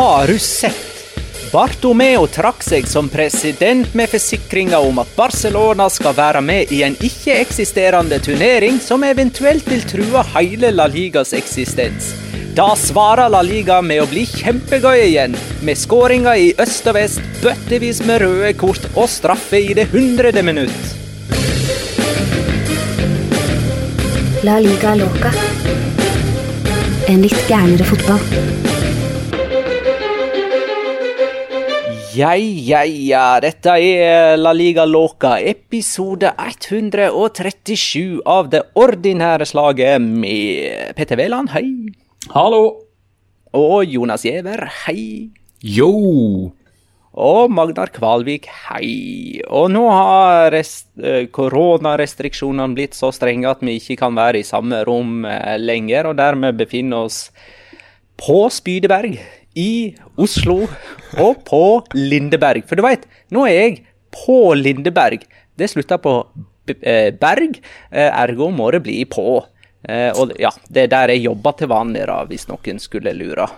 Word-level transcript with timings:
Har 0.00 0.26
du 0.26 0.38
sett? 0.38 0.86
Bartomeo 1.52 2.22
trakk 2.32 2.62
seg 2.64 2.86
som 2.88 3.08
president 3.12 3.90
med 3.94 4.08
forsikringa 4.08 4.78
om 4.80 4.96
at 5.02 5.10
Barcelona 5.12 5.90
skal 5.92 6.14
være 6.16 6.40
med 6.40 6.70
i 6.72 6.78
en 6.86 6.94
ikke-eksisterende 6.96 8.16
turnering 8.24 8.78
som 8.80 9.04
eventuelt 9.04 9.68
vil 9.68 9.84
true 9.84 10.22
hele 10.30 10.70
La 10.72 10.86
Ligas 10.88 11.34
eksistens. 11.36 12.14
Da 12.56 12.70
svarer 12.80 13.28
La 13.28 13.42
Liga 13.44 13.82
med 13.84 14.00
å 14.00 14.06
bli 14.08 14.22
kjempegøy 14.30 15.02
igjen, 15.02 15.36
med 15.60 15.76
skåringer 15.76 16.46
i 16.46 16.48
øst 16.64 16.88
og 16.88 16.96
vest, 16.96 17.20
bøttevis 17.44 18.00
med 18.08 18.22
røde 18.24 18.54
kort 18.56 18.88
og 18.94 19.04
straffe 19.04 19.60
i 19.60 19.76
det 19.76 19.90
hundrede 19.92 20.40
minutt. 20.40 20.80
La 24.48 24.56
liga 24.64 24.96
loca. 25.04 25.36
En 27.12 27.20
litt 27.20 27.44
gærnere 27.52 27.92
fotball. 27.92 28.59
Ja, 32.10 32.32
ja, 32.34 32.80
ja. 32.82 33.38
Dette 33.38 33.76
er 33.78 34.34
La 34.40 34.50
Liga 34.50 34.82
Loca, 34.82 35.36
episode 35.38 36.32
137 36.34 38.18
av 38.26 38.48
det 38.50 38.64
ordinære 38.74 39.46
slaget 39.46 40.02
med 40.02 40.90
Petter 40.98 41.20
Wæland, 41.20 41.52
hei. 41.54 41.68
Hallo. 42.34 42.82
Og 43.54 43.86
Jonas 43.86 44.26
Giæver, 44.26 44.64
hei. 44.88 45.30
Yo! 45.62 46.50
Og 47.14 47.54
Magnar 47.54 47.94
Kvalvik, 47.94 48.50
hei. 48.66 49.38
Og 49.46 49.70
nå 49.70 49.86
har 49.94 50.56
eh, 50.58 51.28
koronarestriksjonene 51.30 52.74
blitt 52.74 52.98
så 52.98 53.14
strenge 53.14 53.54
at 53.54 53.62
vi 53.62 53.78
ikke 53.78 54.00
kan 54.02 54.18
være 54.18 54.42
i 54.42 54.46
samme 54.50 54.82
rom 54.88 55.22
eh, 55.30 55.58
lenger, 55.62 56.10
og 56.10 56.18
dermed 56.18 56.58
befinner 56.58 57.06
oss 57.06 57.28
på 58.18 58.48
Spydeberg 58.50 59.20
i 59.58 59.94
Oslo 60.20 60.62
og 61.18 61.40
på 61.46 61.62
Lindeberg. 61.96 62.66
For 62.68 62.78
du 62.78 62.84
veit, 62.86 63.06
nå 63.34 63.46
er 63.48 63.56
jeg 63.56 63.78
på 64.14 64.52
Lindeberg. 64.58 65.24
Det 65.58 65.70
slutter 65.72 66.00
på 66.02 66.14
eh, 66.80 67.10
berg, 67.14 67.58
eh, 67.90 68.10
ergo 68.10 68.50
må 68.54 68.70
det 68.74 68.82
bli 68.86 69.00
på. 69.10 69.40
Eh, 69.88 70.10
Og 70.18 70.34
ja, 70.40 70.52
det 70.68 70.86
er 70.86 70.92
der 70.92 71.14
jeg 71.14 71.26
jobber 71.26 71.56
til 71.58 71.70
vanlig, 71.72 72.06
da, 72.10 72.20
hvis 72.28 72.46
noen 72.50 72.78
skulle 72.82 73.14
lure. 73.16 73.48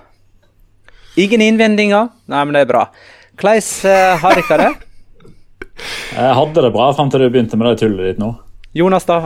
Ingen 1.20 1.44
innvendinger? 1.44 2.08
Nei, 2.32 2.44
men 2.46 2.56
det 2.56 2.64
er 2.64 2.72
bra. 2.72 2.86
Hvordan 3.36 3.90
eh, 3.90 4.16
har 4.22 4.40
dere 4.40 4.62
det? 4.64 4.72
Jeg 6.12 6.34
hadde 6.36 6.62
det 6.62 6.68
bra 6.74 6.90
fram 6.92 7.08
til 7.10 7.22
du 7.24 7.30
begynte 7.32 7.56
med 7.56 7.70
det 7.70 7.80
tullet 7.80 8.10
ditt 8.10 8.18
nå. 8.20 8.28
Jonas, 8.76 9.06
da. 9.08 9.16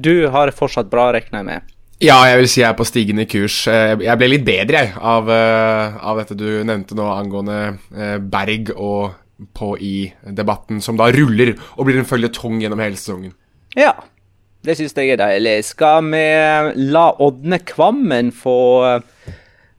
Du 0.00 0.28
har 0.32 0.50
fortsatt 0.56 0.88
bra, 0.92 1.10
regner 1.12 1.42
jeg 1.42 1.46
med. 1.46 1.75
Ja, 2.02 2.18
jeg 2.28 2.42
vil 2.42 2.48
si 2.52 2.60
jeg 2.60 2.68
er 2.68 2.76
på 2.76 2.84
stigende 2.84 3.24
kurs. 3.28 3.62
Eh, 3.72 3.94
Jeg 4.04 4.18
ble 4.20 4.28
litt 4.28 4.44
bedre 4.44 4.82
av, 5.00 5.30
eh, 5.32 5.96
av 5.96 6.18
dette 6.20 6.36
du 6.36 6.62
nevnte 6.64 6.94
nå 6.94 7.06
angående 7.08 7.78
eh, 7.96 8.18
Berg 8.20 8.74
og 8.76 9.14
på 9.56 9.76
i-debatten, 9.80 10.82
som 10.84 10.96
da 10.96 11.08
ruller 11.12 11.54
og 11.76 11.86
blir 11.86 11.98
en 12.00 12.08
føljetong 12.08 12.60
gjennom 12.60 12.80
hele 12.80 12.96
sesongen. 12.96 13.32
Ja, 13.76 13.92
det 14.64 14.76
syns 14.76 14.96
jeg 14.96 15.12
er 15.12 15.20
deilig. 15.20 15.56
Skal 15.64 16.04
vi 16.12 16.22
la 16.92 17.06
Ådne 17.20 17.60
Kvammen 17.64 18.32
få 18.32 18.56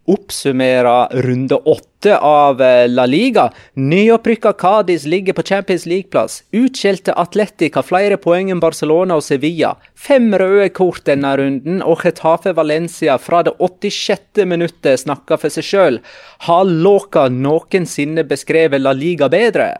oppsummere 0.07 1.09
runde 1.25 1.57
åtte 1.57 1.96
av 2.15 2.61
eh, 2.63 2.85
La 2.87 3.03
Liga? 3.05 3.49
Nyopprykka 3.75 4.53
Cádiz 4.53 5.05
ligger 5.05 5.33
på 5.33 5.43
Champions 5.43 5.85
League-plass. 5.85 6.43
Utskjelte 6.55 7.13
Atletic 7.13 7.75
har 7.75 7.83
flere 7.83 8.17
poeng 8.21 8.51
enn 8.53 8.63
Barcelona 8.63 9.17
og 9.19 9.25
Sevilla. 9.25 9.73
Fem 9.97 10.29
røde 10.31 10.69
kort 10.77 11.03
denne 11.09 11.33
runden, 11.37 11.81
og 11.83 12.05
Getafe 12.05 12.55
Valencia 12.55 13.17
fra 13.19 13.43
det 13.43 13.57
86. 13.59 14.45
minuttet 14.47 15.03
snakker 15.03 15.41
for 15.41 15.51
seg 15.51 15.67
sjøl. 15.67 16.01
Har 16.47 16.65
Låka 16.69 17.27
noensinne 17.27 18.23
beskrevet 18.27 18.81
La 18.81 18.95
Liga 18.95 19.27
bedre? 19.27 19.73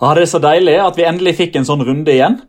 Ja, 0.00 0.14
det 0.14 0.26
er 0.26 0.30
så 0.30 0.42
deilig 0.42 0.78
at 0.82 0.98
vi 0.98 1.06
endelig 1.06 1.38
fikk 1.40 1.58
en 1.58 1.66
sånn 1.66 1.86
runde 1.86 2.14
igjen. 2.14 2.40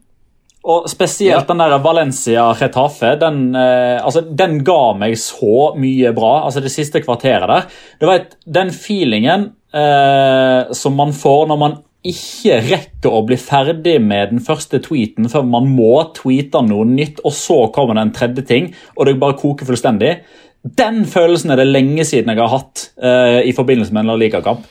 Og 0.65 0.89
spesielt 0.91 1.47
Ja. 1.47 1.47
den 1.47 1.57
der 1.57 1.79
Valencia-Retafe, 1.79 3.13
den, 3.19 3.55
eh, 3.55 3.99
altså, 4.03 4.21
den 4.35 4.63
ga 4.63 4.93
meg 4.93 5.13
så 5.17 5.73
mye 5.77 6.11
bra. 6.13 6.43
Altså 6.45 6.61
det 6.61 6.71
siste 6.71 7.01
kvarteret 7.01 7.47
der. 7.47 7.63
Du 8.01 8.05
vet, 8.07 8.35
Den 8.45 8.69
feelingen 8.71 9.51
eh, 9.73 10.73
som 10.73 10.95
man 10.95 11.11
får 11.13 11.47
når 11.47 11.57
man 11.57 11.77
ikke 12.03 12.61
rekker 12.63 13.11
å 13.11 13.25
bli 13.27 13.35
ferdig 13.35 14.01
med 14.01 14.29
den 14.31 14.39
første 14.39 14.79
tweeten 14.79 15.27
før 15.29 15.43
man 15.45 15.67
må 15.67 16.13
tweete 16.15 16.61
noe 16.65 16.85
nytt, 16.85 17.19
og 17.25 17.31
så 17.35 17.71
kommer 17.75 17.95
det 17.95 18.01
en 18.01 18.13
tredje 18.15 18.45
ting, 18.47 18.73
og 18.97 19.05
det 19.05 19.19
bare 19.19 19.35
koker 19.37 19.65
fullstendig. 19.67 20.19
Den 20.63 21.05
følelsen 21.05 21.51
er 21.51 21.55
det 21.57 21.67
lenge 21.67 22.03
siden 22.07 22.31
jeg 22.33 22.39
har 22.39 22.57
hatt 22.57 22.89
eh, 23.01 23.41
i 23.47 23.51
forbindelse 23.55 23.93
med 23.93 24.05
en 24.05 24.07
La 24.13 24.15
Liga-kamp. 24.15 24.63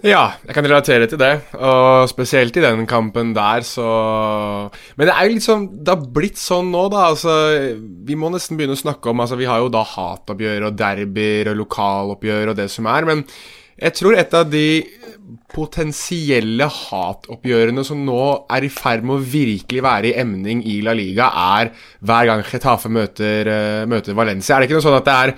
Ja, 0.00 0.38
jeg 0.46 0.54
kan 0.56 0.64
relatere 0.64 1.04
til 1.10 1.20
det, 1.20 1.32
og 1.60 2.08
spesielt 2.08 2.56
i 2.56 2.62
den 2.64 2.86
kampen 2.88 3.34
der, 3.36 3.60
så 3.66 3.84
Men 4.96 5.10
det 5.10 5.12
er 5.12 5.26
jo 5.26 5.34
litt 5.34 5.44
sånn 5.44 5.66
Det 5.84 5.92
har 5.92 6.06
blitt 6.14 6.40
sånn 6.40 6.70
nå, 6.72 6.86
da. 6.92 7.10
Altså, 7.12 7.34
vi 8.08 8.16
må 8.16 8.30
nesten 8.32 8.56
begynne 8.56 8.78
å 8.78 8.80
snakke 8.80 9.12
om 9.12 9.20
Altså, 9.20 9.36
vi 9.36 9.48
har 9.50 9.60
jo 9.60 9.68
da 9.72 9.84
hatoppgjør 9.84 10.70
og 10.70 10.78
derbyer 10.80 11.52
og 11.52 11.60
lokaloppgjør 11.60 12.54
og 12.54 12.60
det 12.62 12.70
som 12.72 12.88
er, 12.88 13.08
men 13.08 13.26
jeg 13.80 13.96
tror 13.96 14.16
et 14.18 14.34
av 14.36 14.48
de 14.52 14.66
potensielle 15.50 16.66
hatoppgjørene 16.70 17.82
som 17.86 18.02
nå 18.06 18.22
er 18.52 18.66
i 18.66 18.70
ferd 18.72 19.04
med 19.06 19.16
å 19.16 19.24
virkelig 19.32 19.82
være 19.82 20.10
i 20.10 20.16
emning 20.22 20.62
i 20.68 20.78
La 20.84 20.94
Liga, 20.96 21.30
er 21.58 21.72
hver 22.06 22.28
gang 22.28 22.44
Getafe 22.46 22.90
møter, 22.92 23.50
eh, 23.50 23.86
møter 23.90 24.16
Valencia. 24.18 24.56
Er 24.56 24.60
det 24.60 24.70
ikke 24.70 24.78
noe 24.78 24.86
sånn 24.86 24.98
at 25.00 25.08
det 25.08 25.16
er 25.16 25.34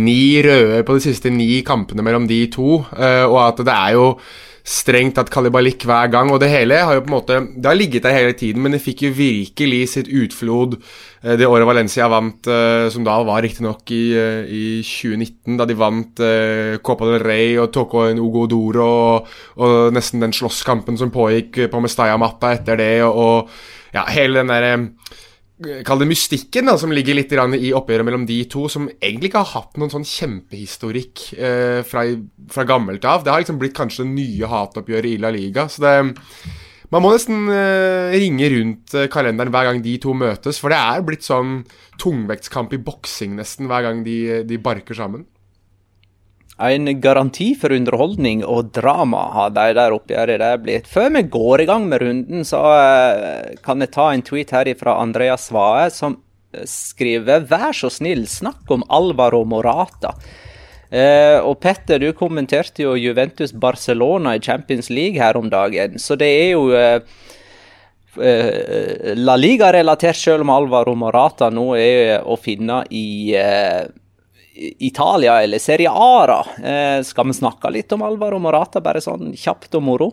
ni 0.00 0.40
røde 0.46 0.84
på 0.86 0.96
de 0.96 1.04
siste 1.04 1.32
ni 1.34 1.62
kampene 1.66 2.04
mellom 2.06 2.28
de 2.30 2.46
to, 2.52 2.80
eh, 2.96 3.24
og 3.26 3.40
at 3.48 3.64
det 3.66 3.74
er 3.74 3.98
jo 3.98 4.06
strengt 4.66 5.16
tatt 5.16 5.30
kalibalik 5.32 5.84
hver 5.88 6.10
gang, 6.12 6.30
og 6.32 6.40
det 6.42 6.50
hele 6.52 6.78
har 6.84 6.96
jo 6.96 7.04
på 7.04 7.10
en 7.10 7.16
måte 7.16 7.38
Det 7.56 7.66
har 7.66 7.78
ligget 7.78 8.04
der 8.04 8.16
hele 8.16 8.34
tiden, 8.36 8.62
men 8.62 8.72
det 8.72 8.82
fikk 8.84 9.04
jo 9.06 9.12
virkelig 9.16 9.80
sitt 9.94 10.08
utflod 10.08 10.76
eh, 11.22 11.36
det 11.40 11.48
året 11.48 11.66
Valencia 11.68 12.08
vant, 12.08 12.46
eh, 12.46 12.88
som 12.92 13.04
da 13.06 13.18
var 13.26 13.42
riktignok 13.42 13.90
i, 13.96 14.02
eh, 14.16 14.44
i 14.46 14.64
2019, 14.84 15.56
da 15.60 15.66
de 15.68 15.78
vant 15.78 16.24
Copa 16.82 17.08
del 17.08 17.24
Rey 17.24 17.56
og 17.60 17.72
Toko 17.72 18.04
en 18.08 18.20
Ugo 18.20 18.46
Doro, 18.50 18.88
og, 18.90 19.34
og 19.60 19.94
nesten 19.94 20.20
den 20.22 20.34
slåsskampen 20.36 20.98
som 21.00 21.12
pågikk 21.14 21.66
på 21.70 21.82
Mestalla-matta 21.82 22.54
etter 22.58 22.80
det, 22.80 22.94
og, 23.06 23.16
og 23.16 23.94
ja, 23.94 24.04
hele 24.12 24.40
den 24.40 24.52
derre 24.52 24.76
Kall 25.84 26.00
det 26.00 26.08
mystikken 26.08 26.70
da, 26.70 26.76
som 26.80 26.92
ligger 26.94 27.18
litt 27.18 27.32
i 27.34 27.72
oppgjøret 27.76 28.06
mellom 28.06 28.24
de 28.28 28.38
to, 28.48 28.64
som 28.72 28.86
egentlig 28.96 29.28
ikke 29.28 29.42
har 29.42 29.60
hatt 29.60 29.76
noen 29.80 29.92
sånn 29.92 30.06
kjempehistorikk 30.08 31.24
eh, 31.36 31.80
fra, 31.84 32.06
fra 32.52 32.64
gammelt 32.68 33.04
av. 33.04 33.26
Det 33.26 33.34
har 33.34 33.42
liksom 33.44 33.58
blitt 33.60 33.76
kanskje 33.76 34.06
det 34.06 34.14
nye 34.14 34.48
hatoppgjøret 34.48 35.12
i 35.12 35.20
La 35.20 35.32
Liga. 35.34 35.68
Så 35.68 35.84
det 35.84 35.94
Man 36.90 37.04
må 37.04 37.12
nesten 37.12 37.44
eh, 37.54 38.16
ringe 38.18 38.48
rundt 38.50 38.94
eh, 38.98 39.10
kalenderen 39.12 39.52
hver 39.54 39.68
gang 39.68 39.82
de 39.84 39.92
to 40.02 40.14
møtes, 40.16 40.58
for 40.58 40.72
det 40.72 40.80
er 40.80 41.04
blitt 41.06 41.22
sånn 41.22 41.60
tungvektskamp 42.02 42.72
i 42.74 42.80
boksing 42.82 43.36
nesten 43.38 43.68
hver 43.70 43.84
gang 43.86 44.00
de, 44.02 44.42
de 44.48 44.58
barker 44.58 44.96
sammen. 44.98 45.28
En 46.60 47.00
garanti 47.00 47.54
for 47.56 47.72
underholdning 47.72 48.42
og 48.44 48.74
drama 48.76 49.22
har 49.32 49.52
de 49.56 49.70
der 49.78 49.94
oppgjøret 49.96 50.42
der 50.42 50.58
blitt. 50.60 50.88
Før 50.90 51.08
vi 51.14 51.22
går 51.32 51.62
i 51.62 51.68
gang 51.70 51.86
med 51.88 52.02
runden, 52.02 52.44
så 52.44 52.60
eh, 52.74 53.54
kan 53.64 53.80
jeg 53.80 53.94
ta 53.94 54.10
en 54.12 54.24
tweet 54.26 54.52
her 54.52 54.68
fra 54.76 54.98
Andreas 55.00 55.46
Svae, 55.48 55.86
som 55.94 56.18
eh, 56.52 56.66
skriver 56.68 57.46
Vær 57.48 57.72
så 57.76 57.88
snill, 57.88 58.26
snakk 58.28 58.68
om 58.76 58.84
Alvaro 58.92 59.40
Morata. 59.48 60.12
Eh, 60.90 61.38
og 61.40 61.62
Petter, 61.62 62.02
du 62.02 62.12
kommenterte 62.18 62.84
jo 62.84 62.92
Juventus 62.98 63.54
Barcelona 63.56 64.34
i 64.36 64.44
Champions 64.44 64.90
League 64.92 65.22
her 65.22 65.38
om 65.40 65.48
dagen, 65.48 65.96
så 66.02 66.18
det 66.18 66.28
er 66.28 66.48
jo 66.50 66.66
eh, 66.76 66.98
eh, 68.20 69.14
La 69.16 69.38
Liga-relatert, 69.40 70.18
selv 70.18 70.44
om 70.44 70.52
Alvaro 70.58 70.92
Morata 70.98 71.48
nå 71.48 71.70
er 71.78 72.20
å 72.26 72.36
finne 72.36 72.82
i 72.90 73.32
eh, 73.38 73.86
Italia 74.78 75.42
eller 75.42 75.58
Serie 75.62 75.90
A, 75.92 76.26
da. 76.26 76.40
Eh, 76.62 76.96
skal 77.06 77.30
vi 77.30 77.36
snakke 77.36 77.70
litt 77.72 77.92
om 77.96 78.02
Alvaro 78.06 78.40
Morata, 78.42 78.82
bare 78.84 79.02
sånn 79.04 79.32
kjapt 79.36 79.78
og 79.78 79.86
moro? 79.86 80.10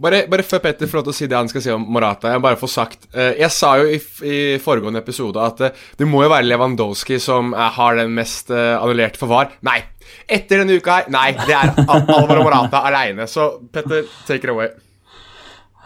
Bare, 0.00 0.22
bare 0.32 0.44
før 0.46 0.62
Petter 0.64 0.88
får 0.88 1.00
lov 1.00 1.08
til 1.08 1.12
å 1.12 1.16
si 1.18 1.26
det 1.28 1.36
han 1.36 1.48
skal 1.50 1.64
si 1.64 1.72
om 1.74 1.82
Morata, 1.92 2.30
jeg 2.32 2.40
bare 2.40 2.56
få 2.56 2.70
sagt 2.72 3.02
eh, 3.12 3.34
Jeg 3.36 3.52
sa 3.52 3.74
jo 3.76 3.90
i, 3.92 3.98
i 4.24 4.38
foregående 4.62 5.02
episode 5.04 5.44
at 5.44 5.60
eh, 5.66 5.82
det 6.00 6.08
må 6.08 6.22
jo 6.24 6.30
være 6.32 6.48
Lewandowski 6.48 7.18
som 7.20 7.52
eh, 7.52 7.66
har 7.76 7.98
den 8.00 8.14
mest 8.16 8.48
annullerte 8.52 9.20
for 9.20 9.32
VAR. 9.32 9.52
Nei! 9.66 9.82
Etter 10.24 10.62
denne 10.62 10.78
uka 10.80 11.02
her, 11.02 11.10
nei, 11.12 11.28
det 11.36 11.52
er 11.52 11.74
Al 11.84 12.06
Alvaro 12.16 12.46
Morata 12.46 12.80
aleine. 12.88 13.28
Så 13.28 13.52
Petter, 13.72 14.08
take 14.26 14.40
it 14.46 14.54
away. 14.54 14.72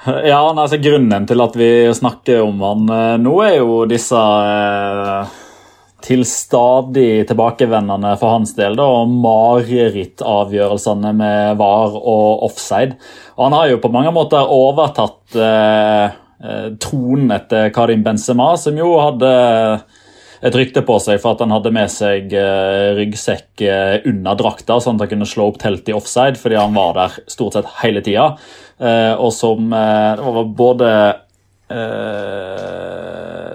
Ja, 0.04 0.52
nei, 0.52 0.66
altså 0.66 0.76
Grunnen 0.84 1.24
til 1.24 1.40
at 1.40 1.54
vi 1.56 1.68
snakker 1.96 2.42
om 2.44 2.60
han 2.60 2.90
eh, 2.92 3.14
nå, 3.24 3.32
er 3.40 3.54
jo 3.56 3.84
disse 3.88 4.20
eh, 4.20 5.38
til 6.04 6.24
stadig 6.28 7.24
tilbakevendende 7.30 8.12
for 8.20 8.36
hans 8.36 8.52
del 8.58 8.76
da, 8.76 8.84
og 9.00 9.12
marerittavgjørelsene 9.24 11.14
med 11.16 11.56
VAR 11.60 11.96
og 11.96 12.44
offside. 12.50 12.98
Og 13.38 13.46
han 13.48 13.56
har 13.56 13.70
jo 13.72 13.80
på 13.82 13.92
mange 13.94 14.12
måter 14.14 14.52
overtatt 14.52 15.36
eh, 15.38 16.06
eh, 16.44 16.68
tronen 16.82 17.32
etter 17.38 17.72
Karim 17.74 18.04
Benzema, 18.04 18.52
som 18.60 18.76
jo 18.78 18.98
hadde 19.00 19.32
et 20.44 20.56
rykte 20.58 20.82
på 20.84 20.98
seg 21.00 21.22
for 21.22 21.32
at 21.32 21.40
han 21.40 21.54
hadde 21.54 21.70
med 21.72 21.88
seg 21.88 22.28
uh, 22.36 22.92
ryggsekk 22.98 23.62
uh, 23.64 23.94
under 24.10 24.36
drakta, 24.36 24.76
sånn 24.76 24.98
at 24.98 25.06
han 25.06 25.12
kunne 25.14 25.28
slå 25.30 25.46
opp 25.48 25.56
telt 25.62 25.88
i 25.88 25.94
offside, 25.96 26.36
fordi 26.36 26.58
han 26.60 26.76
var 26.76 26.92
der 26.98 27.16
stort 27.32 27.56
sett 27.56 27.70
hele 27.80 28.04
tida. 28.04 28.34
Og 28.74 29.30
som 29.32 29.70
det 29.70 30.18
var 30.34 30.48
både 30.58 30.88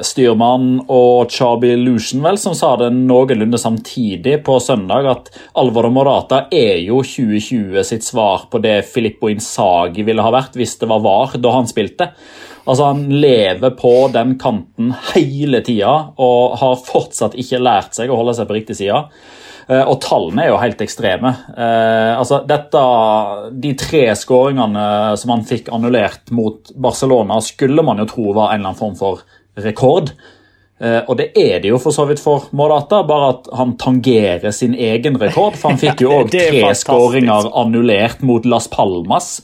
styrmann 0.05 0.79
og 0.91 1.31
Chabi 1.31 1.73
Lucian 1.79 2.23
vel, 2.23 2.39
som 2.39 2.55
sa 2.57 2.73
det 2.79 2.89
noenlunde 2.95 3.59
samtidig 3.59 4.39
på 4.47 4.57
søndag, 4.63 5.07
at 5.09 5.31
Alvaro 5.59 5.91
Morata 5.93 6.45
er 6.51 6.79
jo 6.83 7.01
2020 7.03 7.83
sitt 7.87 8.07
svar 8.07 8.47
på 8.51 8.61
det 8.63 8.81
Filippo 8.89 9.31
Insagi 9.31 10.05
ville 10.07 10.23
ha 10.25 10.33
vært 10.33 10.57
hvis 10.59 10.77
det 10.81 10.89
var 10.91 11.03
VAR 11.05 11.35
da 11.41 11.55
han 11.57 11.69
spilte. 11.69 12.11
Altså 12.69 12.91
Han 12.91 13.05
lever 13.21 13.73
på 13.79 13.93
den 14.13 14.35
kanten 14.41 14.93
hele 15.13 15.63
tida 15.65 15.93
og 16.21 16.57
har 16.61 16.81
fortsatt 16.85 17.37
ikke 17.39 17.61
lært 17.61 17.97
seg 17.97 18.11
å 18.11 18.19
holde 18.19 18.35
seg 18.37 18.49
på 18.49 18.59
riktig 18.59 18.77
side. 18.77 19.07
Eh, 19.69 19.83
og 19.85 19.99
tallene 20.01 20.47
er 20.47 20.49
jo 20.49 20.57
helt 20.61 20.81
ekstreme. 20.81 21.29
Eh, 21.53 22.17
altså 22.17 22.41
dette, 22.49 22.81
De 23.61 23.75
tre 23.77 24.07
skåringene 24.17 24.87
som 25.21 25.35
han 25.35 25.45
fikk 25.45 25.69
annullert 25.75 26.33
mot 26.33 26.71
Barcelona, 26.73 27.37
skulle 27.45 27.85
man 27.85 28.01
jo 28.01 28.09
tro 28.09 28.33
var 28.33 28.49
en 28.49 28.63
eller 28.63 28.71
annen 28.71 28.79
form 28.79 28.97
for 28.97 29.21
rekord. 29.61 30.09
Eh, 30.81 31.03
og 31.05 31.19
det 31.19 31.29
er 31.37 31.61
det 31.61 31.69
jo 31.69 31.77
for 31.83 31.93
så 31.93 32.07
vidt 32.09 32.21
for 32.23 32.49
Morata, 32.55 33.03
bare 33.05 33.29
at 33.35 33.53
han 33.59 33.77
tangerer 33.77 34.49
sin 34.55 34.73
egen 34.73 35.21
rekord. 35.21 35.59
For 35.59 35.75
han 35.75 35.81
fikk 35.85 36.01
jo 36.07 36.17
òg 36.17 36.33
tre 36.33 36.73
skåringer 36.73 37.51
annullert 37.61 38.25
mot 38.25 38.49
Las 38.49 38.71
Palmas 38.73 39.35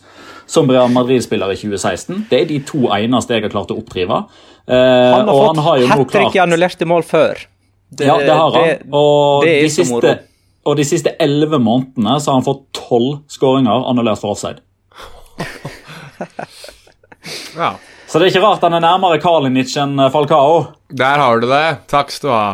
som 0.50 0.70
Real 0.70 0.90
Madrid-spiller 0.94 1.54
i 1.54 1.58
2016. 1.58 2.26
Det 2.32 2.42
er 2.42 2.50
de 2.50 2.62
to 2.66 2.88
eneste 2.94 3.38
jeg 3.38 3.46
har 3.46 3.54
klart 3.54 3.74
å 3.74 3.78
oppdrive. 3.78 4.24
Han 4.66 5.30
har 5.30 5.58
fått 5.58 5.90
hat 5.90 6.12
trick 6.14 6.38
i 6.38 6.42
annullerte 6.42 6.86
mål 6.90 7.06
før. 7.06 7.46
Det, 7.90 8.08
ja, 8.08 8.18
det 8.18 8.34
har 8.34 8.56
han. 8.56 8.92
Og, 8.92 9.46
det 9.46 9.54
de 9.62 9.70
siste, 9.72 10.14
og 10.66 10.78
de 10.80 10.86
siste 10.88 11.14
elleve 11.22 11.60
månedene 11.62 12.18
så 12.20 12.32
har 12.32 12.40
han 12.40 12.48
fått 12.48 12.66
tolv 12.76 13.20
skåringer 13.32 13.90
annullert 13.90 14.22
for 14.22 14.36
offside. 14.36 14.64
ja. 17.56 17.76
Så 18.06 18.20
det 18.20 18.28
er 18.28 18.34
ikke 18.34 18.46
rart 18.46 18.64
han 18.66 18.76
er 18.78 18.84
nærmere 18.84 19.20
Kalinic 19.22 19.74
enn 19.82 19.98
Falcao. 20.14 20.66
Der 20.94 21.22
har 21.22 21.42
du 21.42 21.48
det. 21.50 21.66
Takk 21.92 22.14
skal 22.14 22.30
du 22.30 22.36
ha. 22.36 22.48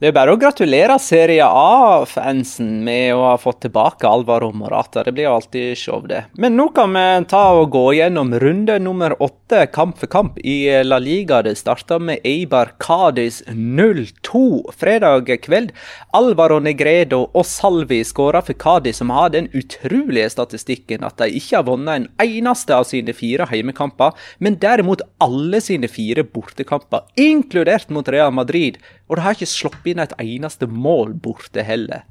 Det 0.00 0.08
er 0.08 0.14
bare 0.16 0.32
å 0.32 0.38
gratulere 0.40 0.94
Serie 0.96 1.44
A-fansen 1.44 2.78
med 2.86 3.10
å 3.12 3.18
ha 3.26 3.34
fått 3.36 3.58
tilbake 3.66 4.08
Alvaro 4.08 4.46
Morata. 4.56 5.02
Det 5.04 5.12
blir 5.12 5.26
jo 5.26 5.34
alltid 5.34 5.76
show, 5.76 6.06
det. 6.08 6.22
Men 6.40 6.54
nå 6.56 6.70
kan 6.72 6.94
vi 6.96 7.02
ta 7.28 7.42
og 7.58 7.66
gå 7.74 7.82
gjennom 7.98 8.30
runde 8.40 8.78
nummer 8.80 9.12
åtte, 9.20 9.66
kamp 9.74 9.98
for 10.00 10.08
kamp, 10.08 10.38
i 10.40 10.70
La 10.86 10.96
Liga. 10.96 11.42
Det 11.44 11.52
starta 11.60 11.98
med 12.00 12.24
Eibar 12.24 12.70
Cádiz 12.80 13.42
0-2 13.52 14.72
fredag 14.80 15.28
kveld. 15.44 15.74
Alvaro 16.16 16.56
Negredo 16.64 17.26
og 17.34 17.44
Salvi 17.44 17.98
skåra 18.08 18.40
for 18.46 18.56
Cádiz, 18.56 19.02
som 19.02 19.12
har 19.12 19.34
den 19.36 19.50
utrolige 19.52 20.30
statistikken 20.32 21.04
at 21.04 21.20
de 21.20 21.28
ikke 21.42 21.58
har 21.58 21.68
vunnet 21.68 22.06
en 22.06 22.08
eneste 22.24 22.72
av 22.72 22.88
sine 22.88 23.12
fire 23.12 23.50
heimekamper, 23.52 24.16
men 24.40 24.56
derimot 24.64 25.04
alle 25.20 25.60
sine 25.60 25.92
fire 25.92 26.24
bortekamper, 26.24 27.04
inkludert 27.20 27.92
mot 27.92 28.08
Real 28.08 28.32
Madrid 28.32 28.80
og 29.10 29.18
det 29.18 29.24
har 29.24 29.34
ikke 29.34 29.50
sluppet 29.50 29.90
inn 29.90 30.02
et 30.04 30.14
eneste 30.22 30.68
mål 30.70 31.16
borte 31.18 31.64
heller. 31.66 32.06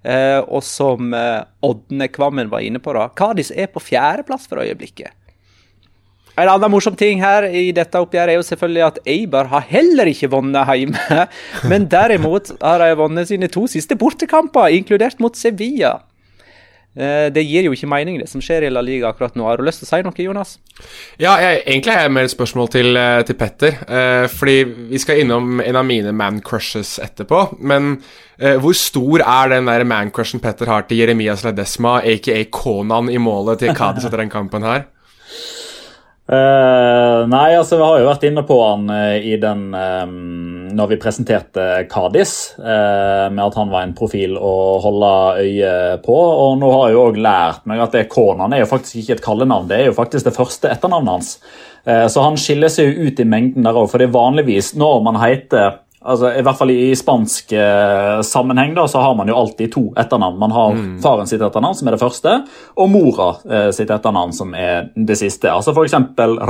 Eh, 0.00 0.40
og 0.40 0.62
som 0.64 1.12
eh, 1.12 1.42
Ådne 1.66 2.08
Kvammen 2.08 2.48
var 2.48 2.64
inne 2.64 2.80
på, 2.80 2.94
da, 2.96 3.10
Kadis 3.12 3.52
er 3.52 3.68
på 3.68 3.82
fjerdeplass 3.84 4.48
for 4.48 4.62
øyeblikket. 4.62 5.12
En 6.38 6.46
annen 6.46 6.70
morsom 6.70 6.94
ting 6.96 7.18
her 7.18 7.48
i 7.50 7.72
dette 7.74 7.98
oppgjøret 7.98 8.30
er 8.32 8.38
jo 8.38 8.46
selvfølgelig 8.46 8.84
at 8.86 8.98
Eibar 9.10 9.48
har 9.50 9.64
heller 9.66 10.06
ikke 10.06 10.30
vunnet 10.30 10.70
hjemme. 10.70 11.24
Men 11.70 11.88
derimot 11.90 12.52
har 12.62 12.80
de 12.80 12.92
vunnet 13.00 13.28
sine 13.28 13.50
to 13.50 13.66
siste 13.68 13.98
bortekamper, 13.98 14.70
inkludert 14.78 15.18
mot 15.20 15.36
Sevilla. 15.36 15.98
Eh, 16.98 17.28
det 17.30 17.44
gir 17.46 17.68
jo 17.68 17.74
ikke 17.76 17.88
mening, 17.90 18.16
det 18.18 18.26
som 18.30 18.42
skjer 18.42 18.66
i 18.66 18.70
La 18.72 18.82
Liga 18.82 19.12
akkurat 19.12 19.36
nå. 19.38 19.46
Har 19.46 19.60
du 19.60 19.66
lyst 19.66 19.84
til 19.84 19.86
å 19.86 19.90
si 19.92 20.02
noe, 20.02 20.24
Jonas? 20.24 20.56
Ja, 21.20 21.36
jeg, 21.38 21.62
egentlig 21.62 21.94
har 21.94 22.06
jeg 22.06 22.14
mer 22.16 22.26
et 22.26 22.34
spørsmål 22.34 22.70
til, 22.74 22.98
eh, 22.98 23.22
til 23.28 23.38
Petter. 23.38 23.78
Eh, 23.86 24.26
fordi 24.32 24.56
vi 24.90 24.98
skal 24.98 25.22
innom 25.22 25.62
en 25.62 25.78
av 25.78 25.86
mine 25.86 26.12
man 26.12 26.40
crushes 26.42 26.96
etterpå. 27.04 27.44
Men 27.60 28.00
eh, 28.40 28.58
hvor 28.58 28.74
stor 28.74 29.22
er 29.22 29.54
den 29.54 29.70
der 29.70 29.86
man 29.86 30.10
crushen 30.10 30.42
Petter 30.42 30.66
har 30.66 30.88
til 30.88 30.98
Jeremias 30.98 31.46
Ledesma, 31.46 32.00
aka 32.02 32.42
Konan, 32.50 33.10
i 33.10 33.22
målet 33.22 33.62
til 33.62 33.74
Kadis 33.78 34.08
etter 34.08 34.24
den 34.24 34.34
kampen 34.34 34.66
her? 34.66 34.88
Uh, 36.28 37.24
nei, 37.24 37.54
altså 37.56 37.78
vi 37.78 37.86
har 37.86 38.02
jo 38.02 38.08
vært 38.10 38.24
inne 38.28 38.42
på 38.44 38.56
han 38.60 38.82
uh, 38.92 39.14
i 39.16 39.38
den 39.40 39.70
um, 39.72 40.66
Når 40.76 40.90
vi 40.90 40.98
presenterte 41.00 41.64
Kadis, 41.88 42.34
uh, 42.60 43.32
med 43.32 43.40
at 43.46 43.56
han 43.56 43.72
var 43.72 43.86
en 43.86 43.94
profil 43.96 44.36
å 44.36 44.52
holde 44.84 45.12
øye 45.40 45.72
på. 46.04 46.18
Og 46.18 46.60
nå 46.60 46.68
har 46.74 46.90
jeg 46.90 46.98
jo 46.98 47.06
òg 47.06 47.22
lært 47.24 47.64
meg 47.70 47.80
at 47.80 47.96
det 47.96 48.04
Konan 48.12 48.52
er 48.52 48.60
jo 48.60 48.68
faktisk 48.68 49.00
ikke 49.00 49.16
et 49.16 49.24
kallenavn, 49.24 49.70
det 49.70 49.80
er 49.80 49.88
jo 49.88 49.96
faktisk 49.96 50.28
det 50.28 50.36
første 50.36 50.68
etternavnet 50.68 51.14
hans. 51.16 51.32
så 52.12 52.22
han 52.26 52.36
skiller 52.36 52.68
seg 52.72 52.90
jo 52.90 53.08
ut 53.08 53.20
i 53.22 53.26
mengden 53.26 53.64
der 53.64 53.78
òg, 53.80 53.94
er 53.96 54.12
vanligvis 54.12 54.74
når 54.76 55.00
man 55.08 55.16
heter 55.22 55.78
altså, 56.00 56.32
I 56.32 56.42
hvert 56.46 56.58
fall 56.58 56.72
i 56.72 56.90
spansk 56.96 57.52
eh, 57.56 58.20
sammenheng 58.26 58.74
da, 58.76 58.86
så 58.88 59.02
har 59.02 59.16
man 59.18 59.30
jo 59.30 59.36
alltid 59.38 59.72
to 59.72 59.84
etternavn. 59.98 60.38
Man 60.38 60.54
har 60.54 60.76
mm. 60.76 60.92
faren 61.02 61.30
sitt 61.30 61.42
etternavn, 61.42 61.78
som 61.78 61.88
er 61.88 61.96
det 61.96 62.02
første, 62.02 62.34
og 62.76 62.92
mora 62.92 63.30
eh, 63.48 63.70
sitt 63.76 63.90
etternavn, 63.94 64.34
som 64.36 64.54
er 64.58 64.90
det 64.94 65.18
siste. 65.20 65.50
Altså 65.52 65.74
F.eks. 65.74 65.96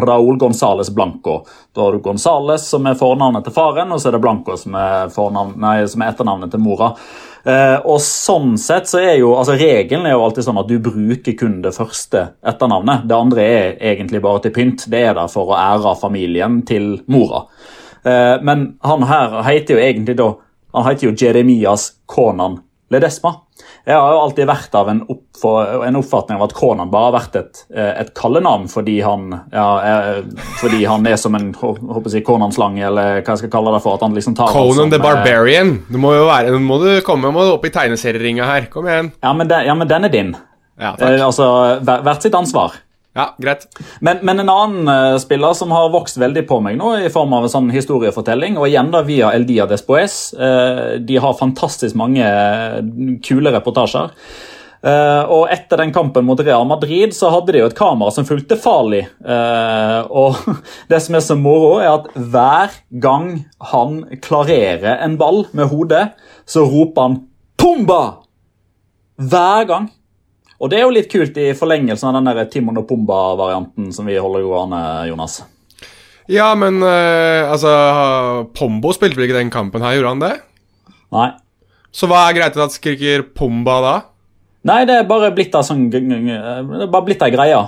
Raúl 0.05 0.39
Gonzales 0.41 0.93
Blanco. 0.95 1.41
Da 1.75 1.87
har 1.87 1.97
du 1.97 2.05
Gonzales, 2.05 2.69
som 2.69 2.87
er 2.87 2.99
fornavnet 2.99 3.49
til 3.49 3.57
faren, 3.57 3.93
og 3.95 4.03
så 4.03 4.11
er 4.11 4.19
det 4.19 4.23
Blanco, 4.27 4.59
som 4.61 4.77
er, 4.79 5.11
nei, 5.57 5.81
som 5.89 6.05
er 6.05 6.13
etternavnet 6.15 6.55
til 6.55 6.63
mora. 6.63 6.95
Eh, 7.49 7.79
og 7.87 8.01
sånn 8.03 8.57
sett 8.61 8.91
så 8.91 9.01
er 9.01 9.15
jo, 9.21 9.33
altså 9.39 9.55
Regelen 9.57 10.09
er 10.09 10.17
jo 10.17 10.25
alltid 10.27 10.45
sånn 10.49 10.59
at 10.61 10.69
du 10.69 10.77
bruker 10.83 11.37
kun 11.39 11.61
det 11.65 11.73
første 11.77 12.27
etternavnet. 12.47 13.07
Det 13.09 13.17
andre 13.17 13.47
er 13.47 13.83
egentlig 13.93 14.21
bare 14.25 14.45
til 14.45 14.55
pynt. 14.57 14.89
Det 14.91 15.05
er 15.07 15.17
der 15.17 15.31
for 15.33 15.55
å 15.55 15.59
ære 15.59 15.97
familien 16.01 16.61
til 16.69 16.99
mora. 17.09 17.47
Eh, 18.05 18.37
men 18.43 18.73
han 18.87 19.05
her 19.09 19.41
heter 19.47 19.77
jo 19.77 19.83
egentlig 19.83 20.19
da 20.19 20.33
Han 20.77 20.85
heter 20.85 21.09
jo 21.09 21.15
Jeremias 21.17 21.93
Konan 22.07 22.59
Ledesma. 22.93 23.35
Jeg 23.89 23.97
har 23.97 24.13
jo 24.15 24.21
alltid 24.21 24.49
vært 24.49 24.75
av 24.77 24.89
en, 24.89 25.01
oppfatning 25.09 26.39
av 26.39 26.45
at 26.47 26.55
Konan 26.57 26.91
bare 26.93 27.09
har 27.09 27.15
vært 27.19 27.37
et, 27.41 27.61
eh, 27.73 27.91
et 28.03 28.11
kallenavn 28.17 28.65
fordi 28.69 28.99
han, 29.05 29.31
ja, 29.53 29.67
er, 29.85 30.21
fordi 30.61 30.83
han 30.89 31.09
er 31.09 31.17
som 31.21 31.37
en 31.37 31.51
jeg, 31.53 32.23
Konan-slange, 32.25 32.85
eller 32.89 33.21
hva 33.21 33.35
jeg 33.35 33.43
skal 33.43 33.53
kalle 33.53 33.75
det 33.77 33.83
for. 33.85 33.97
at 33.97 34.05
han 34.07 34.17
liksom 34.17 34.37
tar 34.39 34.53
Conan 34.53 34.93
the 34.93 35.01
Barbarian. 35.01 35.79
Du 35.89 36.01
må 36.01 36.15
jo 36.17 36.27
være, 36.29 36.57
må 36.61 36.81
du 36.85 36.91
komme 37.05 37.33
må 37.33 37.45
du 37.45 37.55
opp 37.59 37.65
i 37.69 37.73
tegneserieringa 37.75 38.49
her. 38.49 38.69
Kom 38.73 38.89
igjen. 38.89 39.13
Ja, 39.25 39.33
men, 39.37 39.49
den, 39.53 39.67
ja, 39.69 39.77
men 39.77 39.89
den 39.89 40.09
er 40.09 40.15
din. 40.15 40.37
Ja, 40.79 40.95
takk. 40.95 41.09
Eh, 41.11 41.25
altså, 41.25 41.49
Hvert 41.85 42.25
sitt 42.25 42.37
ansvar. 42.39 42.77
Ja, 43.19 43.35
greit. 43.39 43.67
Men, 44.01 44.21
men, 44.23 44.39
en 44.39 44.51
annen 44.53 44.89
uh, 44.89 45.19
spiller 45.19 45.55
som 45.59 45.73
har 45.75 45.89
vokst 45.91 46.21
veldig 46.23 46.45
på 46.47 46.61
meg 46.63 46.77
nå, 46.79 46.93
i 47.03 47.11
form 47.11 47.33
av 47.35 47.49
en 47.49 47.51
sånn 47.51 47.73
historiefortelling, 47.75 48.55
og 48.61 48.69
igjen 48.69 48.93
da 48.95 49.01
via 49.07 49.33
El 49.35 49.47
Dia 49.49 49.67
Despoes. 49.67 50.21
Uh, 50.39 51.01
de 51.03 51.19
har 51.19 51.35
fantastisk 51.41 51.99
mange 51.99 52.23
uh, 52.23 52.79
kule 53.27 53.55
reportasjer. 53.57 54.15
og 54.79 55.49
Etter 55.51 55.81
den 55.81 55.91
kampen 55.91 56.23
mot 56.23 56.39
Real 56.39 56.63
Madrid 56.71 57.11
så 57.11 57.33
hadde 57.35 57.51
de 57.51 57.59
jo 57.65 57.67
et 57.67 57.75
kamera 57.75 58.13
som 58.15 58.27
fulgte 58.29 58.55
farlig. 58.55 59.01
og 59.27 60.39
Det 60.91 61.01
som 61.03 61.17
er 61.19 61.25
så 61.27 61.35
moro, 61.35 61.81
er 61.83 61.97
at 61.97 62.07
hver 62.15 62.77
gang 63.03 63.27
han 63.73 64.05
klarerer 64.23 65.03
en 65.03 65.19
ball 65.19 65.49
med 65.51 65.73
hodet, 65.75 66.05
så 66.47 66.63
roper 66.63 67.09
han 67.09 67.19
'Pumba!' 67.59 68.23
Hver 69.19 69.67
gang. 69.67 69.91
Og 70.59 70.71
det 70.71 70.81
er 70.81 70.87
jo 70.87 70.95
litt 70.95 71.11
kult 71.11 71.37
i 71.39 71.53
forlengelsen 71.55 72.09
av 72.11 72.19
den 72.19 72.31
der 72.31 72.49
Timon 72.51 72.81
og 72.81 72.89
Pumba-varianten 72.89 73.93
som 73.95 74.09
vi 74.11 74.19
holder 74.19 74.47
gående, 74.47 74.81
Jonas. 75.11 75.41
Ja, 76.29 76.51
men 76.59 76.83
uh, 76.83 77.49
altså 77.49 77.71
Pombo 78.59 78.93
spilte 78.93 79.17
vel 79.17 79.29
ikke 79.29 79.39
den 79.39 79.53
kampen 79.55 79.85
her, 79.85 79.95
gjorde 79.97 80.15
han 80.17 80.25
det? 80.25 80.33
Nei. 81.15 81.29
Så 81.95 82.09
hva 82.11 82.27
er 82.27 82.37
greit 82.37 82.59
at 82.61 82.75
skriker 82.75 83.25
Pumba 83.39 83.79
da? 83.85 83.95
Nei, 84.69 84.83
det 84.89 84.99
er 84.99 85.07
bare 85.09 85.31
blitt 85.33 85.55
ei 85.57 85.65
sånn 85.65 85.87
ei 85.89 87.31
greie. 87.33 87.61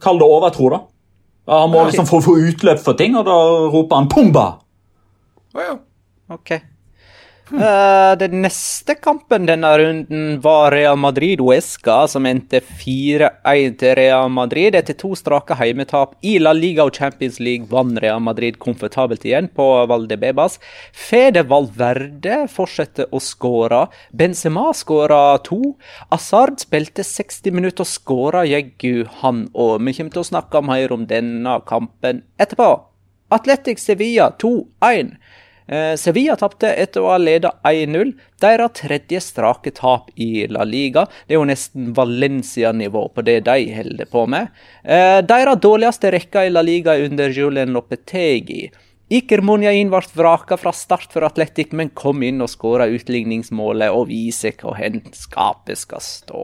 Kall 0.00 0.22
det 0.22 0.30
overtro, 0.38 0.70
da. 0.72 0.80
Han 1.50 1.70
må 1.70 1.84
liksom 1.86 2.08
få, 2.08 2.22
få 2.24 2.38
utløp 2.48 2.80
for 2.82 2.98
ting, 2.98 3.18
og 3.18 3.26
da 3.26 3.34
roper 3.74 4.00
han 4.00 4.08
'Pumba'. 4.10 4.46
Å 5.56 5.58
oh, 5.58 5.62
ja. 5.62 5.76
Ok. 6.34 6.54
Uh, 7.46 8.18
den 8.18 8.40
neste 8.42 8.96
kampen 8.98 9.44
denne 9.46 9.68
runden 9.78 10.40
var 10.42 10.72
Real 10.74 10.96
Madrid-Uesca, 10.98 12.08
som 12.10 12.26
endte 12.26 12.58
4-1 12.58 13.76
til 13.78 13.94
Real 13.94 14.32
Madrid. 14.34 14.74
Etter 14.74 14.96
to 14.98 15.12
strake 15.14 15.54
heimetap 15.60 16.16
i 16.26 16.40
La 16.42 16.50
Liga 16.56 16.88
og 16.88 16.98
Champions 16.98 17.38
League 17.38 17.70
vant 17.70 18.00
Real 18.02 18.18
Madrid 18.18 18.58
komfortabelt 18.58 19.22
igjen 19.28 19.46
på 19.54 19.68
Valdebebas. 19.86 20.58
Fede 20.90 21.46
Valverde 21.46 22.42
fortsetter 22.50 23.14
å 23.14 23.22
skåre. 23.22 23.84
Benzema 24.10 24.72
skåra 24.74 25.38
to. 25.46 25.76
Asard 26.10 26.58
spilte 26.66 27.06
60 27.06 27.54
minutter 27.54 27.86
og 27.86 27.92
skåra 27.92 28.42
jaggu 28.50 29.06
han 29.22 29.46
òg. 29.54 29.78
Vi 29.86 29.94
kommer 30.00 30.18
til 30.18 30.26
å 30.26 30.30
snakke 30.34 30.66
mer 30.66 30.98
om 30.98 31.06
denne 31.06 31.60
kampen 31.70 32.24
etterpå. 32.42 32.72
Atletic 33.30 33.78
Sevilla 33.78 34.32
2-1. 34.42 35.14
Eh, 35.66 35.94
Sevilla 35.98 36.36
tapte 36.38 36.70
etter 36.78 37.02
å 37.02 37.10
ha 37.10 37.18
ledet 37.18 37.52
1-0. 37.66 38.14
Deres 38.42 38.74
tredje 38.78 39.20
strake 39.24 39.72
tap 39.74 40.10
i 40.14 40.46
La 40.52 40.64
Liga. 40.64 41.06
Det 41.26 41.34
er 41.34 41.40
jo 41.40 41.48
nesten 41.50 41.92
Valencia-nivå 41.96 43.06
på 43.14 43.24
det 43.26 43.40
de 43.48 43.58
holder 43.74 44.10
på 44.10 44.26
med. 44.30 44.52
Eh, 44.84 45.20
deres 45.26 45.62
dårligste 45.62 46.12
rekke 46.14 46.46
i 46.46 46.52
La 46.52 46.62
Liga 46.66 46.96
under 47.02 47.32
Julian 47.34 47.74
Lopetegi. 47.76 48.66
Iker 49.06 49.38
Monjain 49.46 49.90
ble 49.90 50.02
vraka 50.18 50.56
fra 50.58 50.72
start 50.74 51.12
for 51.14 51.22
Atletic, 51.26 51.70
men 51.70 51.92
kom 51.94 52.24
inn 52.26 52.42
og 52.42 52.50
skåra 52.50 52.88
utligningsmålet 52.90 53.94
og 53.94 54.08
viser 54.10 54.56
hvor 54.58 54.74
hen 54.80 55.04
skapet 55.14 55.78
skal 55.78 56.02
stå. 56.02 56.42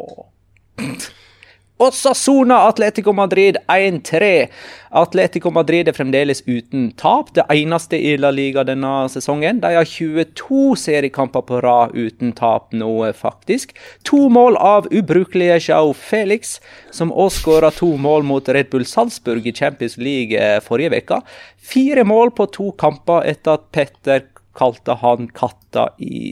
Osasona 1.83 2.61
Atletico 2.69 3.13
Madrid 3.13 3.57
1-3. 3.69 4.49
Atletico 4.91 5.51
Madrid 5.51 5.89
er 5.89 5.97
fremdeles 5.97 6.43
uten 6.47 6.91
tap, 7.01 7.33
det 7.35 7.43
eneste 7.51 7.99
i 7.99 8.13
La 8.21 8.31
Liga 8.31 8.63
denne 8.69 9.09
sesongen. 9.11 9.59
De 9.65 9.73
har 9.75 9.89
22 9.89 10.77
seriekamper 10.79 11.43
på 11.49 11.59
rad 11.65 11.97
uten 11.97 12.31
tap 12.39 12.71
nå, 12.77 12.93
faktisk. 13.19 13.75
To 14.07 14.29
mål 14.31 14.61
av 14.63 14.87
ubrukelige 14.95 15.59
Jao 15.67 15.91
Felix, 15.97 16.61
som 16.95 17.11
også 17.11 17.43
skåra 17.43 17.73
to 17.75 17.91
mål 17.99 18.29
mot 18.29 18.53
Red 18.55 18.71
Bull 18.71 18.87
Salzburg 18.87 19.49
i 19.49 19.57
Champions 19.57 19.99
League 19.99 20.39
eh, 20.39 20.61
forrige 20.63 21.03
uke. 21.03 21.19
Fire 21.59 22.07
mål 22.07 22.31
på 22.37 22.47
to 22.55 22.71
kamper 22.79 23.27
etter 23.33 23.59
at 23.59 23.67
Petter 23.75 24.29
kalte 24.55 25.01
han 25.03 25.33
katta 25.35 25.89
i 25.99 26.31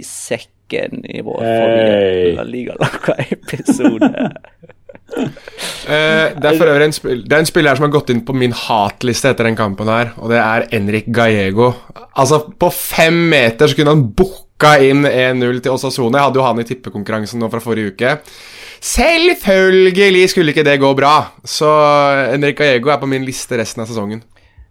sekken 0.71 1.05
i 1.05 1.23
vår 1.23 1.41
forrige 1.41 2.35
La 2.37 2.43
Liga-episode. 2.43 4.11
Uh, 5.11 6.31
det 6.41 6.47
er 6.47 6.57
for 6.59 6.71
øvrig 6.71 6.87
en, 6.87 6.95
spil, 6.95 7.25
det 7.27 7.35
er 7.35 7.43
en 7.43 7.49
spiller 7.49 7.77
som 7.79 7.89
har 7.89 7.95
gått 7.95 8.13
inn 8.15 8.23
på 8.25 8.37
min 8.37 8.55
hatliste 8.55 9.33
etter 9.33 9.49
den 9.49 9.59
kampen 9.59 9.91
her, 9.91 10.15
og 10.19 10.31
det 10.31 10.39
er 10.39 10.69
Enrik 10.77 11.11
Gallego. 11.11 11.73
Altså, 12.15 12.45
på 12.51 12.71
fem 12.75 13.27
meter 13.33 13.67
så 13.71 13.79
kunne 13.79 13.97
han 13.97 14.07
booka 14.15 14.77
inn 14.85 15.05
1-0 15.07 15.63
til 15.65 15.75
Osasone. 15.75 16.19
Jeg 16.19 16.29
hadde 16.29 16.41
jo 16.41 16.47
han 16.47 16.63
i 16.63 16.69
tippekonkurransen 16.69 17.43
nå 17.43 17.51
fra 17.51 17.63
forrige 17.65 17.95
uke. 17.95 18.17
Selvfølgelig 18.81 20.29
skulle 20.33 20.55
ikke 20.55 20.65
det 20.65 20.79
gå 20.81 20.95
bra, 20.97 21.17
så 21.45 21.69
Enrik 22.31 22.61
Gallego 22.63 22.95
er 22.95 23.03
på 23.03 23.11
min 23.11 23.27
liste 23.27 23.59
resten 23.61 23.83
av 23.85 23.91
sesongen. 23.91 24.23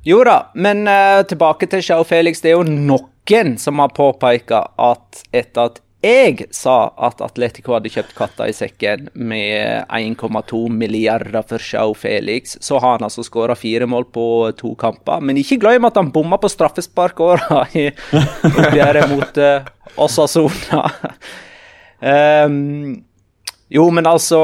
Jo 0.07 0.21
da, 0.23 0.37
men 0.55 0.87
uh, 0.87 1.19
tilbake 1.27 1.67
til 1.67 1.83
Sjau 1.83 2.05
Felix. 2.07 2.39
Det 2.39 2.53
er 2.53 2.57
jo 2.57 2.63
noen 2.63 3.57
som 3.61 3.77
har 3.83 3.91
påpeka 3.93 4.63
at 4.79 5.19
etter 5.35 5.67
at 5.67 5.81
jeg 5.99 6.45
sa 6.55 6.93
at 6.95 7.19
Atletico 7.19 7.73
hadde 7.75 7.91
kjøpt 7.91 8.13
katta 8.15 8.45
i 8.47 8.53
sekken 8.55 9.09
med 9.19 9.83
1,2 9.91 10.61
milliarder 10.71 11.43
for 11.43 11.59
Sjau 11.59 11.91
Felix. 11.97 12.55
Så 12.63 12.79
har 12.79 12.95
han 12.95 13.03
altså 13.03 13.25
skåra 13.27 13.57
fire 13.59 13.87
mål 13.89 14.07
på 14.15 14.23
to 14.59 14.71
kamper. 14.79 15.19
Men 15.19 15.41
ikke 15.41 15.59
glem 15.59 15.89
at 15.89 15.99
han 15.99 16.13
bomma 16.15 16.39
på 16.39 16.51
straffesparkåra 16.51 17.65
i 17.75 17.89
oppgjøret 18.15 19.11
mot 19.11 19.41
uh, 19.43 19.67
Osasona. 19.99 20.85
um, 22.47 22.95
jo, 23.69 23.83
men 23.93 24.07
altså, 24.09 24.39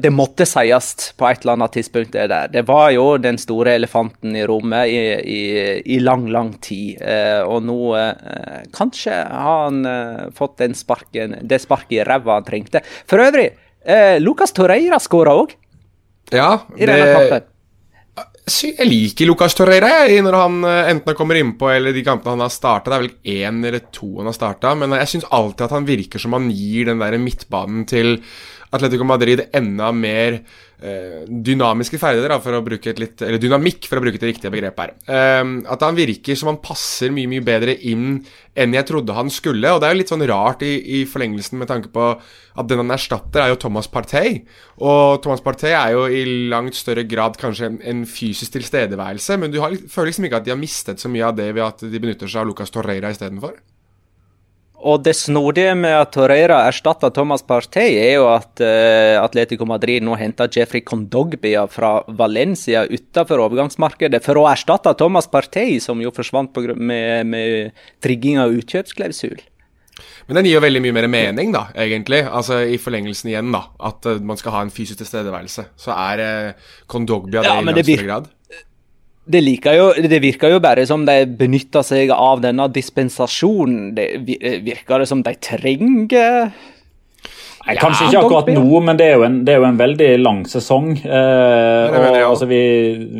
det 0.00 0.08
måtte 0.14 0.46
sies 0.48 1.10
på 1.20 1.26
et 1.28 1.42
eller 1.42 1.58
annet 1.58 1.74
tidspunkt. 1.76 2.14
Det 2.14 2.24
der. 2.32 2.48
Det 2.48 2.62
var 2.68 2.88
jo 2.94 3.18
den 3.20 3.36
store 3.40 3.74
elefanten 3.76 4.36
i 4.36 4.46
rommet 4.48 4.88
i, 4.88 5.02
i, 5.20 5.42
i 5.96 5.98
lang, 6.00 6.24
lang 6.32 6.54
tid. 6.64 6.96
Eh, 7.04 7.42
og 7.44 7.66
nå 7.68 7.78
eh, 8.00 8.62
Kanskje 8.72 9.18
har 9.28 9.66
han 9.66 9.84
eh, 9.88 10.24
fått 10.36 10.56
den 10.64 10.76
sparken, 10.78 11.36
det 11.44 11.60
sparket 11.66 11.98
i 11.98 12.06
ræva 12.08 12.38
han 12.38 12.48
trengte. 12.48 12.80
For 13.08 13.20
øvrig, 13.20 13.50
eh, 13.84 14.16
Lucas 14.24 14.56
Torreira 14.56 15.00
skåra 15.02 15.36
òg. 15.42 15.52
Ja, 16.32 16.62
I 16.78 16.88
denne 16.88 17.12
kampen. 17.12 17.48
Jeg 18.42 18.88
liker 18.88 19.28
Lucas 19.28 19.54
Torreira 19.54 20.02
når 20.18 20.34
han 20.34 20.64
eh, 20.66 20.88
enten 20.90 21.14
kommer 21.14 21.38
innpå 21.38 21.68
eller 21.70 21.94
de 21.94 22.02
kampene 22.02 22.34
han 22.34 22.42
har 22.42 22.50
starta. 22.50 22.90
Det 22.90 22.96
er 22.96 23.04
vel 23.04 23.44
én 23.46 23.60
eller 23.68 23.84
to 23.94 24.16
han 24.16 24.26
har 24.26 24.34
starta, 24.34 24.72
men 24.74 24.96
jeg 24.98 25.12
syns 25.12 25.28
alltid 25.30 25.68
at 25.68 25.76
han 25.76 25.86
virker 25.86 26.22
som 26.22 26.34
han 26.34 26.50
gir 26.50 26.90
den 26.90 26.98
der 26.98 27.20
midtbanen 27.22 27.86
til 27.86 28.16
Atletico 28.72 29.04
Madrid 29.04 29.44
enda 29.52 29.90
mer 29.92 30.38
eh, 30.38 31.24
dynamiske 31.28 31.98
ferdigheter, 32.00 32.38
for 32.40 32.56
å 32.56 32.62
bruke 32.64 32.88
et 32.92 33.00
litt, 33.02 33.20
eller 33.20 33.40
dynamikk, 33.40 33.84
for 33.88 34.00
å 34.00 34.04
bruke 34.04 34.16
et 34.16 34.24
riktige 34.30 34.52
begrep 34.54 34.80
her. 34.80 34.94
Eh, 35.04 35.42
at 35.74 35.84
han 35.84 35.98
virker 35.98 36.38
som 36.38 36.48
han 36.50 36.60
passer 36.64 37.12
mye 37.12 37.28
mye 37.30 37.44
bedre 37.44 37.76
inn 37.76 38.22
enn 38.56 38.76
jeg 38.76 38.88
trodde 38.88 39.16
han 39.16 39.28
skulle. 39.32 39.74
Og 39.74 39.80
det 39.80 39.88
er 39.88 39.94
jo 39.94 40.00
litt 40.00 40.12
sånn 40.12 40.24
rart 40.28 40.64
i, 40.64 40.72
i 41.00 41.04
forlengelsen 41.08 41.60
med 41.60 41.68
tanke 41.68 41.92
på 41.92 42.08
at 42.16 42.68
den 42.68 42.80
han 42.80 42.96
erstatter, 42.96 43.44
er 43.44 43.52
jo 43.52 43.60
Thomas 43.60 43.88
Partey. 43.92 44.40
Og 44.80 45.20
Thomas 45.24 45.44
Partey 45.44 45.76
er 45.76 45.92
jo 45.94 46.08
i 46.08 46.24
langt 46.52 46.76
større 46.78 47.04
grad 47.08 47.36
kanskje 47.40 47.68
en, 47.68 47.78
en 47.84 48.02
fysisk 48.32 48.56
tilstedeværelse, 48.56 49.38
men 49.38 49.52
du 49.52 49.60
har, 49.62 49.76
føler 49.92 50.10
liksom 50.10 50.26
ikke 50.28 50.40
at 50.40 50.48
de 50.48 50.56
har 50.56 50.60
mistet 50.60 51.02
så 51.02 51.12
mye 51.12 51.28
av 51.28 51.36
det 51.38 51.52
ved 51.52 51.64
at 51.66 51.84
de 51.84 52.00
benytter 52.02 52.30
seg 52.30 52.42
av 52.42 52.50
Lucas 52.50 52.72
Torreira 52.74 53.12
istedenfor? 53.12 53.60
Og 54.82 55.02
det 55.06 55.12
snodige 55.14 55.76
med 55.78 55.94
at 55.94 56.10
Torreira 56.14 56.64
erstatta 56.66 57.12
Thomas 57.14 57.44
Partey, 57.46 57.94
er 58.02 58.16
jo 58.16 58.26
at 58.32 58.58
uh, 58.64 59.20
Atletico 59.22 59.66
Madrid 59.68 60.02
nå 60.02 60.16
henter 60.18 60.50
Jeffrey 60.50 60.82
Condogbia 60.82 61.68
fra 61.70 62.00
Valencia 62.18 62.82
utenfor 62.90 63.44
overgangsmarkedet 63.44 64.22
for 64.24 64.40
å 64.40 64.48
erstatte 64.50 64.96
Thomas 64.98 65.30
Partey, 65.30 65.78
som 65.78 66.02
jo 66.02 66.10
forsvant 66.14 66.58
med, 66.74 67.30
med 67.30 67.86
trigging 68.02 68.42
av 68.42 68.58
utkjøpsklausul. 68.58 69.38
Men 70.28 70.38
den 70.38 70.48
gir 70.48 70.58
jo 70.58 70.64
veldig 70.64 70.82
mye 70.84 70.96
mer 70.96 71.08
mening, 71.10 71.54
da, 71.54 71.66
egentlig. 71.78 72.22
Altså 72.26 72.62
I 72.64 72.78
forlengelsen 72.80 73.32
igjen, 73.32 73.50
da. 73.54 73.64
At 73.90 74.06
uh, 74.08 74.20
man 74.22 74.40
skal 74.40 74.56
ha 74.56 74.62
en 74.66 74.74
fysisk 74.74 75.02
tilstedeværelse. 75.02 75.66
Så 75.78 75.94
er 75.94 76.22
uh, 76.22 76.70
Kondogbia 76.90 77.42
ja, 77.42 77.56
det 77.56 77.62
i 77.62 77.70
langt 77.70 77.88
større 77.88 78.08
grad. 78.10 78.30
Det, 79.22 79.38
jo, 79.78 79.84
det, 80.02 80.18
virker 80.18 80.50
jo 80.50 80.58
bare 80.58 80.82
som 80.88 81.04
de 81.06 81.20
benytter 81.38 81.84
seg 81.86 82.10
av 82.10 82.40
denne 82.42 82.66
dispensasjonen. 82.74 83.92
Det 83.94 84.08
virker 84.66 85.02
det 85.02 85.06
som 85.10 85.22
de 85.22 85.36
trenger 85.38 86.50
Nei, 87.62 87.76
Kanskje 87.78 88.08
ikke 88.08 88.22
akkurat 88.24 88.48
nå, 88.50 88.80
men 88.82 88.98
det 88.98 89.06
er 89.06 89.20
jo 89.20 89.26
en, 89.26 89.36
er 89.46 89.60
jo 89.60 89.66
en 89.68 89.78
veldig 89.78 90.08
lang 90.18 90.40
sesong. 90.50 90.88
Eh, 90.98 91.94
og, 91.94 92.06
altså, 92.18 92.48
vi, 92.50 92.62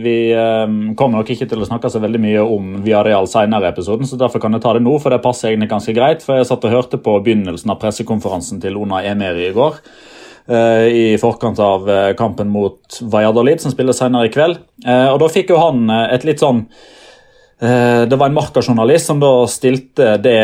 vi 0.03 0.17
um, 0.35 0.95
kommer 0.99 1.21
nok 1.21 1.31
ikke 1.31 1.47
til 1.51 1.63
å 1.63 1.69
snakke 1.69 1.91
så 1.93 2.03
veldig 2.03 2.21
mye 2.25 2.43
om 2.43 2.73
Viareal 2.83 3.31
senere 3.31 3.69
i 3.69 3.71
episoden, 3.71 4.09
så 4.09 4.19
derfor 4.19 4.43
kan 4.43 4.57
jeg 4.57 4.65
ta 4.65 4.73
det 4.75 4.83
nå, 4.83 4.97
for 5.03 5.15
det 5.15 5.23
passer 5.23 5.53
egentlig 5.53 5.71
ganske 5.71 5.95
greit. 5.95 6.27
For 6.27 6.41
jeg 6.41 6.51
satt 6.51 6.67
og 6.67 6.75
hørte 6.75 6.99
på 7.03 7.15
begynnelsen 7.23 7.71
av 7.71 7.79
pressekonferansen 7.85 8.63
til 8.65 8.81
Ona 8.83 9.05
Emeri 9.13 9.47
i 9.53 9.55
går. 9.55 9.79
Eh, 10.51 10.87
i 10.91 11.19
forkant 11.23 11.61
av 11.63 11.87
eh, 11.91 12.13
kampen 12.19 12.51
mot 12.51 12.99
Valladolid, 13.01 13.61
som 13.63 13.71
spiller 13.71 13.95
senere 13.95 14.27
i 14.27 14.33
kveld. 14.35 14.59
Eh, 14.83 15.07
og 15.13 15.21
Da 15.23 15.31
fikk 15.31 15.53
jo 15.55 15.61
han 15.63 15.87
et 15.87 16.27
litt 16.27 16.43
sånn 16.43 16.65
det 17.63 18.17
var 18.19 18.27
en 18.27 18.35
Marca-journalist 18.35 19.07
som 19.07 19.21
da 19.23 19.29
stilte 19.47 20.17
det 20.19 20.39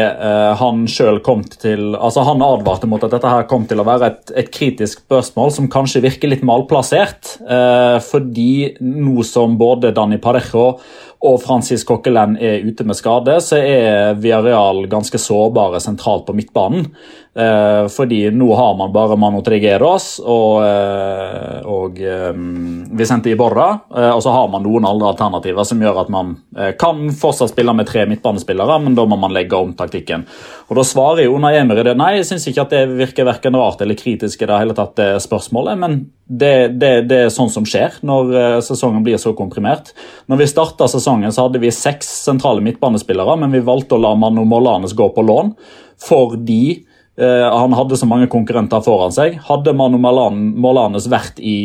han 0.60 0.84
sjøl 0.87 1.16
kom 1.26 1.40
til 1.50 1.96
altså 1.96 2.22
Han 2.28 2.44
advarte 2.46 2.87
mot 2.87 3.02
at 3.02 3.10
dette 3.10 3.32
her 3.32 3.48
kom 3.50 3.64
til 3.66 3.82
å 3.82 3.87
være 3.88 4.12
et, 4.12 4.30
et 4.44 4.50
kritisk 4.54 5.02
spørsmål 5.02 5.50
som 5.56 5.66
kanskje 5.72 6.04
virker 6.04 6.30
litt 6.30 6.44
malplassert. 6.46 7.32
fordi 8.06 8.76
nå 8.78 9.26
som 9.26 9.58
både 9.58 9.90
Danny 9.96 10.20
Parejo 10.22 10.76
og 11.18 11.40
Francis 11.42 11.82
Coquelin 11.87 12.37
er 12.38 12.62
ute 12.62 12.84
med 12.87 12.94
skade, 12.94 13.40
så 13.42 13.58
er 13.58 14.18
Villarreal 14.22 14.84
ganske 14.90 15.18
sårbare 15.18 15.80
sentralt 15.82 16.28
på 16.28 16.34
midtbanen. 16.38 16.84
Eh, 17.38 17.87
fordi 17.90 18.20
nå 18.34 18.46
har 18.54 18.76
man 18.78 18.92
bare 18.94 19.16
Mano 19.18 19.40
Trigueros 19.46 20.06
og, 20.22 20.62
eh, 20.62 21.66
og 21.66 21.98
eh, 22.02 22.38
Vicente 22.98 23.32
Iborra. 23.32 23.66
Eh, 23.94 24.10
og 24.10 24.22
så 24.22 24.34
har 24.34 24.46
man 24.52 24.62
noen 24.62 24.87
andre 24.87 25.10
alternativer 25.10 25.66
som 25.66 25.82
gjør 25.82 26.02
at 26.04 26.12
man 26.14 26.37
eh, 26.56 26.70
kan 26.78 27.10
fortsatt 27.10 27.50
spille 27.50 27.75
med 27.75 27.90
tre 27.90 28.06
midtbanespillere, 28.10 28.78
men 28.84 28.94
da 28.98 29.06
må 29.06 29.18
man 29.18 29.34
legge 29.34 29.58
om 29.58 29.75
taktikken. 29.78 30.22
Og 30.70 30.78
Da 30.78 30.87
svarer 30.87 31.25
jo 31.26 31.34
Una 31.34 31.50
Emery 31.56 31.82
det 31.87 31.96
nei, 31.98 32.14
jeg 32.20 32.30
syns 32.30 32.46
ikke 32.46 32.66
at 32.66 32.76
det 32.76 32.84
virker 32.94 33.26
verken 33.26 33.58
rart 33.58 33.82
eller 33.82 33.98
kritisk 33.98 34.42
i 34.42 34.50
det 34.50 34.62
hele 34.62 34.78
tatt, 34.78 35.02
spørsmålet. 35.22 35.78
men 35.78 36.00
det, 36.28 36.76
det, 36.76 36.92
det, 37.08 37.18
er 37.25 37.32
sånn 37.32 37.50
som 37.52 37.64
skjer 37.68 37.99
når 38.06 38.32
uh, 38.35 38.58
sesongen 38.64 39.04
blir 39.04 39.16
så 39.20 39.32
komprimert. 39.37 39.94
Når 40.28 40.42
vi 40.42 40.49
starta 40.50 40.88
sesongen, 40.90 41.32
så 41.32 41.47
hadde 41.47 41.62
vi 41.62 41.73
seks 41.73 42.11
sentrale 42.26 42.64
midtbanespillere, 42.64 43.38
men 43.40 43.54
vi 43.54 43.64
valgte 43.64 43.97
å 43.97 44.02
la 44.02 44.12
Manu 44.18 44.44
Molanes 44.49 44.97
gå 44.97 45.08
på 45.14 45.25
lån 45.25 45.54
fordi 45.99 46.85
han 47.18 47.72
hadde 47.75 47.96
så 47.98 48.06
mange 48.06 48.28
konkurrenter 48.30 48.82
foran 48.84 49.10
seg. 49.10 49.40
Hadde 49.48 49.72
Manu 49.75 49.98
Molanes 49.98 51.08
vært 51.10 51.40
i, 51.42 51.56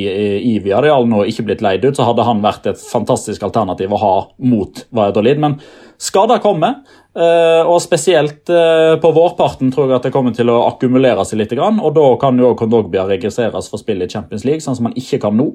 i, 0.42 0.56
Viadial 0.64 1.06
og 1.14 1.30
ikke 1.30 1.46
blitt 1.46 1.62
leid 1.62 1.86
ut, 1.86 1.94
så 1.94 2.08
hadde 2.08 2.26
han 2.26 2.42
vært 2.42 2.72
et 2.72 2.82
fantastisk 2.82 3.44
alternativ 3.46 3.94
å 3.94 4.02
ha 4.02 4.14
mot 4.42 4.82
Valladolid. 4.90 5.42
Men 5.44 5.60
skader 6.02 6.42
kommer. 6.44 6.82
Uh, 7.14 7.62
og 7.70 7.78
Spesielt 7.84 8.50
uh, 8.50 8.96
på 8.98 9.10
vårparten 9.14 9.70
tror 9.74 9.92
jeg 9.92 10.00
at 10.00 10.08
det 10.08 10.12
kommer 10.16 10.34
til 10.34 10.50
å 10.50 10.64
akkumulere 10.66 11.26
seg 11.30 11.44
litt. 11.44 11.54
og 11.54 11.92
Da 11.94 12.06
kan 12.22 12.40
jo 12.42 12.56
Kondogbia 12.58 13.06
registreres 13.10 13.70
for 13.70 13.82
spill 13.82 14.02
i 14.02 14.10
Champions 14.10 14.48
League, 14.48 14.66
sånn 14.66 14.80
som 14.80 14.90
han 14.90 14.98
ikke 14.98 15.22
kan 15.28 15.38
nå. 15.38 15.52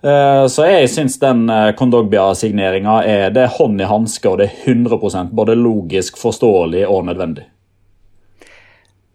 Så 0.00 0.64
jeg 0.64 0.88
syns 0.88 1.18
den 1.20 1.42
Kondogbia-signeringa 1.76 3.02
er 3.04 3.34
det 3.36 3.50
hånd 3.58 3.82
i 3.84 3.88
hanske, 3.88 4.30
og 4.30 4.40
det 4.40 4.46
er 4.48 4.72
100% 4.72 5.34
både 5.36 5.58
logisk, 5.60 6.16
forståelig 6.16 6.86
og 6.88 7.04
nødvendig. 7.10 7.44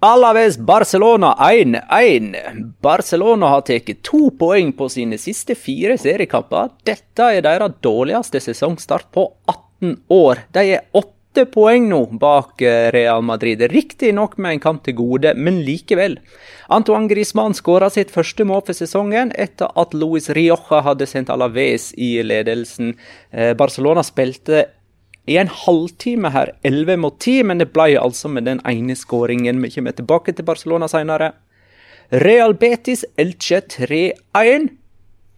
Alaves 0.06 0.58
Barcelona 0.58 1.36
1-1. 1.40 2.36
Barcelona 2.82 3.48
har 3.50 3.64
tatt 3.66 3.88
to 4.06 4.28
poeng 4.38 4.70
på 4.78 4.86
sine 4.94 5.18
siste 5.18 5.56
fire 5.58 5.96
seriekamper. 5.98 6.76
Dette 6.86 7.30
er 7.34 7.42
deres 7.42 7.80
dårligste 7.82 8.38
sesongstart 8.44 9.08
på 9.16 9.24
18 9.50 9.96
år. 10.14 10.44
De 10.54 10.66
er 10.76 10.86
åtte 10.94 11.48
poeng 11.50 11.90
nå 11.90 12.04
bak 12.22 12.62
eh, 12.62 12.92
Real 12.94 13.26
Madrid. 13.26 13.66
Riktignok 13.74 14.38
med 14.38 14.60
en 14.60 14.64
kamp 14.68 14.86
til 14.86 15.00
gode, 15.02 15.34
men 15.34 15.64
likevel. 15.66 16.20
Antoine 16.70 17.10
Griezmann 17.10 17.58
skåra 17.58 17.90
sitt 17.90 18.14
første 18.14 18.46
mål 18.46 18.62
for 18.70 18.78
sesongen 18.78 19.34
etter 19.34 19.74
at 19.74 19.98
Luis 19.98 20.30
Rioja 20.38 20.86
hadde 20.86 21.10
sendt 21.10 21.34
Alaves 21.34 21.96
i 21.98 22.20
ledelsen. 22.22 22.94
Eh, 23.34 23.56
Barcelona 23.58 24.06
spilte 24.06 24.68
i 25.26 25.38
en 25.38 25.50
halvtime 25.50 26.30
her, 26.30 26.52
11 26.64 26.98
mot 27.02 27.20
10, 27.20 27.44
men 27.50 27.62
det 27.62 27.72
ble 27.74 27.96
altså 28.00 28.30
med 28.30 28.46
den 28.46 28.62
ene 28.70 28.96
skåringen. 28.96 29.62
Vi 29.64 29.74
kommer 29.78 29.96
tilbake 29.98 30.36
til 30.36 30.46
Barcelona 30.46 30.90
senere. 30.92 31.32
Real 32.10 32.54
Betis 32.54 33.06
Elche 33.18 33.62
3-1. 33.62 34.70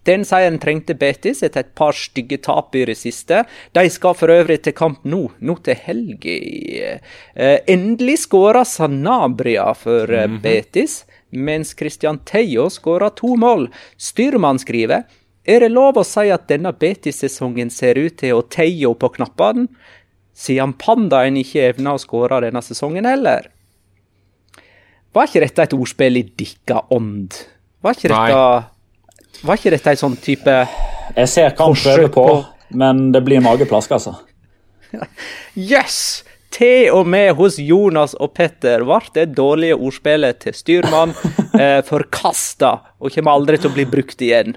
Den 0.08 0.24
seieren 0.24 0.60
trengte 0.63 0.96
Betis 0.96 1.41
etter 1.44 1.65
et 1.65 1.74
par 1.75 1.96
stygge 1.96 2.39
tap 2.44 2.75
i 2.79 2.86
det 2.88 2.96
siste. 3.00 3.41
De 3.75 3.84
skal 3.91 4.15
for 4.15 4.32
øvrig 4.32 4.62
til 4.63 4.75
kamp 4.75 5.03
nå, 5.03 5.25
nå 5.44 5.58
til 5.63 5.79
helga. 5.84 6.36
Eh, 7.36 7.60
endelig 7.67 8.22
skåra 8.24 8.63
Sanabria 8.65 9.74
for 9.74 10.08
mm 10.08 10.38
-hmm. 10.38 10.41
Betis, 10.41 11.06
mens 11.32 11.75
Christian 11.77 12.20
Teio 12.20 12.70
skåra 12.70 13.10
to 13.10 13.36
mål. 13.36 13.70
Styrmann 13.98 14.60
skriver 14.60 15.03
er 15.48 15.63
det 15.63 15.72
lov 15.72 16.00
å 16.01 16.06
si 16.06 16.27
at 16.34 16.48
denne 16.51 16.74
Betis-sesongen 16.75 17.72
ser 17.74 18.00
ut 18.00 18.18
til 18.20 18.36
å 18.36 18.46
Teio 18.51 18.94
på 19.00 19.10
knappene, 19.16 19.70
siden 20.38 20.75
Pandaen 20.77 21.39
ikke 21.39 21.70
evna 21.72 21.96
å 21.96 22.01
skåre 22.01 22.42
denne 22.44 22.62
sesongen 22.62 23.08
heller? 23.08 23.48
Var 25.16 25.30
ikke 25.30 25.42
dette 25.42 25.63
et 25.66 25.74
ordspill 25.77 26.20
i 26.20 26.25
dikka 26.27 26.84
ånd? 26.94 27.34
Var 27.82 27.96
ikke 27.96 28.12
dette 28.12 28.42
Nei. 28.44 28.66
Var 29.48 29.60
ikke 29.60 29.74
dette 29.74 29.94
en 29.94 30.00
sånn 30.00 30.16
type 30.22 30.54
Jeg 31.16 31.30
ser 31.30 31.51
hva 31.54 31.68
han 31.70 31.77
prøver 31.77 32.10
på, 32.13 32.25
men 32.77 33.12
det 33.13 33.22
blir 33.25 33.42
mageplask, 33.42 33.96
altså. 33.98 34.18
Yes! 35.72 36.25
Til 36.54 36.94
og 36.96 37.10
med 37.12 37.34
hos 37.38 37.58
Jonas 37.60 38.16
og 38.18 38.32
Petter 38.38 38.86
ble 38.88 39.00
det 39.13 39.25
dårlige 39.38 39.75
ordspillet 39.75 40.39
til 40.42 40.56
styrmann 40.56 41.13
eh, 41.62 41.84
forkasta 41.86 42.72
og 42.98 43.12
kommer 43.13 43.36
aldri 43.36 43.60
til 43.60 43.70
å 43.70 43.75
bli 43.75 43.86
brukt 43.89 44.24
igjen. 44.24 44.56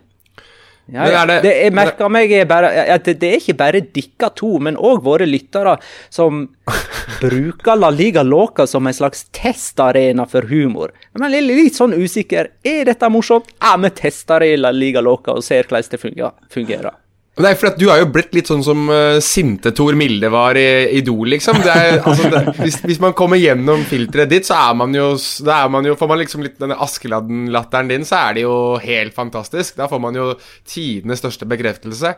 Ja, 0.92 1.06
ja. 1.10 1.24
Det, 1.28 1.40
det, 1.44 1.52
jeg 1.64 1.74
merker 1.76 2.10
meg 2.12 2.32
bare, 2.50 2.70
at 2.94 3.06
det, 3.06 3.26
er 3.26 3.38
ikke 3.38 3.56
bare 3.58 3.82
dere 3.82 4.30
to, 4.36 4.52
men 4.62 4.78
òg 4.78 5.04
våre 5.06 5.28
lyttere 5.28 5.76
som 6.12 6.46
bruker 7.22 7.78
La 7.78 7.92
Liga 7.94 8.24
Loca 8.26 8.66
som 8.70 8.86
en 8.86 8.96
slags 8.96 9.26
testarena 9.36 10.26
for 10.30 10.48
humor. 10.50 10.94
Men 11.18 11.36
jeg 11.36 11.44
er 11.44 11.48
litt 11.50 11.78
sånn 11.78 11.94
usikker. 11.96 12.52
Er 12.66 12.90
dette 12.90 13.12
morsomt? 13.12 13.52
Ja, 13.60 13.76
vi 13.80 13.92
tester 14.02 14.46
i 14.46 14.56
La 14.58 14.72
Liga 14.74 15.02
Loca 15.04 15.36
og 15.36 15.46
ser 15.46 15.68
hvordan 15.68 15.90
det 15.90 16.02
fungerer. 16.50 16.98
Nei, 17.38 17.52
for 17.54 17.72
Du 17.78 17.86
har 17.88 18.00
jo 18.00 18.08
blitt 18.10 18.34
litt 18.34 18.48
sånn 18.50 18.62
som 18.64 18.88
uh, 18.90 19.20
Sinte-Tor 19.22 19.94
Milde 19.98 20.28
var 20.32 20.58
i 20.58 20.90
Idol, 20.98 21.28
liksom. 21.30 21.60
Er, 21.62 22.00
altså, 22.02 22.26
det, 22.32 22.42
hvis, 22.58 22.80
hvis, 22.82 22.98
man 23.02 23.14
kommer 23.16 23.38
gjennom 23.40 23.84
filteret 23.88 24.32
ditt, 24.32 24.48
så 24.48 24.58
er 24.58 24.74
man 24.76 24.94
jo, 24.96 25.12
da 25.46 25.60
er 25.64 25.70
man 25.72 25.86
jo 25.86 25.94
Får 26.00 26.10
man 26.10 26.20
liksom 26.20 26.44
litt 26.44 26.58
denne 26.60 26.78
Askeladden-latteren 26.82 27.92
din, 27.92 28.06
så 28.08 28.18
er 28.24 28.36
det 28.36 28.44
jo 28.44 28.56
helt 28.82 29.14
fantastisk. 29.16 29.78
Da 29.78 29.88
får 29.90 30.02
man 30.02 30.18
jo 30.18 30.32
tidenes 30.68 31.22
største 31.22 31.48
bekreftelse. 31.48 32.16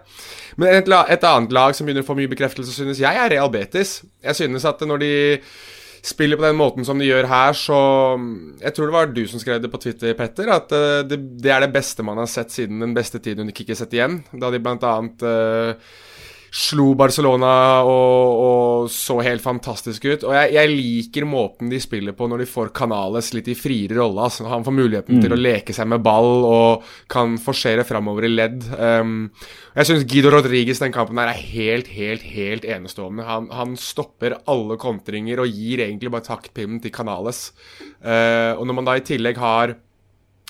Men 0.56 0.80
et, 0.80 0.88
et 0.88 1.28
annet 1.28 1.54
lag 1.54 1.76
som 1.76 1.86
begynner 1.86 2.06
å 2.06 2.08
få 2.08 2.16
mye 2.18 2.32
bekreftelse, 2.32 2.74
synes 2.74 3.02
jeg, 3.02 3.12
er 3.12 3.34
Real 3.36 3.52
Betis. 3.52 4.00
Jeg 4.24 4.40
synes 4.40 4.66
at 4.68 4.82
når 4.88 5.04
de 5.04 5.14
spiller 6.02 6.38
på 6.38 6.42
den 6.42 6.58
måten 6.58 6.86
som 6.86 6.98
de 6.98 7.06
gjør 7.06 7.28
her, 7.30 7.54
så 7.54 7.78
Jeg 8.60 8.74
tror 8.74 8.88
det 8.88 8.96
var 8.96 9.12
du 9.14 9.22
som 9.30 9.40
skrev 9.42 9.60
det 9.62 9.70
på 9.70 9.80
Twitter, 9.82 10.14
Petter, 10.18 10.50
at 10.50 10.72
uh, 10.74 11.02
det, 11.06 11.20
det, 11.38 11.50
er 11.50 11.62
det 11.62 11.72
beste 11.74 12.02
man 12.02 12.18
har 12.18 12.30
sett 12.30 12.50
siden 12.50 12.82
den 12.82 12.94
beste 12.94 13.20
tiden 13.22 13.46
under 13.46 13.74
sett 13.74 13.94
igjen. 13.94 14.22
Da 14.32 14.50
de 14.50 14.62
blant 14.62 14.82
annet 14.82 15.22
uh, 15.22 15.74
slo 16.52 16.90
Barcelona 16.98 17.50
og, 17.88 18.40
og, 18.44 18.90
så 18.92 19.16
helt 19.24 19.40
fantastisk 19.40 20.04
ut. 20.04 20.26
Og 20.28 20.34
jeg, 20.36 20.50
jeg, 20.52 20.72
liker 20.72 21.24
måten 21.28 21.70
de 21.72 21.78
spiller 21.80 22.12
på 22.16 22.26
når 22.28 22.42
de 22.42 22.48
får 22.50 22.72
Canales 22.76 23.30
litt 23.32 23.48
i 23.48 23.56
friere 23.56 23.96
rolle. 23.96 24.26
Altså. 24.26 24.44
Han 24.50 24.66
får 24.66 24.76
muligheten 24.76 25.16
mm. 25.16 25.22
til 25.24 25.32
å 25.32 25.40
leke 25.40 25.72
seg 25.76 25.88
med 25.88 26.04
ball 26.04 26.44
og 26.44 26.84
kan 27.12 27.38
forsere 27.40 27.86
framover 27.88 28.28
i 28.28 28.32
ledd. 28.34 28.66
Um, 28.76 29.30
jeg 29.78 29.88
syns 29.88 30.04
Guido 30.10 30.34
Rodriguez 30.34 30.82
den 30.82 30.92
kampen 30.92 31.20
der 31.20 31.32
er 31.32 31.40
helt, 31.54 31.88
helt, 31.96 32.26
helt 32.34 32.68
enestående. 32.68 33.24
Han, 33.24 33.48
han 33.54 33.78
stopper 33.80 34.36
alle 34.44 34.76
kontringer 34.82 35.40
og 35.40 35.56
gir 35.56 35.86
egentlig 35.86 36.12
bare 36.12 36.28
taktpinnen 36.28 36.82
til 36.84 36.92
Canales. 36.92 37.48
Uh, 38.04 38.58
og 38.58 38.66
når 38.68 38.76
man 38.76 38.90
da 38.90 38.98
i 39.00 39.06
tillegg 39.08 39.40
har 39.40 39.78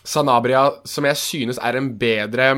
Sanabria, 0.03 0.67
som 0.83 1.07
jeg 1.07 1.21
synes 1.21 1.63
er 1.63 1.79
en 1.79 1.93
bedre 1.95 2.57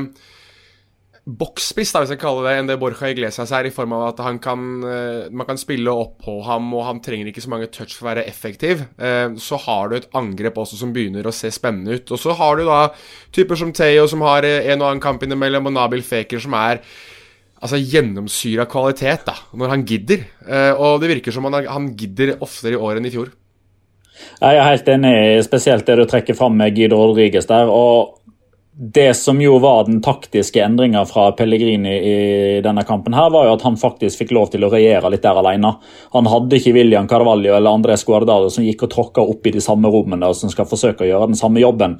boksspiss, 1.25 1.89
da, 1.89 2.03
hvis 2.03 2.11
jeg 2.13 2.19
kaller 2.21 2.45
det, 2.45 2.51
enn 2.59 2.67
det 2.69 2.75
Borja 2.77 3.09
Iglesias 3.09 3.49
er, 3.55 3.65
i 3.65 3.73
form 3.73 3.95
av 3.97 4.03
at 4.11 4.19
han 4.21 4.37
kan, 4.41 4.65
uh, 4.85 5.25
man 5.33 5.47
kan 5.49 5.57
spille 5.57 5.89
opp 5.89 6.19
på 6.25 6.37
ham, 6.45 6.67
og 6.77 6.85
han 6.85 7.01
trenger 7.03 7.31
ikke 7.31 7.41
så 7.41 7.51
mange 7.53 7.69
touch 7.73 7.95
for 7.95 8.05
å 8.05 8.11
være 8.11 8.27
effektiv. 8.29 8.83
Uh, 9.01 9.33
så 9.41 9.57
har 9.63 9.89
du 9.89 9.97
et 9.97 10.09
angrep 10.17 10.59
også 10.61 10.77
som 10.77 10.93
begynner 10.93 11.25
å 11.25 11.33
se 11.33 11.49
spennende 11.53 11.97
ut. 11.97 12.13
Og 12.13 12.21
så 12.21 12.35
har 12.37 12.59
du 12.59 12.67
da 12.67 12.79
typer 13.33 13.57
som 13.57 13.73
Theo, 13.73 14.05
som 14.11 14.21
har 14.27 14.45
uh, 14.45 14.69
en 14.69 14.83
og 14.83 14.91
annen 14.91 15.01
kamp 15.03 15.25
innimellom, 15.25 15.71
og 15.71 15.73
Nabil 15.73 16.05
Feker, 16.05 16.43
som 16.43 16.53
er 16.59 16.83
altså 17.65 17.79
gjennomsyra 17.81 18.67
kvalitet, 18.69 19.25
da, 19.25 19.33
når 19.57 19.71
han 19.71 19.85
gidder. 19.89 20.27
og 20.75 20.99
det 21.01 21.07
virker 21.09 21.33
som 21.33 21.47
han, 21.47 21.55
han 21.65 21.87
gidder 21.97 22.35
oftere 22.43 22.75
i 22.75 22.77
år 22.77 22.99
enn 22.99 23.07
i 23.09 23.13
fjor. 23.15 23.31
Jeg 24.43 24.59
er 24.59 24.67
helt 24.67 24.91
enig, 24.91 25.15
spesielt 25.47 25.87
det 25.87 25.95
du 25.97 26.03
trekker 26.05 26.37
fram 26.37 26.53
med 26.59 26.75
Guido 26.75 26.99
Rodriguez 26.99 27.47
der. 27.49 27.71
og 27.71 28.19
det 28.77 29.13
som 29.13 29.41
jo 29.41 29.55
var 29.63 29.85
den 29.85 30.01
taktiske 30.03 30.59
endringa 30.59 31.05
fra 31.07 31.29
Pellegrini 31.31 31.93
i 31.95 32.15
denne 32.63 32.83
kampen, 32.83 33.13
her 33.15 33.29
var 33.31 33.45
jo 33.47 33.53
at 33.55 33.61
han 33.63 33.77
faktisk 33.79 34.19
fikk 34.19 34.33
lov 34.35 34.49
til 34.51 34.65
å 34.67 34.69
regjere 34.73 35.11
litt 35.13 35.23
der 35.23 35.39
alene. 35.39 35.71
Han 36.11 36.27
hadde 36.27 36.59
ikke 36.59 36.73
William 36.75 37.07
Carvalho 37.07 37.53
eller 37.55 37.71
André 37.71 37.95
Guardado 38.03 38.49
som 38.51 38.65
gikk 38.67 38.83
og 38.83 38.91
tråkka 38.91 39.23
opp 39.23 39.47
i 39.47 39.53
de 39.55 39.63
samme 39.63 39.87
rommene 39.93 40.27
og 40.27 40.35
som 40.35 40.51
skal 40.51 40.67
forsøke 40.67 41.05
å 41.05 41.07
gjøre 41.07 41.29
den 41.31 41.39
samme 41.39 41.63
jobben. 41.63 41.95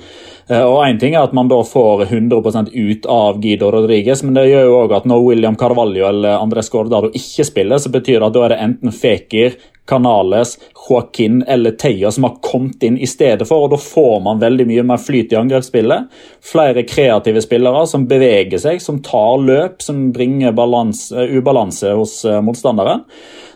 Eh, 0.49 0.65
og 0.65 0.81
Én 0.83 0.99
ting 0.99 1.15
er 1.15 1.23
at 1.23 1.37
man 1.37 1.47
da 1.47 1.61
får 1.63 2.09
100% 2.09 2.73
ut 2.75 3.07
av 3.07 3.39
Guido 3.39 3.71
Rodriguez, 3.71 4.25
men 4.27 4.35
det 4.35 4.49
gjør 4.49 4.67
jo 4.67 4.75
òg 4.81 4.97
at 4.99 5.07
når 5.07 5.23
William 5.29 5.55
Carvalho 5.55 6.09
eller 6.09 6.41
André 6.41 6.65
Guardado 6.67 7.13
ikke 7.15 7.47
spiller, 7.47 7.79
så 7.79 7.93
betyr 7.93 8.19
det 8.19 8.27
at 8.27 8.35
da 8.35 8.43
er 8.49 8.55
det 8.57 8.59
enten 8.67 8.91
Fekir, 8.91 9.55
Canales, 9.85 10.57
Joaquin 10.89 11.43
eller 11.43 11.71
Teia 11.71 12.11
som 12.11 12.23
har 12.23 12.37
kommet 12.41 12.83
inn 12.83 12.97
i 12.97 13.07
stedet 13.07 13.47
for. 13.47 13.65
og 13.65 13.69
Da 13.69 13.77
får 13.77 14.19
man 14.25 14.41
veldig 14.41 14.67
mye 14.67 14.83
mer 14.83 15.01
flyt 15.01 15.33
i 15.33 15.39
angrepsspillet. 15.39 16.09
Flere 16.45 16.83
kreative 16.83 17.41
spillere 17.41 17.85
som 17.87 18.07
beveger 18.09 18.61
seg, 18.61 18.81
som 18.81 19.01
tar 19.05 19.41
løp, 19.45 19.81
som 19.85 20.09
bringer 20.13 20.55
balans, 20.57 21.07
uh, 21.13 21.25
ubalanse 21.25 21.93
hos 21.97 22.19
uh, 22.25 22.41
motstanderen. 22.45 23.05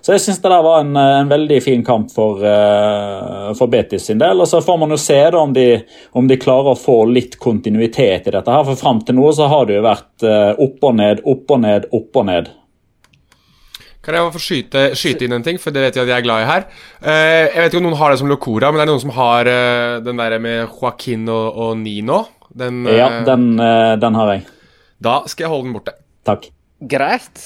Så 0.01 0.13
jeg 0.15 0.23
syns 0.23 0.39
det 0.41 0.49
der 0.49 0.63
var 0.63 0.79
en, 0.79 0.93
eh, 0.95 1.15
en, 1.19 1.27
veldig 1.27 1.57
fin 1.59 1.81
kamp 1.83 2.07
for, 2.13 2.39
for, 2.39 3.67
Betis 3.67 4.05
sin 4.07 4.21
del. 4.21 4.39
og 4.39 4.47
Så 4.47 4.61
får 4.63 4.77
man 4.79 4.95
jo 4.95 4.97
se 4.97 5.17
da 5.19 5.41
om 5.41 5.51
de, 5.53 5.81
om 6.15 6.27
de 6.27 6.37
klarer 6.39 6.71
å 6.71 6.79
få 6.79 7.01
litt 7.11 7.35
kontinuitet 7.37 8.29
i 8.29 8.31
dette. 8.31 8.47
her, 8.47 8.63
For 8.63 8.79
fram 8.79 9.01
til 9.03 9.19
nå 9.19 9.27
så 9.35 9.49
har 9.51 9.67
det 9.67 9.75
jo 9.75 9.83
vært 9.83 10.23
opp 10.55 10.87
og 10.87 10.95
ned, 10.95 11.19
opp 11.27 11.51
og 11.51 11.61
ned, 11.65 11.89
opp 11.91 12.15
og 12.23 12.29
ned. 12.31 12.47
Kan 13.99 14.15
jeg 14.15 14.31
få 14.31 14.39
skyte, 14.39 14.81
skyte, 14.95 15.27
inn 15.27 15.35
en 15.35 15.43
ting, 15.43 15.57
for 15.59 15.75
det 15.75 15.81
vet 15.83 15.97
jeg 15.97 16.05
at 16.05 16.13
jeg 16.13 16.21
er 16.21 16.25
glad 16.25 16.45
i 16.45 16.47
her. 16.47 16.67
Uh, 17.03 17.45
jeg 17.51 17.59
vet 17.59 17.73
ikke 17.73 17.81
om 17.81 17.87
noen 17.89 17.99
har 17.99 18.13
det 18.13 18.19
som 18.21 18.29
Locora, 18.31 18.69
men 18.71 18.79
det 18.79 18.85
er 18.85 18.91
noen 18.93 19.01
som 19.03 19.15
har 19.17 19.49
uh, 19.51 19.95
den 20.05 20.21
der 20.21 20.35
med 20.39 20.59
Joaquin 20.61 21.25
og, 21.27 21.47
og 21.65 21.73
Nino. 21.81 22.21
Den, 22.49 22.85
uh, 22.87 22.95
ja, 22.95 23.09
den, 23.27 23.49
den, 23.99 24.19
har 24.21 24.31
jeg. 24.31 24.45
Da 25.03 25.19
skal 25.27 25.45
jeg 25.45 25.51
holde 25.51 25.67
den 25.67 25.75
borte. 25.75 25.95
Takk. 26.29 26.47
Greit. 26.79 27.43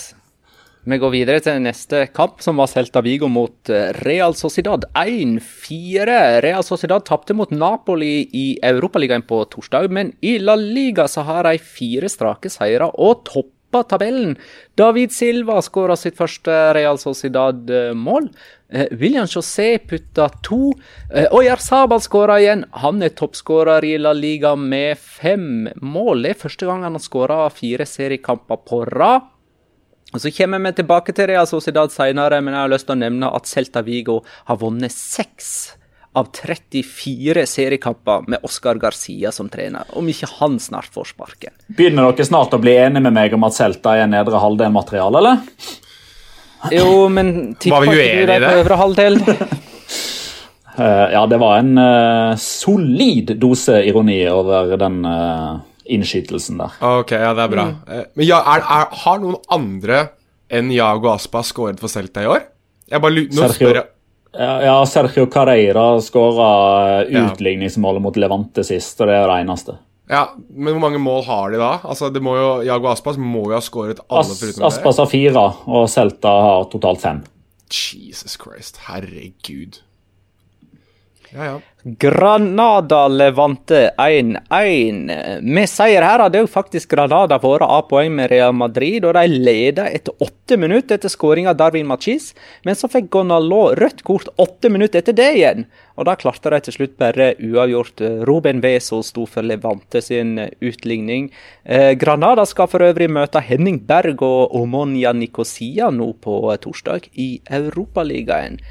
Vi 0.84 1.00
går 1.00 1.14
videre 1.14 1.42
til 1.42 1.58
neste 1.64 2.04
kamp, 2.14 2.44
som 2.44 2.60
var 2.60 2.70
Celta 2.70 3.02
Vigo 3.02 3.32
mot 3.32 3.72
Real 4.04 4.36
Sociedad. 4.38 4.86
1-4. 5.00 6.20
Real 6.44 6.66
Sociedad 6.68 7.08
tapte 7.08 7.34
mot 7.34 7.50
Napoli 7.56 8.28
i 8.36 8.46
Europaligaen 8.62 9.24
på 9.26 9.42
torsdag, 9.50 9.88
men 9.96 10.12
i 10.22 10.36
La 10.44 10.58
Liga 10.60 11.08
så 11.10 11.24
har 11.26 11.48
de 11.48 11.56
fire 11.58 12.12
strake 12.12 12.52
seire 12.52 12.92
og 12.94 13.24
topp 13.32 13.54
toppa 13.74 13.84
tabellen. 13.84 14.38
David 14.76 15.12
Silva 15.12 15.62
skåra 15.62 15.96
sitt 15.98 16.18
første 16.18 16.74
Real 16.74 16.98
Sociedad-mål. 16.98 18.30
Eh, 18.70 18.88
William 18.92 19.26
José 19.26 19.78
putta 19.80 20.30
to. 20.44 20.74
Og 21.32 21.44
Jarzabal 21.44 22.02
skåra 22.02 22.40
igjen. 22.42 22.66
Han 22.72 23.04
er 23.04 23.14
toppskårer 23.14 23.84
i 23.86 23.98
La 23.98 24.14
Liga 24.14 24.56
med 24.56 24.98
fem 24.98 25.70
mål. 25.82 26.24
Det 26.24 26.34
er 26.36 26.42
første 26.46 26.66
gang 26.66 26.84
han 26.84 26.98
har 26.98 27.04
skåra 27.04 27.50
fire 27.54 27.86
seriekamper 27.86 28.64
på 28.66 28.86
rad. 28.86 29.30
Og 30.14 30.22
Så 30.22 30.30
kommer 30.30 30.60
vi 30.60 30.72
tilbake 30.78 31.14
til 31.14 31.28
Real 31.28 31.48
Sociedad 31.48 31.90
senere, 31.90 32.42
men 32.42 32.54
jeg 32.54 32.62
har 32.62 32.70
lyst 32.70 32.86
til 32.86 32.94
å 32.94 33.02
nevne 33.02 33.32
at 33.34 33.50
Celta 33.50 33.82
Vigo 33.82 34.22
har 34.46 34.60
vunnet 34.62 34.94
seks 34.94 35.74
av 36.14 36.30
34 36.34 37.46
seriekamper 37.50 38.28
med 38.30 38.44
Oscar 38.46 38.78
Garcia 38.82 39.32
som 39.34 39.50
trener, 39.50 39.88
om 39.98 40.08
ikke 40.10 40.30
han 40.40 40.60
snart 40.62 40.92
får 40.94 41.14
sparken. 41.14 41.54
Begynner 41.74 42.12
dere 42.12 42.28
snart 42.28 42.54
å 42.54 42.62
bli 42.62 42.76
enige 42.78 43.04
med 43.08 43.16
meg 43.16 43.34
om 43.34 43.46
at 43.48 43.58
Celta 43.58 43.96
er 43.98 44.10
nedre 44.12 44.42
halvdel-materiale, 44.42 45.22
eller? 45.22 45.42
Jo, 46.72 47.10
men 47.12 47.56
tipper 47.60 47.90
ikke 47.90 47.98
du 47.98 48.30
deg 48.30 48.46
på 48.46 48.54
øvre 48.62 48.80
halvdel? 48.80 49.20
uh, 50.78 51.08
ja, 51.16 51.24
det 51.28 51.40
var 51.42 51.60
en 51.60 51.74
uh, 51.82 52.40
solid 52.40 53.36
dose 53.42 53.82
ironi 53.84 54.22
over 54.32 54.76
den 54.80 55.02
uh, 55.08 55.58
innskytelsen 55.84 56.62
der. 56.62 56.78
Ok, 57.02 57.16
ja, 57.18 57.34
det 57.36 57.48
er 57.48 57.56
bra. 57.58 57.68
Mm. 57.74 58.06
men 58.14 58.30
ja, 58.30 58.40
er, 58.54 58.64
er, 58.64 58.94
har 59.04 59.20
noen 59.24 59.42
andre 59.52 60.06
enn 60.54 60.70
Jago 60.72 61.12
Aspa 61.16 61.42
skåret 61.44 61.82
for 61.82 61.92
Celta 61.92 62.24
i 62.24 62.30
år? 62.30 62.46
Jeg 62.94 63.02
bare 63.02 63.18
lurer, 63.18 63.34
Nå 63.34 63.48
Sergio- 63.48 63.58
spør 63.58 63.82
jeg 63.82 63.90
Ja, 64.34 64.80
Sergio 64.90 65.28
Carreira 65.30 66.02
skåra 66.02 67.04
utligningsmålet 67.06 68.02
mot 68.02 68.16
Levante 68.18 68.64
sist, 68.66 68.98
og 69.02 69.10
det 69.12 69.18
er 69.20 69.28
det 69.30 69.36
eneste. 69.44 69.76
Ja, 70.10 70.24
Men 70.50 70.74
hvor 70.76 70.82
mange 70.84 71.00
mål 71.00 71.24
har 71.28 71.54
de 71.54 71.60
da? 71.62 71.78
Altså, 71.84 72.10
det 72.14 72.22
må 72.24 72.34
jo, 72.38 72.50
Jago 72.68 72.90
Aspas 72.92 73.18
må 73.18 73.46
jo 73.52 73.56
ha 73.56 73.62
skåret 73.64 74.02
alle 74.10 74.26
As 74.26 74.42
foruten 74.42 74.66
Aspas 74.68 75.00
har 75.00 75.10
fire, 75.12 75.46
og 75.70 75.88
Celta 75.90 76.34
har 76.48 76.68
totalt 76.74 77.02
fem. 77.02 77.22
Jesus 77.72 78.36
Christ. 78.42 78.82
Herregud. 78.90 79.80
Ja, 81.34 81.46
ja. 81.46 81.60
Granada 81.84 83.08
Levante 83.08 83.90
1-1. 83.98 85.42
Med 85.42 85.68
seier 85.68 86.06
her 86.06 86.22
hadde 86.24 86.40
jo 86.40 86.48
faktisk 86.48 86.94
Granada 86.94 87.36
vært 87.44 87.66
av 87.66 87.90
poeng 87.90 88.14
med 88.16 88.30
Real 88.32 88.54
Madrid, 88.56 89.04
og 89.04 89.18
de 89.18 89.26
leda 89.28 89.90
etter 89.92 90.16
åtte 90.24 90.56
minutter 90.62 90.96
etter 90.96 91.12
skåringa 91.12 91.52
av 91.52 91.58
Darwin 91.60 91.90
Machis. 91.90 92.30
Men 92.64 92.80
så 92.80 92.88
fikk 92.88 93.10
Gonalo 93.12 93.74
rødt 93.76 94.06
kort 94.08 94.32
åtte 94.40 94.72
minutter 94.72 95.04
etter 95.04 95.18
det 95.18 95.28
igjen. 95.36 95.68
Og 96.00 96.08
da 96.08 96.16
klarte 96.16 96.54
de 96.54 96.62
til 96.64 96.78
slutt 96.78 96.96
bare 97.02 97.34
uavgjort. 97.36 98.06
Ruben 98.30 98.64
Veso 98.64 99.02
sto 99.04 99.28
for 99.28 99.44
Levante 99.44 100.00
sin 100.02 100.38
utligning. 100.64 101.34
Eh, 101.66 101.98
Granada 102.00 102.48
skal 102.48 102.72
for 102.72 102.86
øvrig 102.88 103.12
møte 103.12 103.44
Henning 103.44 103.84
Berg 103.84 104.24
og 104.24 104.56
Omonia 104.56 105.12
Nicosia 105.12 105.92
nå 105.92 106.14
på 106.24 106.40
torsdag 106.64 107.12
i 107.20 107.30
Europaligaen. 107.60 108.62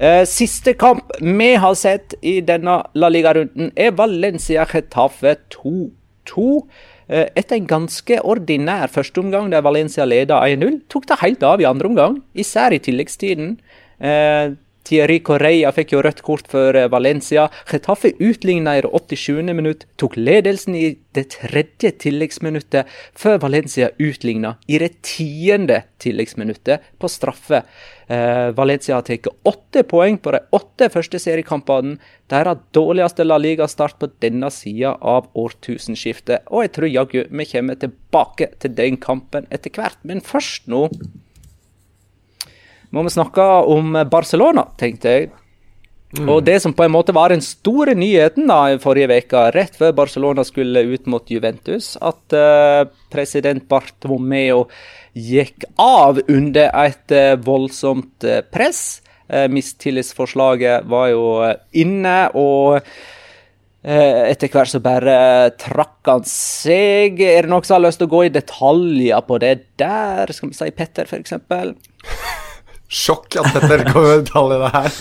Eh, 0.00 0.22
siste 0.24 0.72
kamp 0.80 1.10
vi 1.20 1.54
har 1.60 1.74
sett 1.76 2.14
i 2.24 2.38
denne 2.40 2.78
La 2.96 3.10
Liga-runden, 3.12 3.68
er 3.76 3.92
Valencia 3.92 4.64
Getafe 4.64 5.34
2-2. 5.52 6.46
Eh, 7.10 7.26
etter 7.36 7.58
en 7.58 7.66
ganske 7.68 8.16
ordinær 8.24 8.88
førsteomgang 8.88 9.50
der 9.52 9.60
Valencia 9.66 10.06
leda 10.08 10.38
1-0, 10.46 10.80
tok 10.88 11.04
det 11.10 11.20
helt 11.20 11.44
av 11.44 11.60
i 11.60 11.68
andre 11.68 11.90
omgang, 11.92 12.16
især 12.32 12.72
i 12.72 12.80
tilleggstiden. 12.80 13.58
Thierry 14.90 15.20
Correia 15.22 15.70
fikk 15.70 15.92
jo 15.94 16.00
rødt 16.02 16.24
kort 16.26 16.48
for 16.50 16.74
eh, 16.74 16.88
Valencia. 16.90 17.46
Getafe 17.70 18.10
utligna 18.18 18.74
i 18.74 18.82
det 18.82 18.90
87. 18.90 19.52
minutt, 19.54 19.86
tok 20.00 20.16
ledelsen 20.18 20.74
i 20.74 20.96
det 21.14 21.28
tredje 21.36 21.92
tilleggsminuttet, 22.02 22.90
før 23.14 23.38
Valencia 23.44 23.92
utligna 24.02 24.56
i 24.66 24.80
det 24.82 24.96
tiende 25.06 25.84
tilleggsminuttet 26.02 26.90
på 26.98 27.10
straffe. 27.12 27.62
Eh, 28.10 28.50
Valencia 28.58 28.98
har 28.98 29.06
tatt 29.06 29.30
åtte 29.46 29.86
poeng 29.86 30.18
på 30.18 30.34
de 30.34 30.42
åtte 30.58 30.90
første 30.90 31.22
seriekampene. 31.22 32.00
Deres 32.30 32.66
dårligste 32.74 33.26
La 33.26 33.38
Liga-start 33.38 34.00
på 34.02 34.10
denne 34.22 34.50
sida 34.50 34.96
av 34.98 35.30
årtusenskiftet. 35.38 36.50
Og 36.50 36.66
jeg 36.66 36.74
tror 36.74 36.90
jaggu 36.90 37.20
vi 37.30 37.50
kommer 37.54 37.78
tilbake 37.78 38.50
til 38.58 38.74
den 38.74 38.98
kampen 38.98 39.46
etter 39.54 39.70
hvert. 39.78 40.02
Men 40.02 40.24
først 40.26 40.66
nå 40.70 40.88
må 42.90 43.04
vi 43.06 43.12
snakke 43.14 43.44
om 43.70 43.94
Barcelona, 44.10 44.66
tenkte 44.80 45.14
jeg. 45.14 45.30
Og 46.18 46.40
det 46.42 46.56
som 46.58 46.72
på 46.74 46.82
en 46.82 46.90
måte 46.90 47.14
var 47.14 47.30
den 47.30 47.42
store 47.44 47.94
nyheten 47.94 48.48
da 48.50 48.64
i 48.72 48.80
forrige 48.82 49.20
uke, 49.22 49.44
rett 49.54 49.76
før 49.78 49.94
Barcelona 49.94 50.42
skulle 50.46 50.82
ut 50.90 51.06
mot 51.10 51.30
Juventus, 51.30 51.92
at 52.02 52.34
uh, 52.34 52.88
president 53.12 53.68
Bartomeo 53.70 54.64
gikk 55.14 55.68
av 55.78 56.18
under 56.26 56.72
et 56.82 57.14
uh, 57.14 57.38
voldsomt 57.46 58.26
uh, 58.26 58.42
press. 58.50 59.00
Mistillitsforslaget 59.30 60.88
var 60.90 61.12
jo 61.12 61.26
inne, 61.78 62.14
og 62.34 62.80
etter 63.86 64.50
hvert 64.50 64.72
så 64.72 64.80
bare 64.82 65.12
trakk 65.54 66.10
han 66.10 66.24
seg. 66.26 67.22
Er 67.22 67.46
det 67.46 67.52
noen 67.52 67.62
som 67.62 67.76
har 67.76 67.84
lyst 67.84 68.02
til 68.02 68.08
å 68.08 68.12
gå 68.16 68.24
i 68.26 68.32
detaljer 68.34 69.22
på 69.28 69.38
det 69.38 69.52
der? 69.78 70.34
Skal 70.34 70.50
vi 70.50 70.58
si 70.58 70.72
Petter, 70.74 71.06
f.eks.? 71.06 71.38
Sjokk 72.90 73.38
at 73.38 73.52
Petter 73.54 73.86
kommer 73.86 74.16
med 74.16 74.24
detaljene 74.26 74.70
her. 74.74 75.00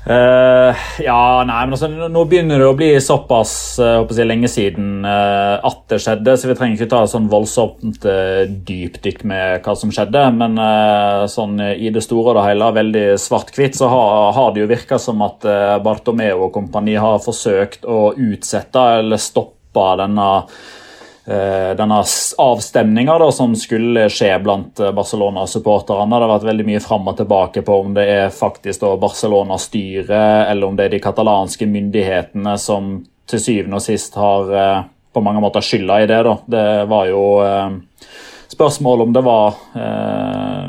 Uh, 0.00 0.72
ja, 1.04 1.44
nei, 1.44 1.58
men 1.68 1.74
altså, 1.76 1.86
nå- 1.92 2.22
begynner 2.26 2.58
det 2.58 2.66
å 2.70 2.74
bli 2.74 2.88
såpass 3.04 3.52
uh, 3.78 4.00
jeg, 4.08 4.24
lenge 4.26 4.48
siden 4.48 5.04
uh, 5.04 5.60
at 5.60 5.82
det 5.92 5.98
skjedde, 6.00 6.34
så 6.40 6.48
vi 6.48 6.56
trenger 6.56 6.78
ikke 6.78 6.88
ta 6.90 7.02
et 7.04 7.12
sånn 7.12 7.28
voldsomt 7.30 8.06
uh, 8.08 8.48
dypdykk 8.48 9.20
med 9.28 9.60
hva 9.66 9.74
som 9.76 9.92
skjedde. 9.92 10.24
Men 10.40 10.56
sånn 11.30 11.60
i 11.60 11.92
det 11.92 12.02
store 12.04 12.32
og 12.32 12.40
det 12.40 12.46
hele, 12.48 12.72
veldig 12.80 13.06
svart-hvitt, 13.20 13.76
så 13.76 13.92
har, 13.92 14.32
har 14.38 14.52
det 14.56 14.64
jo 14.64 14.70
virka 14.72 14.98
som 14.98 15.20
at 15.26 15.44
Bartomeo 15.84 16.46
og 16.48 16.54
kompani 16.56 16.96
har 16.96 17.20
forsøkt 17.22 17.84
å 17.84 18.10
utsette 18.16 18.86
eller 19.02 19.20
stoppe 19.20 19.86
denne 20.00 20.30
denne 21.76 22.00
s- 22.00 22.34
avstemninga 22.38 23.18
som 23.32 23.52
skulle 23.56 24.06
skje 24.10 24.32
blant 24.42 24.80
eh, 24.80 24.92
Barcelona-supporterne. 24.96 26.08
Det 26.16 26.24
har 26.26 26.32
vært 26.38 26.48
veldig 26.48 26.66
mye 26.66 26.80
fram 26.80 27.08
og 27.12 27.16
tilbake 27.20 27.62
på 27.66 27.80
om 27.84 27.94
det 27.94 28.06
er 28.08 28.30
faktisk 28.34 28.80
Barcelona-styret 29.02 30.48
eller 30.50 30.66
om 30.66 30.76
det 30.76 30.84
er 30.88 30.94
de 30.96 31.02
katalanske 31.04 31.66
myndighetene 31.68 32.56
som 32.58 32.96
til 33.30 33.38
syvende 33.42 33.78
og 33.78 33.84
sist 33.84 34.16
har 34.18 34.50
eh, 34.54 34.80
på 35.14 35.22
mange 35.22 35.42
måter 35.42 35.60
skylda 35.64 36.00
i 36.02 36.06
det. 36.10 36.22
da. 36.26 36.36
Det 36.46 36.66
var 36.90 37.06
jo 37.10 37.24
eh, 37.44 37.70
spørsmål 38.50 39.06
om 39.06 39.12
det 39.14 39.22
var 39.26 39.54
eh, 39.78 40.66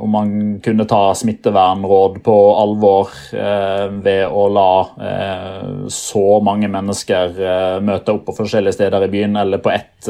om 0.00 0.10
man 0.10 0.60
kunne 0.64 0.84
ta 0.84 1.14
smittevernråd 1.14 2.22
på 2.22 2.36
alvor 2.56 3.10
eh, 3.32 3.86
ved 4.04 4.26
å 4.28 4.46
la 4.52 4.70
eh, 5.08 5.66
så 5.92 6.38
mange 6.44 6.70
mennesker 6.72 7.42
eh, 7.42 7.80
møte 7.84 8.14
opp 8.14 8.28
på 8.28 8.36
forskjellige 8.40 8.78
steder 8.78 9.06
i 9.06 9.10
byen 9.12 9.36
eller 9.40 9.62
på 9.62 9.72
ett 9.74 10.08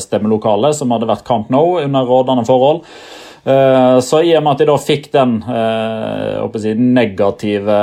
stemmelokale, 0.00 0.72
som 0.74 0.90
hadde 0.94 1.08
vært 1.10 1.26
Camp 1.26 1.50
Nou 1.52 1.76
under 1.82 2.06
rådende 2.08 2.46
forhold. 2.48 2.86
Så 4.02 4.22
i 4.26 4.32
og 4.34 4.42
med 4.42 4.56
at 4.56 4.62
de 4.62 4.66
da 4.66 4.74
fikk 4.80 5.04
den 5.12 5.34
si, 6.58 6.72
negative 6.74 7.76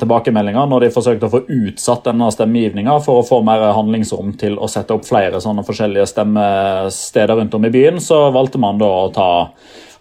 tilbakemeldinga 0.00 0.64
når 0.66 0.86
de 0.86 0.90
forsøkte 0.96 1.28
å 1.28 1.32
få 1.36 1.42
utsatt 1.44 2.08
denne 2.08 2.32
stemmegivninga 2.34 2.96
for 3.04 3.20
å 3.20 3.26
få 3.28 3.38
mer 3.46 3.62
handlingsrom 3.76 4.32
til 4.40 4.56
å 4.58 4.66
sette 4.72 4.96
opp 4.96 5.06
flere 5.06 5.38
sånne 5.44 5.62
forskjellige 5.68 6.08
stemmesteder 6.10 7.38
rundt 7.38 7.54
om 7.54 7.68
i 7.68 7.70
byen, 7.76 8.02
så 8.02 8.24
valgte 8.34 8.58
man 8.64 8.82
da 8.82 8.90
å 9.04 9.12
ta 9.14 9.30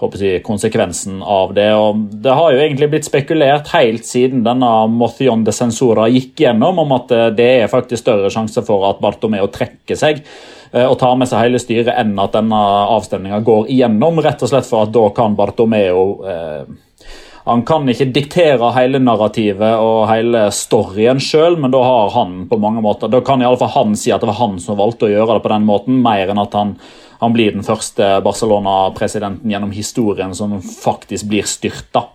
jeg, 0.02 0.20
si, 0.20 0.32
konsekvensen 0.46 1.22
av 1.24 1.54
det. 1.58 1.70
og 1.78 2.06
Det 2.24 2.36
har 2.38 2.54
jo 2.54 2.62
egentlig 2.62 2.90
blitt 2.92 3.08
spekulert 3.08 3.72
helt 3.76 4.08
siden 4.08 4.44
denne 4.46 4.72
Motion 4.92 5.46
de 5.48 5.54
Censura 5.56 6.08
gikk 6.12 6.44
gjennom, 6.46 6.82
om 6.84 6.96
at 6.98 7.14
eh, 7.16 7.30
det 7.38 7.52
er 7.62 7.72
faktisk 7.72 8.04
større 8.04 8.32
sjanse 8.34 8.64
for 8.68 8.90
at 8.90 9.02
Bartomeo 9.04 9.50
trekker 9.54 10.00
seg 10.00 10.24
eh, 10.24 10.86
og 10.86 10.98
tar 11.02 11.18
med 11.20 11.30
seg 11.30 11.46
hele 11.46 11.62
styret 11.62 11.94
enn 11.96 12.16
at 12.22 12.38
denne 12.38 12.62
avstemninga 12.98 13.44
går 13.46 13.70
igjennom, 13.74 14.24
rett 14.26 14.42
og 14.42 14.54
slett 14.54 14.70
for 14.70 14.88
at 14.88 14.96
da 14.96 15.08
kan 15.16 15.38
Bartomeo 15.38 16.08
eh, 16.26 16.64
han 17.44 17.64
kan 17.66 17.90
ikke 17.90 18.12
diktere 18.14 18.70
hele 18.76 19.00
narrativet 19.02 19.82
og 19.82 20.06
hele 20.12 20.46
storyen 20.54 21.22
sjøl, 21.22 21.58
men 21.62 21.74
da 21.74 21.82
har 21.82 22.12
han 22.14 22.36
på 22.50 22.60
mange 22.62 22.84
måter, 22.86 23.10
da 23.10 23.22
kan 23.26 23.42
i 23.42 23.48
alle 23.48 23.58
fall 23.58 23.74
han 23.74 23.96
si 23.98 24.14
at 24.14 24.22
det 24.22 24.30
var 24.30 24.42
han 24.44 24.60
som 24.62 24.78
valgte 24.80 25.08
å 25.08 25.14
gjøre 25.14 25.38
det 25.40 25.46
på 25.46 25.54
den 25.54 25.66
måten, 25.70 26.02
mer 26.06 26.30
enn 26.30 26.42
at 26.42 26.58
han, 26.58 26.76
han 27.22 27.34
blir 27.36 27.54
den 27.54 27.64
første 27.66 28.08
Barcelona-presidenten 28.26 29.52
gjennom 29.54 29.72
historien 29.76 30.34
som 30.36 30.58
faktisk 30.62 31.30
blir 31.30 31.46
styrta. 31.50 32.08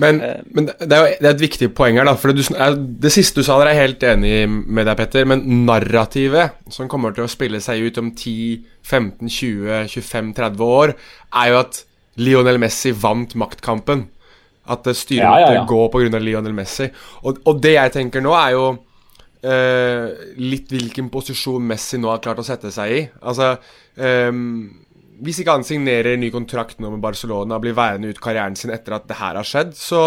Men, 0.00 0.22
men 0.56 0.70
det, 0.70 0.88
er 0.88 1.02
jo, 1.02 1.08
det 1.20 1.26
er 1.28 1.34
et 1.34 1.42
viktig 1.42 1.66
poeng 1.76 1.98
her, 2.00 2.06
da. 2.08 2.14
For 2.16 2.32
det, 2.32 2.46
du, 2.48 2.54
er- 2.56 2.78
det 3.04 3.10
siste 3.12 3.42
du 3.42 3.44
sa 3.44 3.58
der, 3.60 3.68
er 3.68 3.76
jeg 3.76 3.82
helt 3.90 4.06
enig 4.08 4.32
med 4.48 4.86
deg, 4.88 4.96
Petter. 5.02 5.26
Men 5.28 5.42
narrativet 5.68 6.54
som 6.72 6.88
kommer 6.88 7.12
til 7.12 7.26
å 7.26 7.30
spille 7.30 7.60
seg 7.60 7.84
ut 7.90 8.00
om 8.00 8.08
10, 8.16 8.62
15, 8.88 9.28
20, 9.28 9.82
25, 9.92 10.30
30 10.40 10.64
år, 10.78 10.94
er 11.42 11.52
jo 11.52 11.58
at 11.60 11.82
Lionel 12.24 12.60
Messi 12.62 12.94
vant 13.04 13.36
maktkampen. 13.40 14.06
At 14.72 14.84
det 14.86 14.94
måtte 14.96 15.18
Ja, 15.18 15.34
ja, 15.42 15.52
ja. 15.58 15.66
gå 15.68 15.82
pga. 15.92 16.20
Lionel 16.22 16.56
Messi. 16.56 16.88
Og, 17.26 17.42
og 17.44 17.60
det 17.60 17.74
jeg 17.76 17.92
tenker 17.98 18.24
nå, 18.24 18.32
er 18.38 18.56
jo 18.56 18.64
eh, 18.72 18.80
litt 19.42 20.70
hvilken 20.70 21.08
posisjon 21.10 21.64
Messi 21.66 21.98
nå 21.98 22.12
har 22.12 22.22
klart 22.22 22.38
å 22.42 22.46
sette 22.46 22.70
seg 22.70 22.94
i. 22.94 23.00
Altså 23.26 23.56
ehm, 23.98 24.70
Hvis 25.22 25.40
ikke 25.42 25.56
han 25.56 25.66
signerer 25.66 26.18
ny 26.18 26.30
kontrakt 26.34 26.78
nå 26.82 26.92
med 26.92 27.02
Barcelona 27.02 27.58
og 27.58 27.64
blir 27.64 27.74
værende 27.74 28.12
ut 28.12 28.20
karrieren 28.22 28.54
sin 28.58 28.70
etter 28.74 28.94
at 28.96 29.08
det 29.10 29.18
her 29.18 29.38
har 29.38 29.46
skjedd, 29.46 29.74
så 29.78 30.02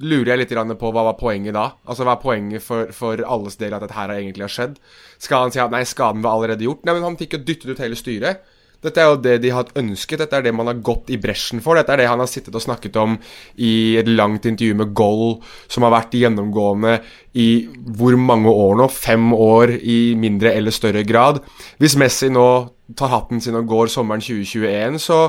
lurer 0.00 0.32
jeg 0.32 0.42
litt 0.42 0.54
på 0.80 0.92
hva 0.92 1.04
var 1.10 1.18
poenget 1.20 1.56
da? 1.56 1.66
Altså 1.84 2.08
Hva 2.08 2.16
er 2.16 2.24
poenget 2.24 2.64
for, 2.64 2.88
for 2.96 3.20
alles 3.20 3.60
del 3.60 3.76
at 3.76 3.84
dette 3.84 3.98
her 3.98 4.14
egentlig 4.16 4.48
har 4.48 4.56
skjedd? 4.56 4.80
Skal 5.20 5.46
han 5.46 5.52
si 5.52 5.60
at 5.60 5.72
nei, 5.72 5.84
skaden 5.84 6.24
var 6.24 6.38
allerede 6.38 6.64
gjort? 6.64 6.84
Nei, 6.84 6.96
men 6.96 7.10
han 7.10 7.20
fikk 7.20 7.36
jo 7.36 7.44
dyttet 7.44 7.74
ut 7.74 7.84
hele 7.84 8.00
styret. 8.00 8.49
Dette 8.80 9.02
er 9.02 9.10
jo 9.10 9.18
det 9.20 9.36
de 9.42 9.52
har 9.52 9.68
ønsket, 9.76 10.22
dette 10.22 10.36
er 10.38 10.46
det 10.46 10.54
man 10.56 10.70
har 10.70 10.80
gått 10.84 11.10
i 11.12 11.18
bresjen 11.20 11.60
for. 11.64 11.76
Dette 11.76 11.92
er 11.92 12.00
det 12.00 12.08
han 12.08 12.22
har 12.22 12.30
sittet 12.30 12.56
og 12.56 12.64
snakket 12.64 12.96
om 13.00 13.18
i 13.60 13.96
et 14.00 14.08
langt 14.08 14.48
intervju 14.48 14.78
med 14.80 14.94
Goll, 14.96 15.36
som 15.68 15.84
har 15.84 15.94
vært 15.94 16.16
gjennomgående 16.16 16.96
i 17.36 17.48
hvor 17.96 18.16
mange 18.16 18.50
år 18.50 18.80
nå? 18.80 18.88
Fem 18.92 19.30
år 19.36 19.76
i 19.78 20.00
mindre 20.18 20.54
eller 20.56 20.74
større 20.74 21.04
grad. 21.04 21.42
Hvis 21.82 21.98
Messi 22.00 22.32
nå 22.32 22.48
tar 22.96 23.12
hatten 23.12 23.42
sin 23.44 23.58
og 23.58 23.68
går 23.70 23.92
sommeren 23.92 24.24
2021, 24.24 24.98
så 25.02 25.20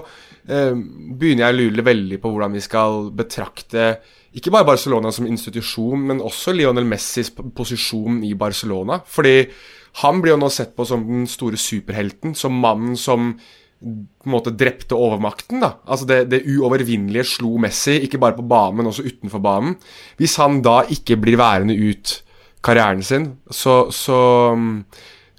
eh, 0.48 0.72
begynner 0.74 1.50
jeg 1.50 1.54
å 1.54 1.60
lure 1.60 1.88
veldig 1.92 2.22
på 2.24 2.32
hvordan 2.32 2.56
vi 2.56 2.64
skal 2.64 3.12
betrakte 3.14 3.94
ikke 4.32 4.52
bare 4.54 4.64
Barcelona 4.64 5.12
som 5.12 5.28
institusjon, 5.28 6.08
men 6.08 6.24
også 6.24 6.54
Lionel 6.56 6.88
Messis 6.88 7.34
posisjon 7.36 8.22
i 8.24 8.32
Barcelona. 8.40 9.02
Fordi 9.04 9.44
han 10.00 10.22
blir 10.24 10.36
jo 10.36 10.40
nå 10.40 10.50
sett 10.54 10.76
på 10.78 10.86
som 10.88 11.04
den 11.04 11.26
store 11.30 11.60
superhelten, 11.60 12.36
som 12.38 12.62
mannen 12.64 12.96
som 13.00 13.34
på 13.82 14.28
en 14.30 14.34
måte 14.36 14.54
drepte 14.54 14.96
overmakten. 14.96 15.62
da 15.64 15.74
Altså 15.90 16.06
Det, 16.06 16.20
det 16.30 16.44
uovervinnelige 16.46 17.26
slo 17.36 17.58
Messi, 17.62 17.98
ikke 18.06 18.22
bare 18.22 18.38
på 18.38 18.46
banen, 18.46 18.78
men 18.78 18.92
også 18.92 19.08
utenfor 19.08 19.42
banen. 19.42 19.78
Hvis 20.22 20.38
han 20.38 20.62
da 20.62 20.84
ikke 20.86 21.18
blir 21.18 21.40
værende 21.42 21.76
ut 21.76 22.22
karrieren 22.62 23.02
sin, 23.02 23.32
så, 23.50 23.90
så 23.90 24.54
um, 24.54 24.84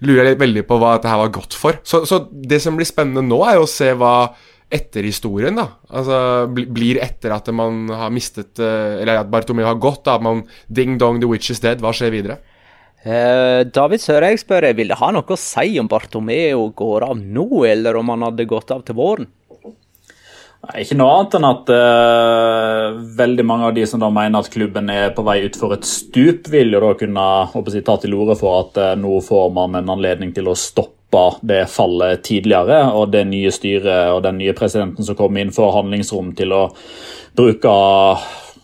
lurer 0.02 0.32
jeg 0.32 0.40
veldig 0.42 0.64
på 0.66 0.78
hva 0.82 0.96
dette 0.96 1.10
her 1.12 1.20
var 1.22 1.34
godt 1.34 1.54
for. 1.54 1.78
Så, 1.86 2.02
så, 2.08 2.24
det 2.32 2.58
som 2.64 2.74
blir 2.78 2.88
spennende 2.88 3.22
nå, 3.22 3.38
er 3.46 3.60
jo 3.60 3.68
å 3.68 3.70
se 3.70 3.92
hva 3.94 4.32
etterhistorien, 4.72 5.54
da. 5.54 5.68
Altså 5.92 6.18
blir 6.50 6.98
etter 7.04 7.36
at 7.36 7.46
man 7.54 7.84
har 7.92 8.10
mistet 8.10 8.56
uh, 8.58 8.98
Eller 8.98 9.20
at 9.20 9.30
Bartomeu 9.30 9.68
har 9.68 9.78
gått, 9.78 10.02
da. 10.08 10.18
At 10.18 10.26
man 10.26 10.42
ding 10.66 10.98
dong, 10.98 11.22
the 11.22 11.30
witch 11.30 11.54
is 11.54 11.62
dead. 11.62 11.78
Hva 11.84 11.94
skjer 11.94 12.10
videre? 12.10 12.40
Eh, 13.02 13.60
David 13.66 14.02
Søreg 14.02 14.38
spør 14.38 14.68
vil 14.78 14.92
det 14.92 15.00
ha 15.00 15.10
noe 15.10 15.34
å 15.34 15.38
si 15.38 15.74
om 15.82 15.88
Bartomeo 15.90 16.68
går 16.78 17.08
av 17.08 17.18
nå, 17.18 17.64
eller 17.66 17.98
om 17.98 18.12
han 18.14 18.28
hadde 18.28 18.46
gått 18.50 18.70
av 18.70 18.84
til 18.86 18.98
våren? 18.98 19.26
Nei, 20.62 20.84
Ikke 20.84 20.94
noe 20.94 21.14
annet 21.16 21.32
enn 21.34 21.46
at 21.48 21.70
uh, 21.74 23.00
veldig 23.18 23.44
mange 23.48 23.66
av 23.66 23.74
de 23.74 23.82
som 23.90 23.98
da 23.98 24.12
mener 24.14 24.38
at 24.38 24.52
klubben 24.52 24.92
er 24.94 25.10
på 25.16 25.24
vei 25.26 25.40
utfor 25.48 25.74
et 25.74 25.88
stup, 25.88 26.46
vil 26.52 26.70
jo 26.70 26.82
da 26.84 26.92
kunne 27.00 27.24
jeg, 27.50 27.82
ta 27.88 27.96
til 27.98 28.14
orde 28.14 28.36
for 28.38 28.60
at 28.60 28.78
uh, 28.78 28.92
nå 28.94 29.18
får 29.26 29.50
man 29.56 29.74
en 29.80 29.90
anledning 29.96 30.30
til 30.36 30.52
å 30.52 30.54
stoppe 30.54 31.24
det 31.42 31.64
fallet 31.68 32.22
tidligere. 32.24 32.84
Og 32.94 33.10
det 33.10 33.24
nye 33.28 33.50
styret 33.52 34.14
og 34.14 34.22
den 34.22 34.38
nye 34.38 34.54
presidenten 34.54 35.02
som 35.02 35.18
kommer 35.18 35.42
inn, 35.42 35.50
får 35.52 35.74
handlingsrom 35.80 36.30
til 36.38 36.54
å 36.54 36.62
bruke 37.34 37.74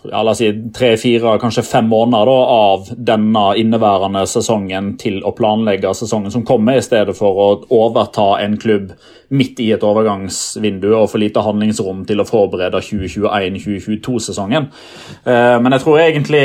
ja, 0.02 0.22
la 0.22 0.30
oss 0.30 0.38
si, 0.38 0.48
tre-fire, 0.74 1.34
kanskje 1.42 1.64
fem 1.66 1.88
måneder 1.90 2.30
da, 2.30 2.36
av 2.54 2.88
denne 3.10 3.44
inneværende 3.58 4.22
sesongen 4.30 4.92
til 5.00 5.20
å 5.26 5.34
planlegge 5.36 5.90
sesongen 5.96 6.32
som 6.34 6.44
kommer, 6.46 6.78
i 6.78 6.84
stedet 6.84 7.16
for 7.18 7.42
å 7.42 7.48
overta 7.74 8.30
en 8.44 8.56
klubb 8.60 8.92
midt 9.34 9.60
i 9.60 9.72
et 9.74 9.84
overgangsvindu 9.84 10.88
og 10.94 11.10
få 11.12 11.20
lite 11.20 11.42
handlingsrom 11.44 12.06
til 12.08 12.22
å 12.22 12.28
forberede 12.28 12.80
2021-2022-sesongen. 12.86 14.70
Eh, 15.24 15.56
men 15.60 15.74
jeg 15.74 15.84
tror 15.84 16.02
egentlig 16.04 16.44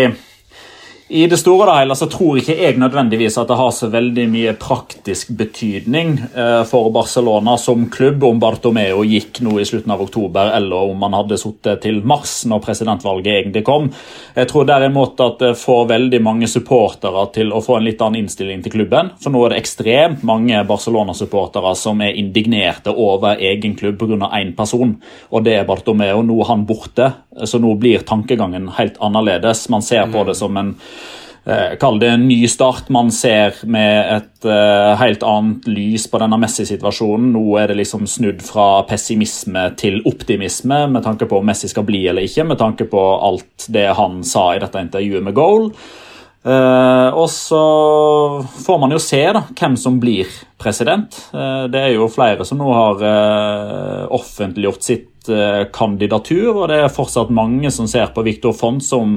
i 1.13 1.27
det 1.29 1.37
store 1.37 1.67
og 1.67 1.77
hele 1.77 1.93
så 1.93 2.07
tror 2.09 2.39
ikke 2.39 2.55
jeg 2.57 2.79
nødvendigvis 2.81 3.35
at 3.37 3.45
det 3.51 3.57
har 3.59 3.69
så 3.75 3.85
veldig 3.93 4.23
mye 4.33 4.53
praktisk 4.57 5.29
betydning 5.37 6.15
eh, 6.17 6.63
for 6.65 6.87
Barcelona 6.95 7.53
som 7.61 7.83
klubb 7.93 8.23
om 8.25 8.39
Bartomeo 8.41 9.03
gikk 9.05 9.43
nå 9.45 9.59
i 9.61 9.65
slutten 9.69 9.93
av 9.93 10.01
oktober, 10.01 10.49
eller 10.57 10.89
om 10.89 11.05
han 11.05 11.13
hadde 11.19 11.37
sittet 11.37 11.83
til 11.85 11.99
mars 12.09 12.33
når 12.49 12.63
presidentvalget 12.65 13.29
egentlig 13.35 13.61
kom. 13.67 13.91
Jeg 14.33 14.49
tror 14.49 14.65
derimot 14.65 15.21
at 15.21 15.37
det 15.43 15.51
får 15.61 15.85
veldig 15.91 16.21
mange 16.25 16.49
supportere 16.49 17.27
til 17.37 17.53
å 17.53 17.61
få 17.61 17.77
en 17.77 17.85
litt 17.85 18.01
annen 18.01 18.23
innstilling 18.23 18.65
til 18.65 18.73
klubben. 18.79 19.13
For 19.21 19.29
nå 19.29 19.45
er 19.45 19.53
det 19.53 19.61
ekstremt 19.61 20.25
mange 20.25 20.65
Barcelona-supportere 20.65 21.75
som 21.77 22.01
er 22.01 22.17
indignerte 22.17 22.89
over 22.89 23.37
egen 23.37 23.77
klubb 23.77 24.01
pga. 24.01 24.31
én 24.33 24.55
person, 24.57 24.97
og 25.29 25.45
det 25.45 25.59
er 25.59 25.69
Bartomeo. 25.69 26.25
Nå 26.25 26.41
er 26.41 26.51
han 26.55 26.65
borte, 26.65 27.13
så 27.45 27.61
nå 27.61 27.77
blir 27.77 28.01
tankegangen 28.01 28.71
helt 28.79 28.97
annerledes. 28.97 29.67
Man 29.69 29.85
ser 29.85 30.09
på 30.09 30.25
det 30.25 30.39
som 30.41 30.57
en 30.57 30.73
Kall 31.43 31.97
det 31.99 32.07
en 32.07 32.21
ny 32.23 32.37
start. 32.47 32.87
Man 32.93 33.09
ser 33.11 33.57
med 33.67 33.97
et 34.13 34.45
uh, 34.47 34.93
helt 34.95 35.25
annet 35.27 35.65
lys 35.67 36.05
på 36.07 36.21
denne 36.21 36.39
Messi-situasjonen. 36.39 37.33
Nå 37.35 37.43
er 37.59 37.67
det 37.67 37.81
liksom 37.81 38.05
snudd 38.07 38.39
fra 38.47 38.85
pessimisme 38.87 39.65
til 39.79 39.99
optimisme 40.07 40.85
med 40.93 41.03
tanke 41.03 41.27
på 41.27 41.41
om 41.41 41.51
Messi 41.51 41.67
skal 41.67 41.83
bli 41.89 42.05
eller 42.07 42.23
ikke, 42.29 42.47
med 42.47 42.61
tanke 42.61 42.87
på 42.87 43.03
alt 43.27 43.67
det 43.75 43.89
han 43.99 44.21
sa 44.23 44.53
i 44.53 44.63
dette 44.63 44.85
intervjuet 44.87 45.27
med 45.27 45.35
Goal. 45.35 45.67
Uh, 46.43 47.07
og 47.15 47.29
så 47.31 47.59
får 48.65 48.79
man 48.81 48.91
jo 48.91 48.99
se 48.99 49.21
da, 49.31 49.45
hvem 49.55 49.77
som 49.79 49.95
blir 50.01 50.27
president. 50.59 51.15
Uh, 51.31 51.71
det 51.71 51.79
er 51.79 51.93
jo 51.95 52.09
flere 52.11 52.43
som 52.47 52.59
nå 52.59 52.67
har 52.67 53.03
uh, 53.03 54.11
offentliggjort 54.13 54.83
sitt 54.83 55.09
kandidatur, 55.23 56.49
og 56.51 56.65
det 56.67 56.81
er 56.83 56.89
fortsatt 56.91 57.29
mange 57.31 57.69
som 57.71 57.87
ser 57.87 58.09
på 58.11 58.25
Victor 58.25 58.51
Font 58.51 58.83
som, 58.83 59.13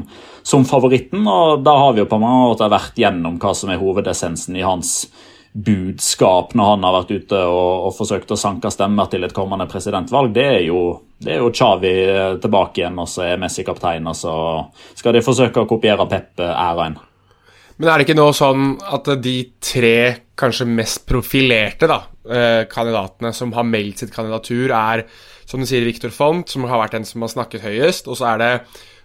som, 0.47 0.63
favoritten. 0.63 1.25
og 1.27 1.65
Da 1.67 1.73
har 1.81 1.97
vi 1.97 2.05
jo 2.05 2.07
på 2.07 2.21
mange 2.23 2.45
måter 2.45 2.71
vært 2.71 3.01
gjennom 3.03 3.41
hva 3.43 3.51
som 3.59 3.73
er 3.75 3.81
hovedessensen 3.81 4.55
i 4.55 4.63
hans 4.63 4.93
budskap 5.51 6.55
når 6.55 6.71
han 6.71 6.87
har 6.87 6.95
vært 7.01 7.11
ute 7.11 7.43
og, 7.51 7.89
og 7.89 7.97
forsøkt 7.97 8.31
å 8.31 8.39
sanke 8.39 8.71
stemmer 8.71 9.11
til 9.11 9.27
et 9.27 9.35
kommende 9.35 9.67
presidentvalg. 9.67 10.31
Det 10.37 10.47
er 10.47 10.63
jo, 10.69 10.85
det 11.19 11.35
er 11.35 11.43
jo 11.43 11.51
Chavi 11.51 11.97
tilbake 12.45 12.85
igjen, 12.85 13.03
og 13.03 13.11
så 13.11 13.27
er 13.27 13.43
Messi 13.43 13.67
kaptein, 13.67 14.07
og 14.07 14.15
så 14.15 14.39
skal 14.95 15.19
de 15.19 15.27
forsøke 15.27 15.67
å 15.67 15.71
kopiere 15.75 16.07
Pep 16.07 16.47
æraen. 16.47 17.01
Men 17.77 17.91
er 17.91 17.99
det 17.99 18.07
ikke 18.07 18.17
nå 18.17 18.31
sånn 18.33 18.77
at 18.81 19.09
de 19.21 19.37
tre 19.61 19.97
kanskje 20.39 20.69
mest 20.69 21.05
profilerte 21.09 21.89
da, 21.91 21.99
eh, 22.25 22.65
kandidatene 22.71 23.33
som 23.37 23.53
har 23.53 23.67
meldt 23.69 24.01
sitt 24.01 24.15
kandidatur, 24.15 24.73
er 24.73 25.05
som 25.47 25.61
du 25.61 25.67
sier 25.69 25.85
Victor 25.85 26.11
Font, 26.11 26.49
som 26.49 26.65
har 26.65 26.81
vært 26.81 26.97
den 26.97 27.05
som 27.05 27.23
har 27.23 27.33
snakket 27.33 27.63
høyest, 27.63 28.09
og 28.09 28.17
så 28.17 28.33
er 28.33 28.39
det 28.39 28.53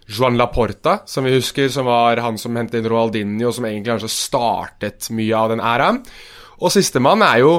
Joan 0.08 0.36
Laporta, 0.36 1.02
som 1.06 1.24
vi 1.24 1.34
husker, 1.36 1.68
som 1.70 1.86
var 1.86 2.20
han 2.24 2.38
som 2.38 2.56
hentet 2.56 2.80
inn 2.80 2.90
Roaldinho, 2.90 3.52
som 3.52 3.64
egentlig 3.68 3.92
kanskje 3.92 4.10
startet 4.10 5.10
mye 5.14 5.36
av 5.36 5.52
den 5.52 5.62
æraen. 5.62 6.02
Og 6.60 6.72
sistemann 6.72 7.22
er 7.22 7.42
jo 7.44 7.54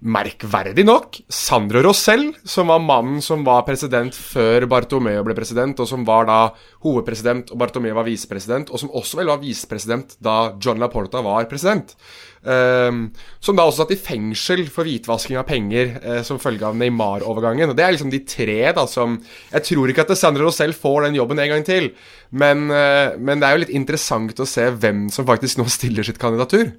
merkverdig 0.00 0.86
nok, 0.88 1.18
Sandro 1.28 1.82
Rosell, 1.84 2.30
som 2.48 2.70
var 2.72 2.80
mannen 2.80 3.20
som 3.24 3.42
var 3.44 3.66
president 3.66 4.16
før 4.16 4.64
Bartomeo 4.70 5.24
ble 5.26 5.36
president, 5.36 5.76
og 5.82 5.88
som 5.90 6.06
var 6.08 6.24
da 6.28 6.38
hovedpresident 6.86 7.52
og 7.52 7.60
Bartomeo 7.60 7.98
var 7.98 8.08
visepresident, 8.08 8.72
og 8.72 8.80
som 8.80 8.92
også 8.96 9.20
vel 9.20 9.28
var 9.28 9.42
visepresident 9.42 10.16
da 10.24 10.54
John 10.56 10.80
Laporta 10.80 11.20
var 11.24 11.48
president. 11.50 11.92
Um, 12.40 13.10
som 13.44 13.58
da 13.58 13.66
også 13.68 13.82
satt 13.82 13.92
i 13.92 14.00
fengsel 14.00 14.62
for 14.72 14.88
hvitvasking 14.88 15.36
av 15.36 15.44
penger 15.44 15.92
uh, 16.00 16.20
som 16.24 16.40
følge 16.40 16.64
av 16.64 16.78
Neymar-overgangen. 16.80 17.68
Og 17.68 17.76
Det 17.76 17.84
er 17.84 17.92
liksom 17.92 18.12
de 18.14 18.22
tre 18.24 18.72
da 18.72 18.86
som 18.88 19.18
Jeg 19.52 19.66
tror 19.66 19.92
ikke 19.92 20.06
at 20.06 20.16
Sandro 20.16 20.48
Rosell 20.48 20.72
får 20.72 21.10
den 21.10 21.20
jobben 21.20 21.42
en 21.42 21.52
gang 21.52 21.66
til, 21.68 21.90
men, 22.32 22.70
uh, 22.72 23.12
men 23.20 23.42
det 23.42 23.48
er 23.48 23.58
jo 23.58 23.64
litt 23.66 23.76
interessant 23.76 24.40
å 24.40 24.48
se 24.48 24.70
hvem 24.72 25.10
som 25.12 25.28
faktisk 25.28 25.60
nå 25.60 25.68
stiller 25.68 26.08
sitt 26.08 26.22
kandidatur. 26.22 26.72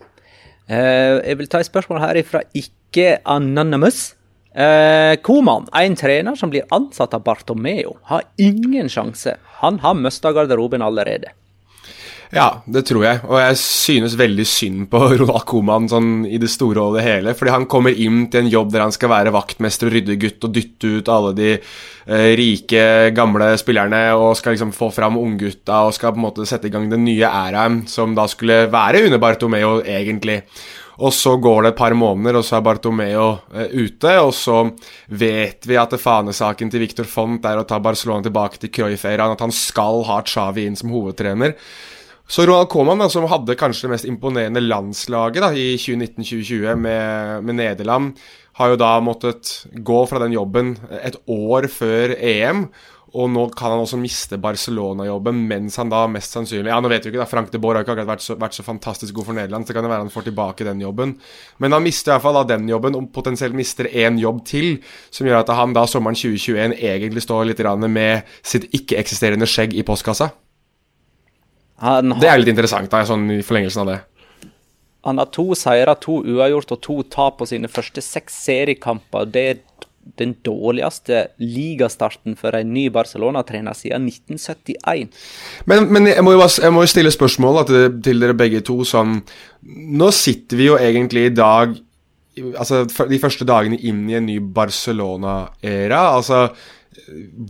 Uh, 0.65 1.21
jeg 1.21 1.37
vil 1.37 1.51
ta 1.51 1.61
et 1.61 1.69
spørsmål 1.69 2.07
her 2.07 2.23
ifra 2.25 2.41
ikke 2.57 2.80
ikke 2.91 3.21
Anonymous. 3.23 4.15
Eh, 4.51 5.15
Koman, 5.23 5.69
en 5.71 5.95
trener 5.95 6.35
som 6.35 6.51
blir 6.51 6.67
ansatt 6.75 7.13
av 7.15 7.23
Bartomeo, 7.23 7.95
har 8.11 8.25
ingen 8.37 8.89
sjanse. 8.91 9.37
Han 9.63 9.79
har 9.79 9.95
mista 9.95 10.33
garderoben 10.35 10.83
allerede. 10.83 11.31
Ja, 12.31 12.61
det 12.63 12.85
tror 12.87 13.03
jeg, 13.03 13.19
og 13.27 13.41
jeg 13.41 13.57
synes 13.59 14.13
veldig 14.15 14.43
synd 14.47 14.85
på 14.91 14.99
Ronald 15.19 15.43
Koman 15.47 15.89
sånn 15.91 16.11
i 16.23 16.39
det 16.39 16.47
store 16.51 16.83
og 16.83 16.95
det 16.95 17.03
hele. 17.03 17.33
Fordi 17.35 17.51
han 17.51 17.67
kommer 17.71 17.95
inn 17.95 18.25
til 18.31 18.45
en 18.45 18.51
jobb 18.51 18.71
der 18.71 18.85
han 18.85 18.95
skal 18.95 19.11
være 19.11 19.33
vaktmester 19.35 19.89
og 19.89 19.95
ryddegutt 19.97 20.47
og 20.47 20.53
dytte 20.55 20.93
ut 20.95 21.11
alle 21.11 21.33
de 21.35 21.49
eh, 21.55 22.29
rike, 22.39 22.83
gamle 23.15 23.51
spillerne 23.59 24.03
og 24.15 24.37
skal 24.39 24.55
liksom 24.55 24.71
få 24.75 24.91
fram 24.95 25.19
unggutta 25.19 25.83
og 25.87 25.95
skal 25.95 26.15
på 26.15 26.21
en 26.21 26.27
måte 26.29 26.47
sette 26.47 26.71
i 26.71 26.73
gang 26.75 26.87
den 26.91 27.03
nye 27.07 27.27
æraen 27.27 27.81
som 27.91 28.15
da 28.15 28.27
skulle 28.31 28.63
være 28.71 29.03
under 29.09 29.19
Bartomeo, 29.19 29.81
egentlig. 29.83 30.41
Og 31.01 31.13
så 31.15 31.33
går 31.41 31.63
det 31.63 31.71
et 31.71 31.79
par 31.79 31.95
måneder, 31.97 32.37
og 32.37 32.45
så 32.45 32.59
er 32.59 32.65
Bartomeo 32.65 33.27
eh, 33.53 33.71
ute. 33.73 34.11
Og 34.21 34.33
så 34.37 34.57
vet 35.09 35.65
vi 35.65 35.79
at 35.81 35.95
fanesaken 35.97 36.69
til 36.69 36.83
Victor 36.83 37.09
Font 37.09 37.45
er 37.49 37.61
å 37.61 37.65
ta 37.67 37.79
Barcelona 37.81 38.27
tilbake 38.27 38.61
til 38.61 38.73
Cruyff-æraen. 38.75 39.33
At 39.33 39.41
han 39.41 39.55
skal 39.55 40.05
ha 40.09 40.19
Xavi 40.27 40.67
inn 40.69 40.77
som 40.77 40.93
hovedtrener. 40.93 41.57
Så 42.31 42.45
Ronald 42.47 42.69
Coman, 42.71 43.01
da, 43.01 43.09
som 43.11 43.25
hadde 43.27 43.57
kanskje 43.59 43.87
det 43.87 43.95
mest 43.95 44.07
imponerende 44.07 44.61
landslaget 44.63 45.43
da, 45.43 45.49
i 45.51 45.73
2019-2020 45.81 46.77
med, 46.79 47.49
med 47.49 47.57
Nederland, 47.59 48.13
har 48.59 48.71
jo 48.71 48.79
da 48.79 48.93
måttet 49.03 49.51
gå 49.83 49.99
fra 50.07 50.21
den 50.21 50.37
jobben 50.37 50.75
et 51.01 51.17
år 51.27 51.67
før 51.71 52.13
EM. 52.15 52.69
Og 53.11 53.27
nå 53.27 53.41
kan 53.59 53.73
han 53.73 53.81
også 53.83 53.97
miste 53.99 54.37
Barcelona-jobben 54.39 55.39
mens 55.49 55.75
han 55.81 55.89
da 55.91 56.05
mest 56.07 56.31
sannsynlig 56.31 56.71
Ja, 56.71 56.77
nå 56.79 56.87
vet 56.91 57.03
vi 57.03 57.11
ikke, 57.11 57.19
da, 57.19 57.27
Frank 57.27 57.49
de 57.51 57.59
Boer 57.59 57.75
har 57.75 57.83
ikke 57.83 57.97
akkurat 57.97 58.07
vært 58.13 58.23
så, 58.23 58.37
vært 58.39 58.55
så, 58.55 58.63
fantastisk 58.63 59.17
god 59.17 59.27
for 59.27 59.35
Nederland, 59.35 59.65
så 59.65 59.73
det 59.73 59.77
kan 59.77 59.87
det 59.87 59.91
være 59.91 60.05
han 60.05 60.13
får 60.13 60.27
tilbake 60.29 60.67
den 60.67 60.83
jobben. 60.83 61.17
Men 61.59 61.75
han 61.75 61.83
mister 61.83 62.13
i 62.13 62.15
hvert 62.15 62.23
fall 62.23 62.37
da 62.39 62.45
den 62.53 62.69
jobben, 62.71 62.95
og 62.95 63.09
potensielt 63.11 63.57
mister 63.57 63.89
én 63.89 64.19
jobb 64.21 64.45
til, 64.47 64.77
som 65.11 65.27
gjør 65.27 65.41
at 65.41 65.51
han 65.57 65.75
da 65.75 65.83
sommeren 65.91 66.15
2021 66.15 66.77
egentlig 66.79 67.25
står 67.25 67.49
litt 67.49 67.65
med 67.91 68.31
sitt 68.47 68.69
ikke-eksisterende 68.71 69.49
skjegg 69.49 69.75
i 69.75 69.83
postkassa. 69.83 70.31
Har... 71.81 72.05
Det 72.21 72.29
er 72.29 72.39
litt 72.39 72.53
interessant, 72.53 72.91
da, 72.91 73.03
sånn 73.05 73.27
i 73.33 73.41
forlengelsen 73.43 73.83
av 73.83 73.91
det. 73.91 73.99
Han 75.03 75.17
har 75.17 75.31
to 75.33 75.49
seire, 75.57 75.95
to 75.99 76.19
uavgjort 76.21 76.75
og 76.77 76.81
to 76.85 76.97
tap 77.09 77.39
på 77.39 77.47
sine 77.49 77.69
første 77.71 78.03
seks 78.05 78.37
seriekamper. 78.45 79.25
Det 79.33 79.45
den 80.21 80.35
dårligste 80.45 81.25
ligastarten 81.41 82.37
for 82.39 82.55
en 82.57 82.73
ny 82.73 82.87
Barcelona-trener 82.93 83.77
siden 83.77 84.07
1971. 84.09 85.21
Men, 85.69 85.87
men 85.91 86.09
jeg, 86.11 86.23
må 86.25 86.35
jo, 86.37 86.41
jeg, 86.45 86.73
må 86.73 86.85
jo, 86.85 86.91
stille 86.93 87.13
spørsmål 87.13 87.63
til, 87.69 87.87
til, 88.05 88.21
dere 88.23 88.37
begge 88.37 88.63
to. 88.65 88.81
Sånn, 88.87 89.19
nå 90.01 90.11
sitter 90.15 90.61
vi 90.61 90.69
jo 90.71 90.81
egentlig 90.81 91.29
i 91.29 91.37
dag 91.37 91.79
Altså 92.31 92.85
de 92.87 93.17
første 93.19 93.43
dagene 93.43 93.75
inn 93.83 94.05
i 94.07 94.13
en 94.15 94.23
ny 94.23 94.37
Barcelona-æra. 94.55 95.97
Altså 96.15 96.45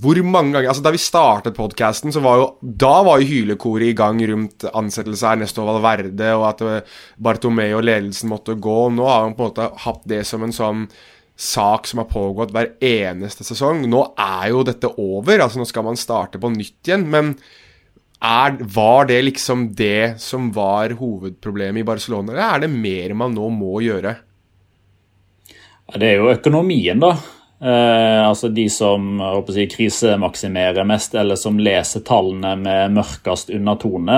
hvor 0.02 0.20
mange 0.22 0.54
ganger 0.54 0.70
Altså 0.70 0.84
Da 0.86 0.92
vi 0.94 1.02
startet 1.02 1.58
podkasten, 1.58 2.12
Da 2.12 2.94
var 3.04 3.22
jo 3.22 3.30
hylekoret 3.30 3.90
i 3.90 3.98
gang 3.98 4.22
rundt 4.30 4.66
ansettelse 4.74 5.26
av 5.26 5.38
Ernesto 5.38 5.66
Valverde, 5.66 6.34
og 6.36 6.46
at 6.50 6.86
Bartomeo 7.18 7.80
og 7.80 7.86
ledelsen 7.86 8.30
måtte 8.30 8.56
gå. 8.56 8.90
Nå 8.90 9.08
har 9.08 9.26
han 9.26 9.36
på 9.36 9.44
en 9.44 9.50
måte 9.50 9.72
hatt 9.86 10.06
det 10.06 10.26
som 10.28 10.44
en 10.44 10.54
sånn 10.54 10.88
sak 11.42 11.90
som 11.90 12.04
har 12.04 12.10
pågått 12.12 12.54
hver 12.54 12.76
eneste 12.86 13.46
sesong. 13.46 13.84
Nå 13.90 14.04
er 14.20 14.52
jo 14.54 14.64
dette 14.68 14.92
over, 15.02 15.42
altså 15.42 15.62
nå 15.62 15.68
skal 15.70 15.88
man 15.88 16.00
starte 16.00 16.42
på 16.42 16.52
nytt 16.54 16.88
igjen. 16.88 17.08
Men 17.10 17.34
er, 18.22 18.58
var 18.76 19.10
det 19.10 19.22
liksom 19.26 19.72
det 19.78 20.22
som 20.22 20.52
var 20.54 20.94
hovedproblemet 21.00 21.82
i 21.82 21.88
Barcelona, 21.88 22.36
eller 22.36 22.46
er 22.46 22.66
det 22.66 22.74
mer 22.76 23.16
man 23.18 23.34
nå 23.34 23.50
må 23.56 23.82
gjøre? 23.82 24.16
Det 25.92 26.08
er 26.08 26.22
jo 26.22 26.30
økonomien, 26.32 27.02
da. 27.02 27.16
Eh, 27.64 28.28
altså 28.28 28.48
De 28.48 28.64
som 28.74 29.22
si, 29.54 29.68
krisemaksimerer 29.70 30.88
mest, 30.88 31.14
eller 31.16 31.38
som 31.38 31.60
leser 31.62 32.02
tallene 32.08 32.56
med 32.58 32.96
mørkest 32.96 33.52
undertone, 33.54 34.18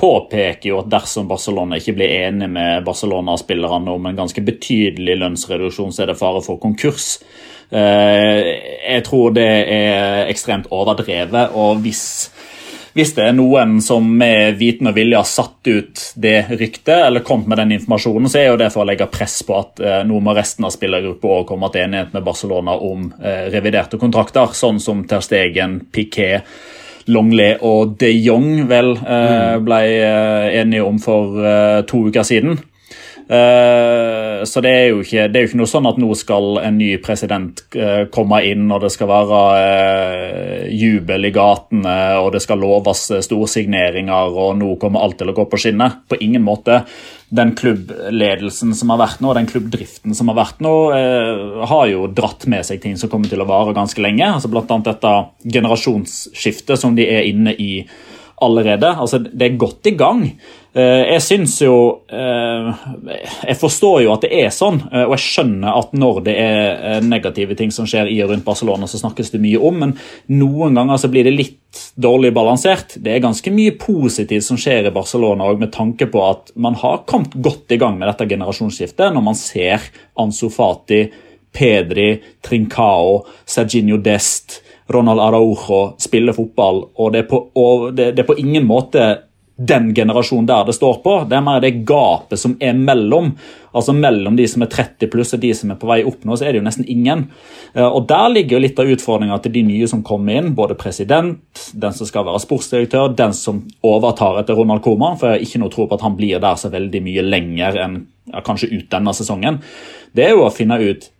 påpeker 0.00 0.72
jo 0.72 0.80
at 0.82 0.90
dersom 0.90 1.28
Barcelona 1.30 1.78
ikke 1.78 1.94
blir 2.00 2.16
enig 2.24 2.50
med 2.50 2.82
Barcelona-spillerne 2.88 3.94
om 3.94 4.10
en 4.10 4.18
ganske 4.18 4.42
betydelig 4.42 5.18
lønnsreduksjon, 5.22 5.94
så 5.94 6.02
er 6.02 6.10
det 6.10 6.18
fare 6.18 6.42
for 6.42 6.58
konkurs. 6.62 7.20
Eh, 7.70 8.50
jeg 8.82 9.06
tror 9.06 9.30
det 9.38 9.48
er 9.78 10.26
ekstremt 10.26 10.66
overdrevet. 10.74 11.54
og 11.54 11.86
hvis 11.86 12.32
hvis 12.94 13.14
det 13.16 13.24
er 13.26 13.34
noen 13.34 13.80
som 13.82 14.06
med 14.18 14.54
viten 14.60 14.86
og 14.86 14.94
vilje 14.94 15.18
har 15.18 15.26
satt 15.26 15.66
ut 15.66 16.02
det 16.14 16.36
ryktet, 16.52 16.94
eller 17.08 17.24
kommet 17.26 17.50
med 17.50 17.58
den 17.58 17.74
informasjonen, 17.78 18.30
så 18.30 18.38
er 18.40 18.46
jo 18.52 18.60
det 18.60 18.70
for 18.70 18.84
å 18.84 18.88
legge 18.88 19.10
press 19.10 19.40
på 19.46 19.56
at 19.58 19.82
eh, 19.82 20.02
nå 20.06 20.20
må 20.22 20.34
resten 20.36 20.66
av 20.68 20.74
spillergruppa 20.74 21.40
komme 21.48 21.72
til 21.74 21.88
enighet 21.88 22.14
med 22.14 22.26
Barcelona 22.26 22.76
om 22.78 23.08
eh, 23.18 23.48
reviderte 23.54 23.98
kontrakter, 23.98 24.54
sånn 24.54 24.78
som 24.82 25.02
Ter 25.10 25.24
Stegen, 25.26 25.80
Piquet, 25.90 26.46
Longley 27.10 27.58
og 27.66 27.98
de 28.00 28.12
Jong 28.14 28.64
vel 28.70 28.94
eh, 28.96 29.56
ble 29.64 29.80
eh, 29.98 30.60
enige 30.62 30.86
om 30.86 31.02
for 31.02 31.42
eh, 31.42 31.82
to 31.90 32.06
uker 32.08 32.24
siden. 32.24 32.62
Uh, 33.24 34.44
så 34.44 34.60
det 34.60 34.70
er, 34.70 34.86
jo 34.92 35.00
ikke, 35.00 35.22
det 35.32 35.38
er 35.38 35.44
jo 35.46 35.48
ikke 35.48 35.60
noe 35.62 35.70
sånn 35.70 35.88
at 35.88 35.96
nå 36.00 36.10
skal 36.18 36.58
en 36.60 36.76
ny 36.76 36.90
president 37.00 37.62
uh, 37.72 38.04
komme 38.12 38.42
inn, 38.44 38.66
og 38.68 38.82
det 38.84 38.90
skal 38.92 39.08
være 39.08 39.40
uh, 39.56 40.66
jubel 40.68 41.30
i 41.30 41.32
gatene, 41.32 41.96
og 42.20 42.34
det 42.34 42.42
skal 42.44 42.60
loves 42.60 43.06
storsigneringer, 43.24 44.36
og 44.36 44.58
nå 44.60 44.74
kommer 44.82 45.06
alt 45.06 45.16
til 45.22 45.32
å 45.32 45.36
gå 45.36 45.48
på 45.48 45.62
skinner. 45.64 46.02
På 46.04 46.20
ingen 46.20 46.44
måte. 46.44 46.82
Den 47.34 47.54
klubbledelsen 47.56 48.76
som 48.76 48.92
har 48.92 49.00
vært 49.00 49.24
nå, 49.24 49.32
den 49.34 49.48
klubbdriften 49.48 50.12
som 50.14 50.28
har 50.30 50.38
vært 50.42 50.60
nå, 50.62 50.74
har 51.66 51.86
jo 51.90 52.04
dratt 52.12 52.44
med 52.50 52.62
seg 52.68 52.82
ting 52.84 52.98
som 53.00 53.10
kommer 53.10 53.32
til 53.32 53.42
å 53.42 53.48
vare 53.48 53.74
ganske 53.74 54.04
lenge. 54.04 54.28
altså 54.36 54.52
annet 54.52 54.90
dette 54.92 55.14
generasjonsskiftet 55.56 56.78
som 56.78 56.94
de 56.94 57.08
er 57.08 57.26
inne 57.32 57.56
i 57.56 57.72
allerede. 58.44 58.92
Altså, 59.00 59.20
det 59.24 59.46
er 59.46 59.58
godt 59.60 59.90
i 59.90 59.94
gang. 59.98 60.22
Eh, 60.74 61.04
jeg 61.12 61.22
syns 61.22 61.52
jo 61.62 61.74
eh, 62.10 62.86
Jeg 63.46 63.54
forstår 63.60 64.00
jo 64.02 64.10
at 64.10 64.24
det 64.24 64.30
er 64.42 64.48
sånn, 64.50 64.80
eh, 64.90 65.04
og 65.04 65.12
jeg 65.14 65.22
skjønner 65.22 65.76
at 65.78 65.92
når 65.94 66.18
det 66.26 66.34
er 66.42 67.04
negative 67.06 67.54
ting 67.58 67.70
som 67.74 67.86
skjer 67.86 68.10
i 68.10 68.16
og 68.24 68.32
rundt 68.32 68.46
Barcelona, 68.46 68.88
så 68.90 68.98
snakkes 68.98 69.30
det 69.30 69.42
mye 69.44 69.60
om, 69.62 69.78
men 69.84 69.94
noen 70.34 70.74
ganger 70.74 70.98
så 70.98 71.10
blir 71.12 71.28
det 71.28 71.36
litt 71.36 71.84
dårlig 71.94 72.32
balansert. 72.34 72.96
Det 72.98 73.14
er 73.14 73.22
ganske 73.22 73.54
mye 73.54 73.76
positivt 73.78 74.46
som 74.48 74.58
skjer 74.58 74.90
i 74.90 74.94
Barcelona, 74.94 75.46
òg, 75.46 75.62
med 75.62 75.74
tanke 75.74 76.10
på 76.10 76.26
at 76.26 76.50
man 76.58 76.74
har 76.82 77.04
kommet 77.06 77.38
godt 77.38 77.70
i 77.74 77.78
gang 77.78 77.94
med 78.00 78.10
dette 78.10 78.26
generasjonsskiftet, 78.34 79.14
når 79.14 79.28
man 79.30 79.38
ser 79.38 79.86
Ansu 80.18 80.48
Fati, 80.50 81.04
Pedri, 81.54 82.16
Trincao, 82.42 83.20
Serginio 83.46 84.02
Dest 84.02 84.63
Ronald 84.92 85.20
Araujo 85.20 85.94
spiller 85.98 86.36
fotball, 86.36 86.82
og 86.94 87.14
det 87.14 87.24
er 87.24 87.30
på, 87.30 87.40
det, 87.94 88.10
det 88.16 88.24
er 88.24 88.28
på 88.28 88.36
ingen 88.40 88.66
måte 88.68 89.06
den 89.56 89.94
generasjonen 89.94 90.46
der 90.46 90.64
det 90.66 90.74
står 90.74 90.94
på. 91.04 91.12
Det 91.30 91.36
er 91.36 91.44
mer 91.46 91.60
det 91.62 91.84
gapet 91.86 92.40
som 92.40 92.56
er 92.60 92.74
mellom. 92.74 93.30
Altså 93.74 93.94
Mellom 93.94 94.36
de 94.38 94.46
som 94.50 94.64
er 94.66 94.70
30 94.70 95.10
pluss 95.12 95.34
og 95.34 95.42
de 95.42 95.52
som 95.54 95.70
er 95.70 95.78
på 95.78 95.86
vei 95.86 96.00
opp 96.06 96.24
nå, 96.26 96.34
så 96.36 96.46
er 96.46 96.54
det 96.54 96.60
jo 96.60 96.66
nesten 96.66 96.88
ingen. 96.90 97.28
Eh, 97.74 97.86
og 97.86 98.08
Der 98.10 98.32
ligger 98.32 98.56
jo 98.56 98.64
litt 98.64 98.82
av 98.82 98.90
utfordringa 98.90 99.38
til 99.42 99.54
de 99.54 99.62
nye 99.66 99.88
som 99.90 100.02
kommer 100.06 100.40
inn. 100.40 100.52
Både 100.58 100.78
president, 100.78 101.68
den 101.72 101.94
som 101.94 102.10
skal 102.10 102.26
være 102.26 102.42
sportsdirektør, 102.42 103.14
den 103.14 103.34
som 103.34 103.62
overtar 103.86 104.40
etter 104.42 104.58
Ronald 104.58 104.82
Koman. 104.82 105.18
For 105.20 105.30
jeg 105.30 105.38
har 105.38 105.46
ikke 105.46 105.62
noe 105.62 105.74
tro 105.74 105.86
på 105.86 105.98
at 105.98 106.06
han 106.06 106.18
blir 106.18 106.42
der 106.42 106.58
så 106.58 106.72
veldig 106.74 107.04
mye 107.06 107.26
lenger 107.26 107.82
enn 107.86 108.00
kanskje 108.42 108.72
ut 108.72 108.90
denne 108.90 109.14
sesongen. 109.14 109.60
Det 110.14 110.26
er 110.26 110.34
jo 110.34 110.46
å 110.46 110.54
finne 110.54 110.80
ut 110.82 111.10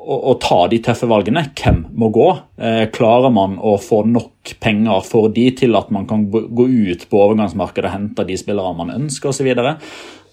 å, 0.00 0.16
å, 0.32 0.34
ta 0.40 0.62
de 0.72 0.80
tøffe 0.82 1.08
valgene. 1.10 1.44
Hvem 1.56 1.82
må 2.00 2.10
gå? 2.14 2.28
Eh, 2.60 2.84
klarer 2.94 3.32
man 3.34 3.58
å 3.60 3.76
få 3.80 4.02
nok 4.08 4.54
penger 4.62 5.04
for 5.06 5.32
de 5.34 5.46
til 5.56 5.76
at 5.78 5.92
man 5.94 6.06
kan 6.10 6.26
gå 6.30 6.66
ut 6.66 7.04
på 7.10 7.20
overgangsmarkedet 7.26 7.90
og 7.90 7.94
hente 7.96 8.26
de 8.28 8.38
spillerne 8.40 8.78
man 8.78 8.94
ønsker 8.96 9.32
osv.? 9.32 9.40
Så, 9.40 9.46
videre. 9.48 9.74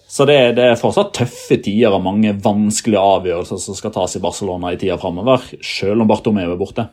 så 0.08 0.28
det, 0.28 0.38
det, 0.58 0.66
er 0.68 0.80
fortsatt 0.80 1.14
tøffe 1.16 1.60
tider 1.64 1.96
og 1.96 2.04
mange 2.04 2.34
vanskelige 2.44 3.04
avgjørelser 3.16 3.62
som 3.62 3.78
skal 3.78 3.94
tas 3.94 4.16
i 4.18 4.24
Barcelona 4.24 4.74
i 4.74 4.80
tida 4.80 4.98
framover, 5.00 5.46
selv 5.64 6.04
om 6.04 6.10
Bartomeu 6.10 6.48
er 6.48 6.60
borte. 6.60 6.88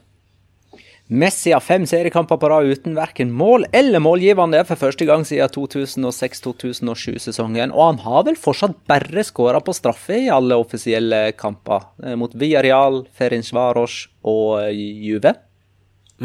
Messi 1.07 1.51
har 1.53 1.61
fem 1.61 1.83
seriekamper 1.85 2.39
på 2.41 2.49
rad 2.49 2.65
uten 2.65 2.95
verken 2.97 3.29
mål 3.29 3.67
eller 3.77 4.01
målgivende 4.01 4.63
for 4.65 4.79
første 4.81 5.05
gang 5.05 5.21
siden 5.27 5.51
2006-2007-sesongen. 5.53 7.73
Og 7.75 7.91
han 7.91 7.99
har 8.01 8.23
vel 8.25 8.37
fortsatt 8.41 8.73
bare 8.89 9.23
skåra 9.27 9.61
på 9.61 9.75
straffe 9.77 10.17
i 10.23 10.31
alle 10.33 10.57
offisielle 10.57 11.19
kamper. 11.37 11.85
Eh, 12.01 12.15
mot 12.17 12.33
Villarreal, 12.33 13.03
Ferencvaros 13.13 14.07
og 14.25 14.63
eh, 14.63 14.73
Juve. 15.05 15.35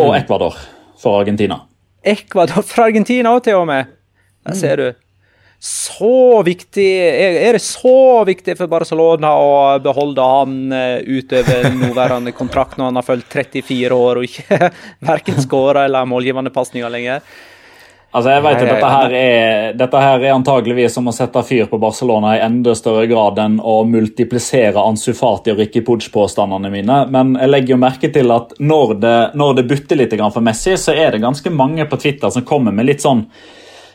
Og 0.00 0.16
Ecuador 0.16 0.56
for 0.96 1.20
Argentina. 1.20 1.60
Ecuador 2.00 2.64
fra 2.64 2.88
Argentina 2.88 3.36
òg, 3.36 3.44
til 3.44 3.60
og 3.60 3.68
med. 3.68 3.92
Der 4.48 4.56
ser 4.56 4.80
du 4.80 4.88
så 5.60 6.40
viktig 6.42 6.88
Er 7.20 7.52
det 7.52 7.60
så 7.60 8.24
viktig 8.24 8.54
for 8.56 8.70
Barcelona 8.72 9.34
å 9.36 9.52
beholde 9.84 10.24
han 10.24 10.72
eh, 10.72 11.04
utover 11.04 11.68
nåværende 11.82 12.32
kontrakt 12.32 12.78
når 12.80 12.88
han 12.88 13.00
har 13.00 13.04
fulgt 13.04 13.36
34 13.36 13.98
år 14.08 14.22
og 14.22 14.28
ikke 14.28 14.70
verken 15.12 15.40
skåra 15.44 15.84
eller 15.84 16.08
målgivende 16.08 16.52
pasninger 16.54 16.92
lenger? 16.92 17.20
Altså 18.10 18.32
jeg 18.32 18.42
vet 18.42 18.56
at 18.56 18.66
dette 18.66 18.88
her, 18.90 19.12
er, 19.14 19.74
dette 19.78 20.00
her 20.02 20.24
er 20.24 20.32
antageligvis 20.34 20.96
som 20.96 21.06
å 21.06 21.14
sette 21.14 21.44
fyr 21.46 21.68
på 21.70 21.78
Barcelona 21.78 22.32
i 22.34 22.40
enda 22.42 22.72
større 22.74 23.04
grad 23.06 23.38
enn 23.38 23.60
å 23.62 23.76
multiplisere 23.86 24.82
Ansu 24.82 25.12
Fati 25.14 25.52
og 25.52 25.60
Ricky 25.60 25.84
Pudge-påstandene 25.86 26.72
mine. 26.72 26.96
Men 27.12 27.36
jeg 27.38 27.52
legger 27.52 27.76
jo 27.76 27.78
merke 27.84 28.10
til 28.10 28.34
at 28.34 28.56
når 28.58 28.96
det, 29.04 29.16
når 29.38 29.60
det 29.60 29.68
butter 29.70 30.00
litt 30.00 30.16
for 30.24 30.42
Messi, 30.42 30.74
så 30.74 30.96
er 30.96 31.14
det 31.14 31.22
ganske 31.22 31.54
mange 31.54 31.86
på 31.86 32.00
Twitter 32.02 32.34
som 32.34 32.48
kommer 32.48 32.74
med 32.74 32.90
litt 32.90 33.04
sånn 33.04 33.28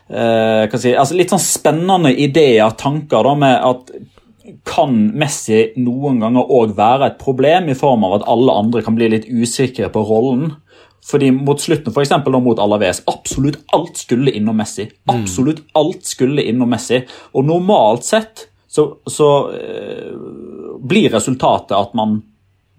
eh, 0.09 0.75
si, 0.77 0.93
altså 0.93 1.17
litt 1.17 1.33
sånn 1.33 1.43
spennende 1.43 2.11
ideer, 2.13 2.75
tanker, 2.79 3.25
da, 3.25 3.33
med 3.39 3.55
at 3.71 3.95
kan 4.65 4.93
Messi 5.17 5.71
noen 5.81 6.19
ganger 6.21 6.51
òg 6.53 6.75
være 6.77 7.09
et 7.09 7.17
problem, 7.21 7.69
i 7.69 7.77
form 7.77 8.05
av 8.05 8.19
at 8.19 8.27
alle 8.29 8.53
andre 8.53 8.83
kan 8.85 8.97
bli 8.97 9.09
litt 9.13 9.29
usikre 9.29 9.89
på 9.93 10.03
rollen? 10.05 10.53
Fordi 11.05 11.29
Mot 11.31 11.61
slutten, 11.61 11.93
for 11.93 12.01
eksempel, 12.01 12.33
mot 12.41 12.59
Alaves, 12.61 13.03
absolutt 13.09 13.59
alt 13.77 13.99
skulle 14.01 14.33
innom 14.33 14.57
Messi. 14.57 14.87
Absolutt 15.11 15.61
alt 15.77 16.05
skulle 16.05 16.41
innom 16.49 16.71
Messi. 16.73 17.03
Og 17.37 17.45
normalt 17.45 18.07
sett 18.07 18.47
så, 18.67 18.87
så 19.05 19.29
eh, 19.53 20.15
blir 20.81 21.13
resultatet 21.13 21.75
at 21.77 21.93
man, 21.97 22.17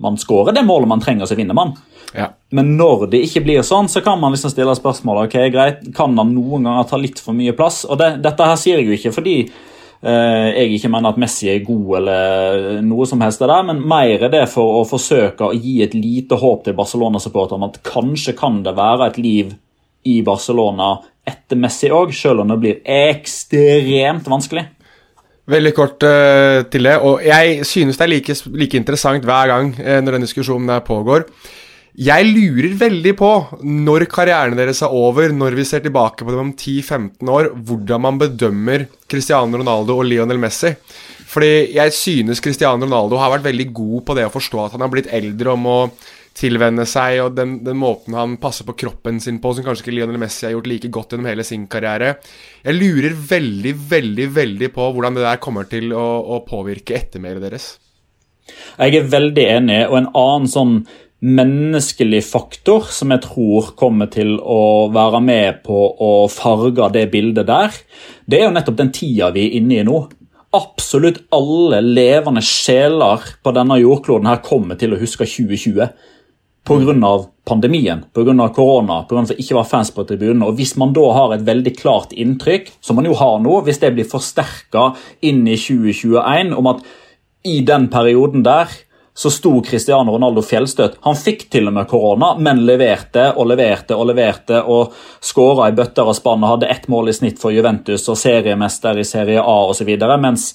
man 0.03 0.19
skårer 0.19 0.57
det 0.57 0.67
målet 0.67 0.91
man 0.91 1.03
trenger, 1.05 1.29
så 1.31 1.39
vinner 1.39 1.57
man. 1.57 1.77
Ja. 2.17 2.31
Men 2.57 2.75
når 2.79 3.09
det 3.13 3.23
ikke 3.27 3.45
blir 3.45 3.65
sånn, 3.67 3.91
så 3.93 4.03
kan 4.05 4.21
man 4.21 4.35
liksom 4.35 4.53
stille 4.53 4.75
spørsmål 4.79 5.27
ok, 5.27 5.39
greit, 5.53 5.87
kan 5.97 6.17
han 6.17 6.35
noen 6.35 6.67
ganger 6.67 6.89
ta 6.89 7.01
litt 7.01 7.21
for 7.23 7.37
mye 7.37 7.55
plass. 7.57 7.85
Og 7.89 7.99
det, 8.01 8.17
Dette 8.25 8.47
her 8.49 8.61
sier 8.61 8.81
jeg 8.81 8.89
jo 8.89 8.97
ikke 8.97 9.13
fordi 9.19 9.35
eh, 9.43 10.47
jeg 10.55 10.79
ikke 10.79 10.93
mener 10.95 11.13
at 11.13 11.21
Messi 11.21 11.51
er 11.53 11.67
god, 11.67 11.91
eller 12.01 12.81
noe 12.87 13.09
som 13.09 13.23
helst, 13.25 13.43
det 13.43 13.51
der, 13.53 13.67
men 13.69 13.83
mer 13.89 14.29
er 14.29 14.33
det 14.33 14.47
for 14.53 14.81
å 14.81 14.87
forsøke 14.89 15.51
å 15.51 15.57
gi 15.57 15.81
et 15.85 15.97
lite 15.99 16.39
håp 16.41 16.65
til 16.65 16.79
Barcelona-supporterne 16.79 17.69
at 17.73 17.83
kanskje 17.87 18.37
kan 18.39 18.63
det 18.67 18.77
være 18.79 19.11
et 19.11 19.21
liv 19.21 19.53
i 20.07 20.21
Barcelona 20.27 20.95
etter 21.27 21.59
Messi 21.59 21.91
òg, 21.91 22.15
selv 22.15 22.45
om 22.45 22.55
det 22.55 22.61
blir 22.63 22.81
ekstremt 22.87 24.29
vanskelig. 24.31 24.69
Veldig 25.47 25.73
kort 25.75 26.03
uh, 26.03 26.65
til 26.71 26.89
det. 26.89 26.97
og 27.07 27.23
Jeg 27.23 27.67
synes 27.67 27.99
det 27.99 28.05
er 28.07 28.11
like, 28.11 28.35
like 28.51 28.79
interessant 28.79 29.27
hver 29.27 29.51
gang 29.53 29.71
uh, 29.79 29.99
når 30.03 30.17
den 30.17 30.27
diskusjonen 30.27 30.71
der 30.71 30.83
pågår. 30.87 31.27
Jeg 31.97 32.27
lurer 32.29 32.75
veldig 32.77 33.13
på, 33.17 33.29
når 33.65 34.05
karrieren 34.13 34.59
deres 34.59 34.83
er 34.85 34.93
over, 34.93 35.31
når 35.33 35.55
vi 35.57 35.65
ser 35.65 35.81
tilbake 35.81 36.27
på 36.27 36.33
dem 36.33 36.43
om 36.43 36.51
10-15 36.53 37.31
år, 37.33 37.49
hvordan 37.57 38.03
man 38.05 38.19
bedømmer 38.21 38.85
Cristiano 39.09 39.57
Ronaldo 39.57 39.97
og 39.97 40.05
Lionel 40.05 40.37
Messi. 40.43 40.75
Fordi 41.27 41.73
jeg 41.73 41.95
synes 41.97 42.43
Cristiano 42.45 42.85
Ronaldo 42.85 43.17
har 43.17 43.33
vært 43.33 43.47
veldig 43.49 43.67
god 43.79 44.05
på 44.11 44.17
det 44.19 44.27
å 44.29 44.35
forstå 44.35 44.61
at 44.67 44.77
han 44.77 44.85
har 44.85 44.93
blitt 44.93 45.09
eldre 45.09 45.55
om 45.55 45.65
å 45.73 45.79
tilvenne 46.37 46.85
seg, 46.85 47.23
og 47.25 47.39
den, 47.39 47.57
den 47.65 47.81
måten 47.81 48.13
han 48.19 48.37
passer 48.43 48.69
på 48.69 48.77
kroppen 48.77 49.17
sin 49.25 49.41
på, 49.41 49.55
som 49.57 49.65
kanskje 49.65 49.87
ikke 49.87 49.97
Lionel 49.97 50.21
Messi 50.21 50.45
har 50.45 50.53
gjort 50.53 50.69
like 50.69 50.93
godt 50.93 51.17
gjennom 51.17 51.31
hele 51.31 51.49
sin 51.49 51.65
karriere. 51.73 52.19
Jeg 52.61 52.77
lurer 52.77 53.17
veldig, 53.33 53.73
veldig, 53.97 54.29
veldig 54.37 54.71
på 54.77 54.93
hvordan 54.93 55.17
det 55.17 55.25
der 55.25 55.41
kommer 55.41 55.65
til 55.73 55.97
å, 55.97 56.07
å 56.37 56.43
påvirke 56.45 57.01
ettermælet 57.01 57.49
deres. 57.49 57.73
Jeg 58.77 59.01
er 59.01 59.09
veldig 59.11 59.49
enig, 59.57 59.81
og 59.89 59.97
en 59.99 60.13
annen 60.13 60.53
sånn 60.53 60.75
menneskelig 61.25 62.21
faktor 62.29 62.91
som 62.93 63.15
jeg 63.15 63.23
tror 63.25 63.71
kommer 63.79 64.11
til 64.13 64.35
å 64.37 64.89
være 64.93 65.23
med 65.25 65.63
på 65.65 65.79
å 66.03 66.11
farge 66.33 66.91
det 66.93 67.07
bildet 67.13 67.49
der, 67.49 67.79
det 68.29 68.41
er 68.41 68.49
jo 68.49 68.57
nettopp 68.57 68.77
den 68.83 68.93
tida 68.95 69.31
vi 69.35 69.47
er 69.47 69.57
inne 69.61 69.81
i 69.81 69.87
nå. 69.87 70.05
absolutt 70.57 71.19
alle 71.37 71.83
levende 71.85 72.41
sjeler 72.41 73.25
på 73.45 73.53
denne 73.53 73.77
jordkloden 73.81 74.29
her 74.29 74.45
kommer 74.45 74.79
til 74.81 74.95
å 74.95 75.01
huske 75.01 75.27
2020 75.27 75.89
pga. 76.67 77.27
pandemien, 77.45 78.05
pga. 78.13 78.49
korona, 78.55 79.05
pga. 79.09 79.23
at 79.23 79.29
det 79.29 79.41
ikke 79.41 79.55
var 79.55 79.65
fans 79.65 79.91
på 79.91 80.05
tribunen. 80.05 80.43
Og 80.43 80.57
Hvis 80.57 80.77
man 80.77 80.93
da 80.93 81.13
har 81.13 81.35
et 81.35 81.47
veldig 81.47 81.77
klart 81.77 82.13
inntrykk, 82.13 82.73
som 82.81 82.97
man 82.97 83.07
jo 83.07 83.15
har 83.15 83.39
nå, 83.41 83.61
hvis 83.65 83.79
det 83.79 83.95
blir 83.95 84.09
forsterka 84.09 84.95
inn 85.23 85.47
i 85.47 85.57
2021 85.57 86.55
om 86.57 86.67
at 86.67 86.83
i 87.47 87.61
den 87.63 87.89
perioden 87.89 88.43
der 88.43 88.67
så 89.17 89.31
sto 89.33 89.63
Cristiano 89.65 90.13
Ronaldo 90.13 90.43
fjellstøt. 90.45 90.99
Han 91.07 91.17
fikk 91.17 91.47
til 91.53 91.71
og 91.71 91.73
med 91.79 91.89
korona, 91.89 92.35
men 92.37 92.61
leverte 92.69 93.31
og 93.33 93.49
leverte 93.49 93.97
og 93.97 94.11
leverte 94.11 94.59
og 94.61 94.93
skåra 95.25 95.71
i 95.71 95.77
bøtter 95.77 96.05
og 96.05 96.19
spann 96.19 96.45
og 96.45 96.51
hadde 96.57 96.69
ett 96.75 96.85
mål 96.93 97.09
i 97.09 97.15
snitt 97.17 97.41
for 97.41 97.55
Juventus 97.55 98.05
og 98.13 98.19
seriemester 98.21 99.01
i 99.01 99.07
Serie 99.09 99.41
A 99.41 99.57
osv. 99.71 99.95
Mens 100.21 100.51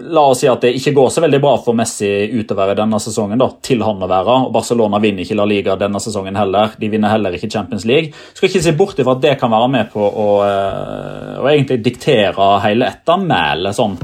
La 0.00 0.22
oss 0.30 0.40
si 0.40 0.48
at 0.48 0.62
det 0.64 0.70
ikke 0.78 0.92
går 0.96 1.10
så 1.12 1.22
veldig 1.22 1.38
bra 1.42 1.52
for 1.60 1.76
Messi 1.76 2.08
utover 2.32 2.72
i 2.72 2.76
denne 2.78 2.98
sesongen, 3.02 3.38
da, 3.38 3.48
til 3.62 3.82
han 3.84 4.00
å 4.02 4.08
være. 4.08 4.36
og 4.46 4.54
Barcelona 4.54 4.98
vinner 5.02 5.26
ikke 5.26 5.36
La 5.38 5.46
Liga 5.46 5.76
denne 5.78 6.00
sesongen 6.02 6.38
heller. 6.38 6.72
De 6.80 6.88
vinner 6.90 7.12
heller 7.12 7.36
ikke 7.36 7.50
Champions 7.52 7.84
League. 7.88 8.14
Skal 8.34 8.48
ikke 8.48 8.62
se 8.64 8.74
bort 8.78 8.98
ifra 8.98 9.14
at 9.18 9.24
det 9.24 9.34
kan 9.40 9.52
være 9.52 9.68
med 9.70 9.90
på 9.92 10.00
å, 10.00 10.28
eh, 10.46 11.34
å 11.42 11.50
egentlig 11.50 11.82
diktere 11.84 12.48
hele 12.64 12.88
ettermælet, 12.88 13.76
sånn, 13.76 13.98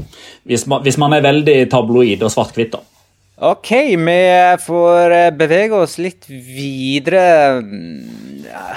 hvis 0.45 0.67
man, 0.67 0.83
hvis 0.85 0.99
man 1.01 1.17
er 1.17 1.25
veldig 1.25 1.57
tabloid 1.73 2.23
og 2.23 2.31
svart-hvitt. 2.35 2.77
da. 2.77 2.96
Ok, 3.37 3.69
vi 4.01 4.21
får 4.65 5.13
eh, 5.13 5.27
bevege 5.37 5.77
oss 5.77 5.99
litt 6.01 6.25
videre. 6.25 7.61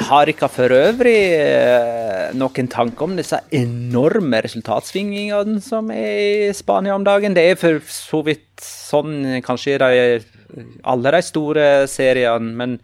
Har 0.04 0.28
ikke 0.28 0.50
for 0.52 0.74
øvrig 0.76 1.14
eh, 1.32 2.26
noen 2.36 2.68
tanker 2.68 3.06
om 3.06 3.14
disse 3.16 3.38
enorme 3.56 4.42
resultatsvingningene 4.44 5.62
som 5.64 5.88
er 5.94 6.50
i 6.50 6.52
Spania 6.52 6.92
om 6.92 7.06
dagen? 7.08 7.32
Det 7.32 7.46
er 7.54 7.56
for 7.56 7.80
så 7.88 8.20
vidt 8.26 8.60
sånn 8.60 9.40
kanskje 9.46 9.78
i 9.80 10.04
alle 10.84 11.14
de 11.16 11.22
store 11.24 11.70
seriene, 11.88 12.52
men 12.60 12.76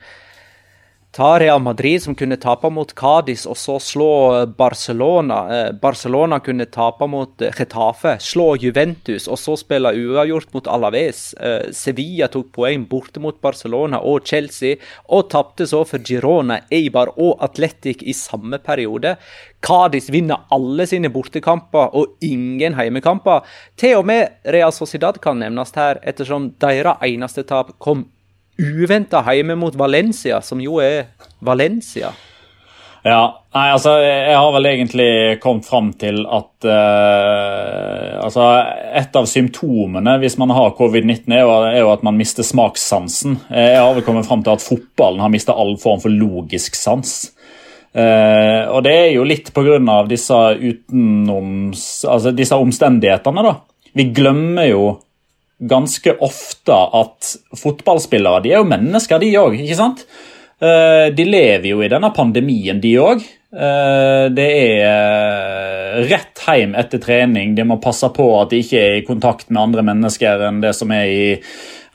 ta 1.17 1.39
Real 1.41 1.61
Madrid, 1.61 2.03
som 2.03 2.15
kunne 2.15 2.37
tape 2.37 2.69
mot 2.71 2.91
Cádiz, 2.95 3.47
og 3.49 3.57
så 3.57 3.79
slå 3.81 4.45
Barcelona. 4.59 5.39
Eh, 5.49 5.69
Barcelona 5.81 6.43
kunne 6.45 6.67
tape 6.69 7.07
mot 7.09 7.41
Getafe, 7.57 8.19
slå 8.21 8.51
Juventus, 8.61 9.25
og 9.25 9.39
så 9.41 9.55
spille 9.57 9.95
uavgjort 9.97 10.53
mot 10.53 10.67
Alaves. 10.69 11.31
Eh, 11.41 11.71
Sevilla 11.73 12.29
tok 12.29 12.51
poeng 12.53 12.85
borte 12.91 13.23
mot 13.25 13.39
Barcelona 13.41 14.03
og 14.05 14.29
Chelsea, 14.29 14.77
og 15.09 15.31
tapte 15.33 15.65
så 15.65 15.81
for 15.89 16.05
Girona, 16.05 16.59
Eibar 16.69 17.15
og 17.17 17.41
Atletic 17.47 18.05
i 18.05 18.13
samme 18.13 18.61
periode. 18.61 19.15
Cádiz 19.65 20.11
vinner 20.13 20.45
alle 20.53 20.85
sine 20.87 21.09
bortekamper 21.09 21.97
og 21.97 22.21
ingen 22.21 22.77
heimekamper. 22.77 23.41
Til 23.81 24.03
og 24.03 24.05
med 24.13 24.37
Real 24.53 24.75
Sociedad 24.77 25.17
kan 25.25 25.41
nevnes 25.41 25.73
her, 25.81 25.97
ettersom 26.05 26.53
deres 26.61 27.01
eneste 27.09 27.47
tap 27.49 27.73
kom 27.81 28.05
uventa 28.59 29.23
hjemme 29.27 29.57
mot 29.59 29.75
Valencia, 29.77 30.41
som 30.43 30.61
jo 30.63 30.81
er 30.83 31.11
Valencia. 31.45 32.13
Ja, 33.07 33.45
nei, 33.55 33.67
altså 33.71 33.93
Jeg 34.03 34.35
har 34.35 34.49
vel 34.57 34.67
egentlig 34.67 35.11
kommet 35.39 35.69
fram 35.69 35.93
til 35.95 36.25
at 36.27 36.67
uh, 36.67 38.17
altså 38.25 38.47
Et 38.99 39.19
av 39.21 39.29
symptomene 39.31 40.17
hvis 40.23 40.35
man 40.43 40.51
har 40.51 40.75
covid-19, 40.75 41.31
er, 41.31 41.47
er, 41.71 41.79
jo 41.85 41.93
at 41.93 42.03
man 42.07 42.19
mister 42.19 42.43
smakssansen. 42.47 43.39
Jeg 43.53 43.79
har 43.79 43.95
vel 43.95 44.07
kommet 44.07 44.27
fram 44.27 44.43
til 44.43 44.57
at 44.57 44.65
fotballen 44.65 45.23
har 45.23 45.31
mista 45.31 45.55
all 45.55 45.77
form 45.79 46.03
for 46.03 46.11
logisk 46.11 46.75
sans. 46.79 47.15
Uh, 47.95 48.67
og 48.75 48.83
det 48.85 48.97
er 48.97 49.11
jo 49.15 49.29
litt 49.29 49.53
pga. 49.55 49.79
Disse, 50.11 50.43
utenoms, 50.59 51.87
altså 52.11 52.35
disse 52.35 52.59
omstendighetene. 52.59 53.47
da. 53.47 53.55
Vi 53.97 54.11
glemmer 54.17 54.67
jo 54.67 54.83
ganske 55.59 56.17
ofte 56.21 56.77
at 57.01 57.35
fotballspillere 57.57 58.43
de 58.45 58.53
er 58.53 58.61
jo 58.61 58.69
mennesker, 58.69 59.23
de 59.23 59.33
òg. 59.41 59.57
Eh, 60.57 61.07
de 61.13 61.25
lever 61.29 61.71
jo 61.73 61.83
i 61.85 61.91
denne 61.93 62.13
pandemien, 62.17 62.81
de 62.81 62.95
òg. 63.01 63.25
Eh, 63.57 64.27
det 64.37 64.47
er 64.47 64.83
eh, 64.91 65.99
rett 66.11 66.45
hjem 66.47 66.77
etter 66.77 67.01
trening. 67.03 67.55
De 67.57 67.65
må 67.69 67.81
passe 67.83 68.09
på 68.13 68.29
at 68.41 68.53
de 68.53 68.61
ikke 68.65 68.83
er 68.83 68.99
i 69.01 69.07
kontakt 69.07 69.51
med 69.51 69.63
andre 69.63 69.85
mennesker 69.87 70.49
enn 70.49 70.63
det 70.65 70.75
som 70.77 70.93
er 70.93 71.09
i 71.09 71.27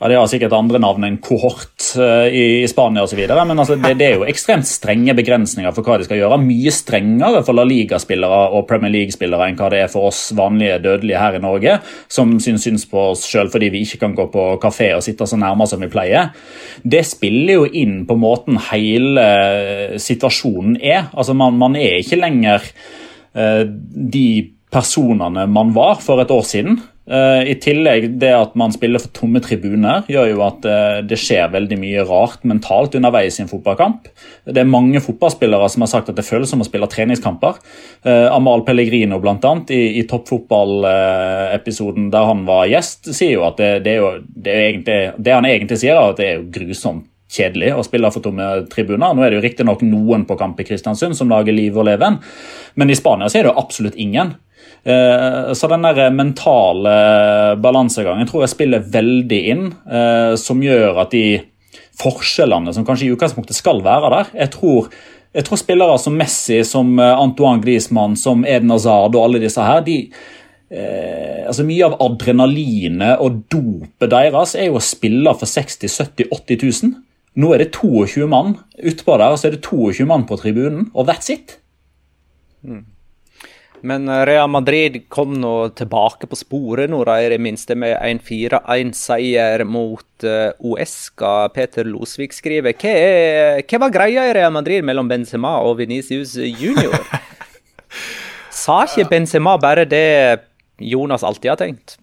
ja, 0.02 0.08
De 0.08 0.16
har 0.18 0.26
sikkert 0.26 0.54
andre 0.56 0.80
navn 0.82 1.04
enn 1.06 1.18
kohort 1.22 1.84
uh, 1.94 2.26
i, 2.26 2.62
i 2.64 2.68
Spania 2.70 3.04
osv. 3.06 3.20
Men 3.22 3.54
altså, 3.54 3.76
det, 3.78 3.92
det, 4.00 4.08
er 4.08 4.16
jo 4.18 4.26
ekstremt 4.26 4.66
strenge 4.66 5.14
begrensninger 5.14 5.74
for 5.76 5.86
hva 5.86 6.00
de 6.00 6.08
skal 6.08 6.18
gjøre. 6.18 6.40
Mye 6.42 6.72
strengere 6.74 7.44
for 7.46 7.54
La 7.54 7.64
Liga-spillere 7.68 8.40
og 8.56 8.66
Premier 8.70 8.90
League-spillere 8.96 9.46
enn 9.46 9.58
hva 9.60 9.70
det 9.70 9.84
er 9.84 9.92
for 9.92 10.10
oss 10.10 10.24
vanlige 10.34 10.80
dødelige 10.82 11.22
her 11.22 11.38
i 11.38 11.42
Norge, 11.44 11.76
som 12.10 12.34
syns, 12.42 12.66
syns 12.66 12.86
på 12.90 13.04
oss 13.12 13.22
sjøl 13.30 13.52
fordi 13.52 13.70
vi 13.70 13.84
ikke 13.86 14.00
kan 14.02 14.16
gå 14.18 14.26
på 14.32 14.46
kafé 14.62 14.90
og 14.96 15.04
sitte 15.06 15.28
så 15.28 15.38
nærme 15.38 15.68
som 15.70 15.82
vi 15.82 15.90
pleier. 15.92 16.32
Det 16.82 17.04
spiller 17.06 17.60
jo 17.60 17.68
inn 17.70 18.02
på 18.08 18.18
måten 18.18 18.58
hele 18.72 19.28
situasjonen 20.02 20.80
er. 20.82 21.12
Altså, 21.12 21.36
man, 21.38 21.54
man 21.62 21.78
er 21.78 22.00
ikke 22.00 22.18
lenger 22.18 22.66
uh, 23.38 23.62
de 23.68 24.26
personene 24.72 25.46
man 25.52 25.74
var 25.76 26.00
for 26.02 26.22
et 26.22 26.32
år 26.32 26.46
siden. 26.48 26.80
Uh, 27.02 27.42
I 27.50 27.56
tillegg 27.58 28.04
det 28.22 28.30
at 28.30 28.52
man 28.58 28.70
spiller 28.70 29.00
for 29.02 29.10
tomme 29.16 29.40
tribuner, 29.42 30.04
gjør 30.06 30.28
jo 30.30 30.42
at 30.46 30.66
uh, 30.70 31.00
det 31.02 31.18
skjer 31.18 31.50
veldig 31.50 31.74
mye 31.82 32.04
rart 32.06 32.44
mentalt 32.46 32.94
underveis 32.94 33.40
i 33.40 33.42
en 33.42 33.50
fotballkamp. 33.50 34.06
Det 34.46 34.62
er 34.62 34.70
mange 34.70 35.02
fotballspillere 35.02 35.66
som 35.72 35.82
har 35.82 35.90
sagt 35.90 36.12
at 36.12 36.18
det 36.18 36.26
føles 36.26 36.50
som 36.52 36.62
å 36.62 36.68
spille 36.68 36.86
treningskamper. 36.92 37.58
Uh, 38.06 38.28
Amal 38.30 38.62
Pellegrino 38.68 39.18
blant 39.22 39.44
annet, 39.48 39.72
i, 39.74 39.98
i 39.98 40.02
toppfotballepisoden 40.06 42.06
der 42.14 42.28
han 42.30 42.46
var 42.46 42.70
gjest, 42.70 43.10
sier 43.10 43.40
jo 43.40 43.46
at 43.50 43.58
det, 43.58 43.82
det, 43.88 43.94
jo, 43.98 44.22
det, 44.22 44.54
egentlig, 44.68 45.00
det 45.18 45.34
han 45.34 45.50
egentlig 45.50 45.82
sier, 45.82 45.98
er 45.98 46.14
at 46.14 46.22
det 46.22 46.30
er 46.30 46.46
grusomt 46.54 47.08
kjedelig 47.32 47.72
å 47.74 47.82
spille 47.86 48.10
for 48.12 48.22
tomme 48.22 48.46
tribuner. 48.70 49.10
Nå 49.10 49.24
er 49.24 49.32
det 49.32 49.38
jo 49.40 49.46
riktignok 49.46 49.80
noen 49.86 50.26
på 50.28 50.36
kamp 50.38 50.60
i 50.60 50.66
Kristiansund 50.68 51.16
som 51.18 51.30
lager 51.32 51.54
liv 51.56 51.74
og 51.74 51.88
leven, 51.88 52.20
men 52.78 52.92
i 52.92 52.98
Spania 52.98 53.26
så 53.26 53.40
er 53.40 53.46
det 53.46 53.54
jo 53.54 53.62
absolutt 53.62 53.98
ingen. 54.00 54.28
Eh, 54.84 55.52
så 55.54 55.68
den 55.70 55.86
der 55.86 56.10
mentale 56.10 56.92
balansegangen 57.62 58.26
tror 58.26 58.42
jeg 58.42 58.54
spiller 58.56 58.82
veldig 58.82 59.40
inn, 59.52 59.66
eh, 59.86 60.34
som 60.40 60.62
gjør 60.62 61.04
at 61.04 61.14
de 61.14 61.26
forskjellene 62.02 62.74
som 62.74 62.86
kanskje 62.86 63.06
i 63.06 63.14
utgangspunktet 63.14 63.54
skal 63.58 63.82
være 63.84 64.10
der 64.10 64.30
Jeg 64.40 64.50
tror, 64.56 64.88
jeg 65.34 65.46
tror 65.46 65.60
spillere 65.60 65.98
som 66.02 66.16
Messi, 66.18 66.62
som 66.66 66.98
eh, 66.98 67.14
Antoine 67.14 67.62
Griezmann, 67.62 68.16
som 68.16 68.44
Eden 68.44 68.74
Hazard 68.74 69.14
og 69.14 69.28
alle 69.28 69.42
disse 69.44 69.62
her, 69.62 69.84
de, 69.86 70.10
eh, 70.70 71.46
altså 71.46 71.66
Mye 71.68 71.86
av 71.86 71.98
adrenalinet 72.02 73.22
og 73.22 73.44
dopet 73.52 74.10
deres 74.10 74.56
er 74.58 74.70
jo 74.70 74.80
å 74.80 74.84
spille 74.84 75.36
for 75.38 75.46
60 75.46 75.86
70 75.86 76.32
80 76.32 76.62
000. 76.90 76.94
Nå 77.38 77.54
er 77.54 77.62
det 77.62 77.72
22 77.72 78.26
mann 78.28 78.56
utpå 78.76 79.14
der, 79.16 79.30
og 79.30 79.38
så 79.40 79.48
er 79.48 79.54
det 79.54 79.64
22 79.64 80.04
mann 80.10 80.26
på 80.28 80.36
tribunen, 80.40 80.90
og 80.92 81.06
that's 81.08 81.30
it. 81.32 81.60
Mm. 82.66 82.91
Men 83.82 84.08
eh, 84.08 84.24
Real 84.28 84.50
Madrid 84.50 85.00
kom 85.12 85.34
nå 85.42 85.54
tilbake 85.78 86.28
på 86.30 86.38
sporet 86.38 86.90
nå, 86.90 87.02
da, 87.08 87.18
i 87.18 87.30
det 87.32 87.40
minste 87.42 87.76
med 87.78 87.96
en 87.98 88.20
4-1-seier 88.22 89.64
mot 89.66 90.26
uh, 90.26 90.52
Uesca. 90.62 91.48
Peter 91.54 91.88
Losvik 91.88 92.34
skriver 92.36 92.76
hva, 92.76 92.92
er, 92.92 93.64
hva 93.66 93.82
var 93.86 93.94
greia 93.94 94.28
i 94.28 94.36
Real 94.38 94.54
Madrid 94.54 94.86
mellom 94.86 95.10
Benzema 95.10 95.56
og 95.66 95.80
Venicius 95.82 96.36
junior? 96.38 96.94
Sa 98.62 98.84
ikke 98.86 99.08
Benzema 99.10 99.56
bare 99.60 99.88
det 99.88 100.06
Jonas 100.82 101.26
alltid 101.26 101.52
har 101.54 101.60
tenkt? 101.60 101.98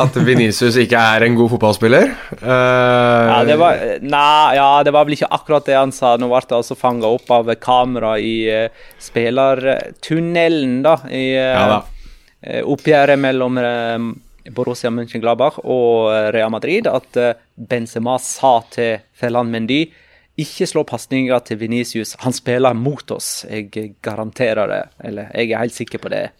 At 0.00 0.16
Venicius 0.24 0.78
ikke 0.80 0.98
er 0.98 1.26
en 1.26 1.36
god 1.38 1.50
fotballspiller? 1.54 2.12
Uh... 2.40 2.48
Ja, 2.48 3.38
det 3.46 3.56
var, 3.60 3.82
nei, 4.00 4.56
ja, 4.56 4.68
det 4.86 4.94
var 4.96 5.06
vel 5.06 5.16
ikke 5.18 5.30
akkurat 5.36 5.68
det 5.68 5.76
han 5.76 5.92
sa. 5.94 6.14
Nå 6.20 6.30
ble 6.30 6.40
det 6.48 6.58
altså 6.60 6.78
fanga 6.78 7.10
opp 7.10 7.30
av 7.34 7.52
kamera 7.60 8.16
i 8.22 8.34
uh, 8.48 8.84
spillertunnelen, 9.02 10.80
da. 10.86 10.96
I 11.10 11.24
uh, 11.36 11.46
ja, 11.52 11.64
da. 11.74 12.60
oppgjøret 12.64 13.20
mellom 13.20 13.60
Borussia 14.56 14.90
Mönchengladbach 14.94 15.60
og 15.62 16.32
Real 16.34 16.52
Madrid 16.54 16.88
at 16.88 17.18
Benzema 17.54 18.16
sa 18.22 18.54
til 18.72 19.02
Felan 19.12 19.52
Mendy 19.52 19.84
ikke 20.40 20.68
slå 20.68 20.84
pasninga 20.88 21.40
til 21.44 21.58
Venicius. 21.60 22.14
Han 22.24 22.32
spiller 22.32 22.76
mot 22.76 23.10
oss. 23.12 23.44
Jeg 23.50 23.96
garanterer 24.04 24.70
det. 24.70 24.82
Eller 25.04 25.32
jeg 25.34 25.52
er 25.52 25.64
helt 25.64 25.76
sikker 25.76 26.00
på 26.02 26.12
det. 26.12 26.30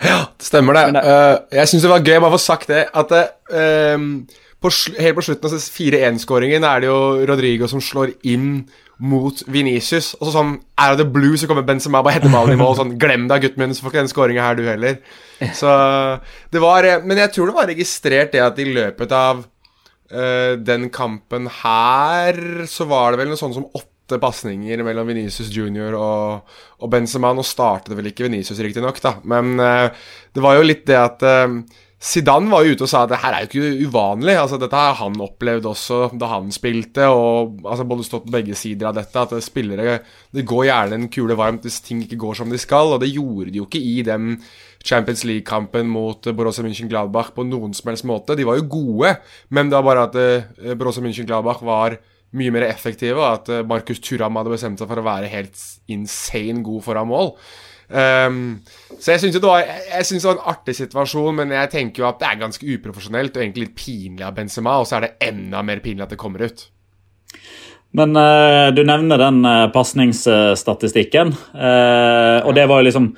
Ja, 0.00 0.20
det 0.36 0.46
stemmer 0.46 0.76
det. 0.78 0.84
det... 0.96 1.02
Uh, 1.04 1.56
jeg 1.60 1.70
syns 1.72 1.84
det 1.84 1.92
var 1.92 2.04
gøy 2.04 2.16
bare 2.16 2.30
å 2.32 2.36
få 2.36 2.42
sagt 2.42 2.70
det, 2.72 2.86
at 2.88 3.16
uh, 3.16 4.06
på 4.60 4.70
helt 5.00 5.16
på 5.16 5.24
slutten 5.24 5.48
av 5.48 5.66
4-1-skåringen 5.76 6.64
er 6.68 6.82
det 6.82 6.88
jo 6.90 7.00
Rodrigo 7.28 7.68
som 7.70 7.80
slår 7.84 8.12
inn 8.28 8.64
mot 9.00 9.42
Venicius. 9.48 10.12
Og 10.18 10.28
så 10.28 10.34
sånn 10.34 10.52
out 10.76 10.92
of 10.92 10.98
the 11.00 11.06
blue 11.08 11.38
så 11.40 11.48
kommer 11.48 11.64
Benzema 11.66 12.02
bare 12.04 12.18
heter 12.18 12.32
ballen 12.32 12.58
i 12.58 12.60
mål. 12.60 12.76
Sånn, 12.76 12.96
Glem 13.00 13.24
deg, 13.30 13.46
gutten 13.46 13.62
min, 13.62 13.72
så 13.76 13.84
får 13.84 13.94
ikke 13.94 14.02
den 14.02 14.12
skåringa 14.12 14.44
her, 14.44 14.58
du 14.58 14.66
heller. 14.68 14.98
Så 15.56 15.70
det 16.52 16.60
var 16.60 16.84
eh, 16.84 17.00
Men 17.00 17.22
jeg 17.22 17.32
tror 17.32 17.48
det 17.48 17.56
var 17.56 17.70
registrert 17.70 18.34
det 18.34 18.42
at 18.44 18.60
i 18.60 18.68
løpet 18.68 19.14
av 19.16 19.40
uh, 19.40 20.52
den 20.60 20.90
kampen 20.92 21.48
her 21.62 22.42
så 22.68 22.84
var 22.90 23.14
det 23.14 23.22
vel 23.22 23.32
noe 23.32 23.40
sånt 23.40 23.56
som 23.56 23.68
åtte 23.72 23.89
flotte 24.10 24.20
pasninger 24.22 24.82
mellom 24.82 25.06
Venicius 25.06 25.50
Junior 25.54 25.94
og, 25.98 26.56
og 26.80 26.90
Benzema. 26.90 27.32
Nå 27.34 27.44
startet 27.46 27.96
vel 27.96 28.10
ikke 28.10 28.26
Venicius 28.26 28.60
riktignok, 28.60 28.98
da, 29.02 29.18
men 29.24 29.54
uh, 29.60 29.90
det 30.34 30.42
var 30.42 30.58
jo 30.58 30.66
litt 30.66 30.84
det 30.88 30.98
at 30.98 31.22
uh, 31.22 31.60
Zidane 32.00 32.48
var 32.48 32.64
jo 32.64 32.72
ute 32.72 32.86
og 32.86 32.88
sa 32.88 33.02
at 33.04 33.10
det 33.12 33.18
her 33.20 33.34
er 33.36 33.42
jo 33.44 33.48
ikke 33.50 33.88
uvanlig. 33.90 34.32
altså 34.40 34.56
Dette 34.56 34.78
har 34.78 34.94
han 34.96 35.18
opplevd 35.20 35.66
også 35.68 35.98
da 36.16 36.30
han 36.30 36.48
spilte. 36.48 37.04
og 37.12 37.60
altså 37.60 37.84
Både 37.84 38.06
stått 38.06 38.24
på 38.24 38.32
begge 38.32 38.56
sider 38.56 38.88
av 38.88 38.94
dette. 38.96 39.20
At 39.20 39.34
spillere 39.44 39.98
Det 40.32 40.46
går 40.48 40.64
gjerne 40.70 40.96
en 40.96 41.10
kule 41.12 41.36
varmt 41.36 41.68
hvis 41.68 41.82
ting 41.84 42.00
ikke 42.00 42.16
går 42.16 42.38
som 42.40 42.48
de 42.48 42.56
skal. 42.56 42.94
Og 42.94 43.02
det 43.04 43.12
gjorde 43.12 43.52
de 43.52 43.60
jo 43.60 43.66
ikke 43.68 43.84
i 43.84 44.00
den 44.00 44.38
Champions 44.80 45.26
League-kampen 45.28 45.92
mot 45.92 46.24
Borussia 46.24 46.64
München-Gladbach 46.64 47.34
på 47.36 47.44
noen 47.44 47.76
som 47.76 47.92
helst 47.92 48.08
måte. 48.08 48.32
De 48.32 48.48
var 48.48 48.56
jo 48.56 48.70
gode, 48.80 49.18
men 49.52 49.68
det 49.68 49.76
var 49.76 49.84
bare 49.90 50.08
at 50.08 50.78
Borussia 50.80 51.04
München-Gladbach 51.04 51.60
var 51.60 52.00
mye 52.38 52.52
mer 52.54 52.68
effektive, 52.68 53.18
og 53.18 53.40
at 53.40 53.50
uh, 53.50 53.66
Markus 53.66 54.02
Turam 54.04 54.38
hadde 54.38 54.52
bestemt 54.54 54.80
seg 54.80 54.90
for 54.90 55.00
å 55.00 55.06
være 55.06 55.30
helt 55.32 55.58
insane 55.90 56.62
god 56.66 56.84
foran 56.86 57.10
mål. 57.10 57.34
Um, 57.90 58.60
så 59.02 59.16
jeg 59.16 59.22
syns 59.24 59.34
det, 59.34 59.42
var, 59.42 59.64
det 59.66 60.20
var 60.22 60.36
en 60.36 60.44
artig 60.52 60.76
situasjon, 60.78 61.40
men 61.40 61.54
jeg 61.56 61.72
tenker 61.72 62.04
jo 62.04 62.10
at 62.10 62.20
det 62.20 62.28
er 62.28 62.42
ganske 62.44 62.76
uprofesjonelt 62.76 63.34
og 63.34 63.42
egentlig 63.42 63.66
litt 63.66 63.80
pinlig 63.80 64.26
av 64.26 64.36
Benzema, 64.36 64.76
og 64.78 64.86
så 64.86 65.00
er 65.00 65.08
det 65.08 65.30
enda 65.30 65.64
mer 65.66 65.82
pinlig 65.82 66.06
at 66.06 66.14
det 66.14 66.20
kommer 66.20 66.46
ut. 66.46 66.68
Men 67.98 68.14
uh, 68.14 68.70
du 68.70 68.84
nevner 68.86 69.18
den 69.18 69.42
uh, 69.42 69.66
pasningsstatistikken, 69.74 71.34
uh, 71.56 72.38
og 72.46 72.54
det 72.54 72.68
var 72.70 72.78
jo 72.78 72.86
liksom 72.86 73.10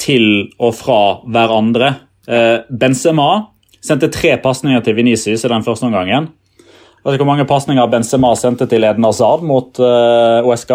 til 0.00 0.24
og 0.56 0.72
fra 0.72 1.00
hverandre. 1.28 1.92
Benzema 2.26 3.26
sendte 3.84 4.08
tre 4.10 4.32
pasninger 4.42 4.80
til 4.82 4.96
Venicius 4.96 5.44
i 5.44 5.50
den 5.52 5.62
første 5.62 5.86
omgangen. 5.86 6.30
Vet 7.06 7.20
du 7.20 7.22
hvor 7.22 7.30
mange 7.30 7.46
pasninger 7.46 7.86
Benzema 7.90 8.32
sendte 8.34 8.66
til 8.66 8.82
Eden 8.82 9.06
Hazard 9.06 9.44
mot 9.46 9.78
OSK? 9.78 10.72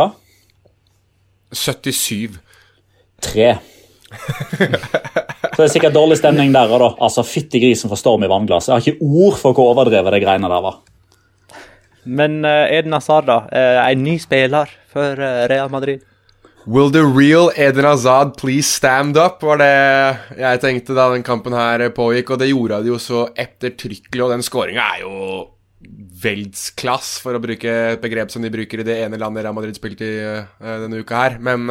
77 1.52 2.40
tre. 3.22 3.56
Så 4.12 5.58
det 5.58 5.66
er 5.68 5.74
sikkert 5.74 5.96
dårlig 5.96 6.18
stemning 6.20 6.54
der 6.56 6.72
òg, 6.72 6.80
da. 6.82 6.90
Altså, 7.06 7.24
Fytti 7.28 7.62
grisen 7.64 7.92
for 7.92 8.00
storm 8.00 8.26
i 8.26 8.32
vannglass. 8.32 8.70
Jeg 8.70 8.76
har 8.76 8.86
ikke 8.86 9.12
ord 9.26 9.38
for 9.40 9.56
hvor 9.56 9.74
overdrevet 9.74 10.16
det 10.16 10.24
greiene 10.24 10.50
der 10.52 10.64
var. 10.64 10.80
Men 12.04 12.42
uh, 12.48 12.66
Eden 12.72 12.96
Hazard, 12.98 13.28
da. 13.30 13.44
Uh, 13.52 13.82
en 13.92 14.04
ny 14.04 14.18
spiller 14.22 14.72
for 14.92 15.20
uh, 15.20 15.44
Real 15.52 15.70
Madrid. 15.72 16.08
Will 16.68 16.92
the 16.94 17.02
real 17.02 17.50
Eden 17.58 17.86
Hazard 17.86 18.36
please 18.38 18.70
stand 18.70 19.18
up, 19.18 19.42
var 19.42 19.58
det 19.58 19.72
jeg 20.38 20.60
tenkte 20.62 20.94
da 20.94 21.08
den 21.10 21.26
kampen 21.26 21.56
her 21.58 21.88
pågikk. 21.94 22.36
Og 22.36 22.42
det 22.42 22.52
gjorde 22.52 22.84
de 22.84 22.94
jo 22.94 23.00
så 23.02 23.26
ettertrykkelig, 23.34 24.24
og 24.26 24.36
den 24.36 24.46
skåringa 24.46 24.92
er 24.98 25.04
jo 25.06 25.16
veldsklass, 26.22 27.18
for 27.24 27.38
å 27.38 27.44
bruke 27.44 27.76
et 27.96 28.04
begrep 28.04 28.32
som 28.34 28.44
de 28.44 28.54
bruker 28.54 28.82
i 28.82 28.88
det 28.88 29.02
ene 29.06 29.20
landet 29.22 29.46
Real 29.46 29.58
Madrid 29.58 29.78
spilte 29.78 30.08
i 30.08 30.18
denne 30.60 31.02
uka 31.04 31.26
her. 31.26 31.38
Men 31.44 31.70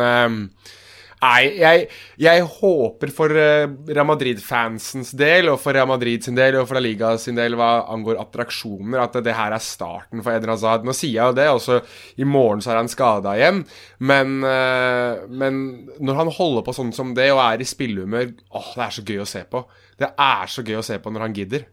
Nei, 1.20 1.50
jeg, 1.60 1.80
jeg, 2.16 2.44
håper 2.48 3.10
for 3.12 3.34
uh, 3.36 3.66
Real 3.90 4.06
Madrid-fansens 4.08 5.10
del, 5.20 5.50
og 5.52 5.58
for 5.60 5.76
Real 5.76 5.88
Madrid 5.90 6.24
sin 6.24 6.38
del, 6.38 6.56
og 6.56 6.64
for 6.68 6.78
La 6.78 6.82
Liga 6.86 7.10
sin 7.20 7.36
del 7.36 7.58
hva 7.60 7.82
angår 7.92 8.22
attraksjoner, 8.22 8.96
at 9.02 9.18
det 9.26 9.34
her 9.36 9.52
er 9.52 9.60
starten 9.60 10.24
for 10.24 10.32
Eden 10.32 10.54
Hazard. 10.54 10.86
Nå 10.88 10.94
sier 10.96 11.18
jeg 11.18 11.34
jo 11.34 11.36
det, 11.36 11.48
også 11.52 11.82
i 12.16 12.28
morgen 12.28 12.64
så 12.64 12.72
er 12.72 12.80
han 12.80 12.88
skada 12.88 13.34
igjen, 13.36 13.60
men, 14.00 14.38
uh, 14.46 15.26
men, 15.28 15.60
når 16.00 16.22
han 16.22 16.32
holder 16.38 16.64
på 16.64 16.76
sånn 16.78 16.94
som 16.96 17.12
det 17.16 17.28
og 17.34 17.42
er 17.44 17.60
i 17.60 17.68
spillehumør 17.68 18.32
Åh, 18.56 18.72
det 18.78 18.86
er 18.86 18.96
så 18.96 19.04
gøy 19.04 19.20
å 19.20 19.28
se 19.28 19.44
på. 19.44 19.64
Det 20.00 20.08
er 20.24 20.48
så 20.56 20.64
gøy 20.64 20.80
å 20.80 20.86
se 20.86 20.96
på 21.04 21.12
når 21.12 21.26
han 21.26 21.36
gidder. 21.36 21.68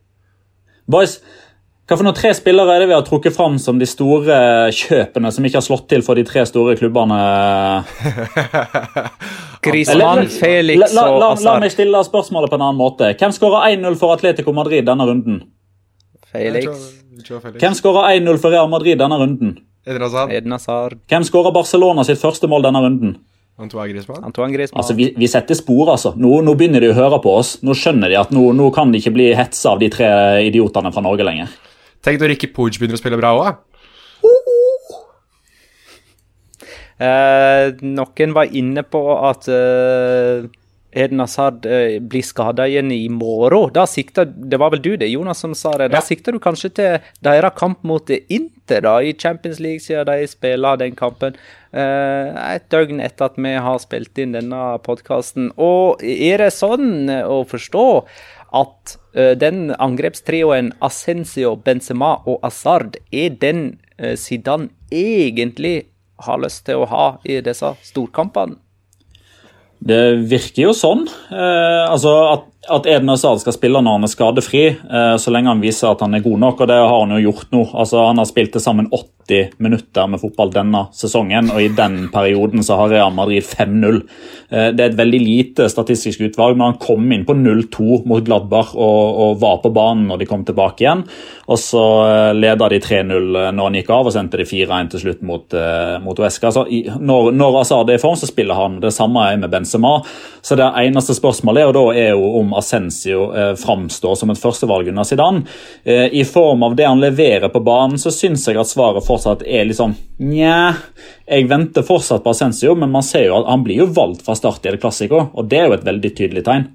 Boys, 0.92 1.22
hva 1.88 1.96
for 1.96 2.04
noen 2.04 2.16
tre 2.18 2.34
spillere 2.36 2.74
er 2.76 2.82
det 2.84 2.90
vi 2.90 2.96
har 2.98 3.04
trukket 3.08 3.36
fram 3.36 3.54
som 3.64 3.78
de 3.80 3.88
store 3.88 4.38
kjøpene 4.76 5.30
som 5.32 5.46
ikke 5.48 5.62
har 5.62 5.64
slått 5.64 5.86
til 5.88 6.02
for 6.04 6.20
de 6.20 6.26
tre 6.28 6.44
store 6.50 6.76
klubbene? 6.76 7.20
Griezmann, 9.64 10.28
Felix 10.32 10.82
la, 10.82 11.06
la, 11.08 11.14
la, 11.16 11.30
og 11.32 11.46
la, 11.46 11.54
meg 11.64 11.72
stille 11.72 12.02
spørsmålet 12.04 12.52
på 12.52 12.60
en 12.60 12.66
annen 12.66 12.82
måte. 12.82 13.14
Hvem 13.16 13.32
skåra 13.36 13.64
1-0 13.72 13.96
for 14.02 14.16
Atletico 14.18 14.52
Madrid 14.56 14.84
denne 14.88 15.08
runden? 15.08 15.40
Felix. 16.28 16.92
Hvem 17.56 17.80
skåra 17.80 18.10
1-0 18.18 18.42
for 18.44 18.52
Real 18.52 18.68
Madrid 18.72 19.00
denne 19.00 19.20
runden? 19.24 19.56
Edna 19.88 20.10
Hazard. 20.10 20.36
Hazard. 20.52 21.00
Hvem 21.08 21.24
skåra 21.24 21.54
Barcelona 21.56 22.04
sitt 22.04 22.20
første 22.20 22.52
mål 22.52 22.68
denne 22.68 22.84
runden? 22.84 23.16
Antoine 23.58 23.94
Griezmann. 23.94 24.24
Antoine 24.28 24.54
Griezmann. 24.54 24.84
Altså, 24.84 24.94
vi, 24.94 25.14
vi, 25.18 25.28
setter 25.32 25.58
spor, 25.58 25.94
altså. 25.96 26.12
Nå, 26.20 26.42
nå, 26.46 26.54
begynner 26.60 26.84
de 26.84 26.92
å 26.92 26.98
høre 26.98 27.18
på 27.24 27.32
oss. 27.40 27.56
Nå 27.66 27.74
skjønner 27.80 28.12
de 28.12 28.20
at 28.20 28.36
nå, 28.36 28.44
nå 28.54 28.68
kan 28.76 28.92
de 28.94 29.00
ikke 29.02 29.16
bli 29.16 29.32
hetsa 29.40 29.74
av 29.74 29.82
de 29.82 29.90
tre 29.94 30.10
idiotene 30.46 30.92
fra 30.94 31.02
Norge 31.06 31.26
lenger. 31.26 31.56
Tenk 32.08 32.22
når 32.22 32.32
Ricky 32.32 32.48
Pooge 32.56 32.80
begynner 32.80 32.96
å 32.96 33.02
spille 33.02 33.18
bra 33.20 33.34
òg. 33.36 33.58
Eh, 37.04 37.74
noen 37.84 38.32
var 38.34 38.54
inne 38.56 38.82
på 38.88 39.02
at 39.28 39.50
eh, 39.52 40.48
Eden 40.98 41.20
Hazard 41.20 41.68
eh, 41.68 41.98
blir 42.00 42.24
skada 42.24 42.64
igjen 42.70 42.94
i 42.96 43.10
morgen. 43.12 43.74
Da 43.76 43.84
sikta, 43.92 44.24
Det 44.26 44.58
var 44.58 44.72
vel 44.72 44.82
du 44.86 44.94
det, 44.96 45.12
Jonas, 45.12 45.44
som 45.44 45.52
sa 45.52 45.76
det. 45.78 45.92
Da 45.92 46.00
ja. 46.00 46.06
sikter 46.06 46.32
du 46.32 46.40
kanskje 46.40 46.72
til 46.80 47.12
deres 47.28 47.58
kamp 47.60 47.84
mot 47.84 48.10
Inter 48.10 48.88
da, 48.88 48.98
i 49.04 49.12
Champions 49.12 49.60
League, 49.60 49.84
siden 49.84 50.08
de 50.08 50.32
spiller 50.32 50.80
den 50.80 50.96
kampen. 50.96 51.36
Eh, 51.76 52.40
et 52.56 52.72
døgn 52.72 53.04
etter 53.04 53.28
at 53.28 53.38
vi 53.38 53.54
har 53.68 53.84
spilt 53.84 54.18
inn 54.24 54.34
denne 54.38 54.64
podkasten. 54.88 55.52
Og 55.60 56.02
er 56.02 56.40
det 56.46 56.54
sånn 56.56 57.12
å 57.12 57.44
forstå 57.52 57.88
at 58.56 58.98
uh, 59.18 59.34
den 59.40 59.72
angrepstrioen 59.76 60.72
Ascencio, 60.84 61.56
Benzema 61.56 62.16
og 62.26 62.40
Asard 62.48 63.00
er 63.12 63.36
den 63.42 63.80
uh, 64.00 64.16
Zidane 64.16 64.70
egentlig 64.94 65.90
har 66.24 66.40
lyst 66.42 66.66
til 66.66 66.82
å 66.82 66.90
ha 66.90 67.08
i 67.28 67.42
disse 67.46 67.74
storkampene? 67.86 68.58
Det 69.78 70.02
virker 70.32 70.64
jo 70.64 70.74
sånn. 70.74 71.04
Eh, 71.30 71.84
altså 71.86 72.14
at, 72.32 72.46
at, 72.70 72.88
Eden 72.88 73.10
Hazard 73.12 73.42
skal 73.42 73.56
spille 73.56 73.82
når 73.84 73.98
han 73.98 74.08
er 74.08 74.12
skadefri, 74.12 74.64
eh, 74.76 75.16
så 75.22 75.34
lenge 75.34 75.52
han 75.52 75.64
viser 75.64 75.92
at 75.92 76.04
han 76.06 76.16
er 76.18 76.26
god 76.26 76.42
nok, 76.44 76.64
og 76.64 76.72
det 76.72 76.80
har 76.80 76.94
han 76.94 77.16
jo 77.16 77.30
gjort 77.30 77.54
nå. 77.56 77.64
Altså, 77.74 78.02
han 78.10 78.22
har 78.22 78.30
spilt 78.30 78.54
til 78.56 78.64
sammen 78.64 78.90
80 78.92 79.58
minutter 79.64 80.08
med 80.08 80.22
fotball 80.22 80.52
denne 80.54 80.86
sesongen, 80.96 81.52
og 81.54 81.62
i 81.64 81.72
den 81.74 82.08
perioden 82.14 82.64
så 82.64 82.80
har 82.80 82.92
Real 82.94 83.14
Madrid 83.16 83.44
5-0. 83.44 84.02
Eh, 84.50 84.70
det 84.72 84.84
er 84.84 84.92
et 84.92 85.00
veldig 85.00 85.20
lite 85.20 85.68
statistisk 85.72 86.24
utvalg, 86.24 86.56
men 86.56 86.72
han 86.72 86.80
kom 86.80 87.08
inn 87.12 87.26
på 87.28 87.36
0-2 87.36 88.04
mot 88.08 88.24
Gladbach 88.24 88.74
og, 88.76 89.20
og, 89.26 89.34
var 89.42 89.60
på 89.64 89.72
banen 89.76 90.06
når 90.08 90.22
de 90.22 90.30
kom 90.30 90.46
tilbake 90.48 90.86
igjen. 90.86 91.04
Og 91.48 91.60
så 91.60 91.84
eh, 92.08 92.32
leda 92.38 92.70
de 92.72 92.80
3-0 92.84 93.12
eh, 93.12 93.50
når 93.52 93.70
han 93.70 93.80
gikk 93.82 93.92
av, 93.96 94.08
og 94.08 94.16
sendte 94.16 94.40
de 94.40 94.48
4-1 94.48 94.94
til 94.94 95.04
slutt 95.04 95.26
mot, 95.28 95.58
mot 96.04 96.24
Uesca. 96.24 96.50
Altså, 96.50 96.66
når, 97.00 97.32
når 97.36 97.62
Azad 97.62 97.92
er 97.92 98.00
i 98.00 98.04
form, 98.04 98.16
så 98.20 98.30
spiller 98.30 98.58
han. 98.58 98.80
Det 98.84 98.94
samme 98.96 99.28
er 99.28 99.42
med 99.42 99.52
Benzema. 99.52 99.98
Så 100.46 100.56
det 100.60 100.68
eneste 100.80 101.16
spørsmålet 101.18 101.66
er, 101.66 101.72
og 101.72 101.76
da 101.76 101.86
er 102.00 102.14
jo 102.16 102.32
om 102.40 102.56
Ascencio 102.60 103.28
uh, 103.34 103.52
framstår 103.60 104.16
som 104.20 104.34
et 104.34 104.42
førstevalg 104.42 104.90
under 104.92 105.08
Zidane. 105.08 105.44
Uh, 105.88 106.08
I 106.12 106.24
form 106.28 106.66
av 106.68 106.78
det 106.78 106.88
han 106.88 107.04
leverer 107.04 107.52
på 107.54 107.62
banen, 107.66 108.00
så 108.02 108.14
syns 108.14 108.48
jeg 108.48 108.60
at 108.60 108.72
svaret 108.72 109.06
fortsatt 109.06 109.46
er 109.46 109.70
sånn 109.78 109.96
nja. 110.24 110.74
Jeg 111.28 111.50
venter 111.52 111.86
fortsatt 111.86 112.24
på 112.26 112.34
Ascencio, 112.34 112.76
men 112.76 112.94
man 112.94 113.06
ser 113.06 113.30
jo 113.30 113.40
at 113.42 113.52
han 113.52 113.66
blir 113.66 113.84
jo 113.84 113.92
valgt 113.94 114.26
fra 114.26 114.36
start 114.38 114.66
i 114.66 114.74
El 114.74 114.82
Clásico, 114.82 115.30
og 115.34 115.50
det 115.52 115.62
er 115.62 115.70
jo 115.70 115.78
et 115.78 115.88
veldig 115.88 116.14
tydelig 116.18 116.46
tegn. 116.48 116.70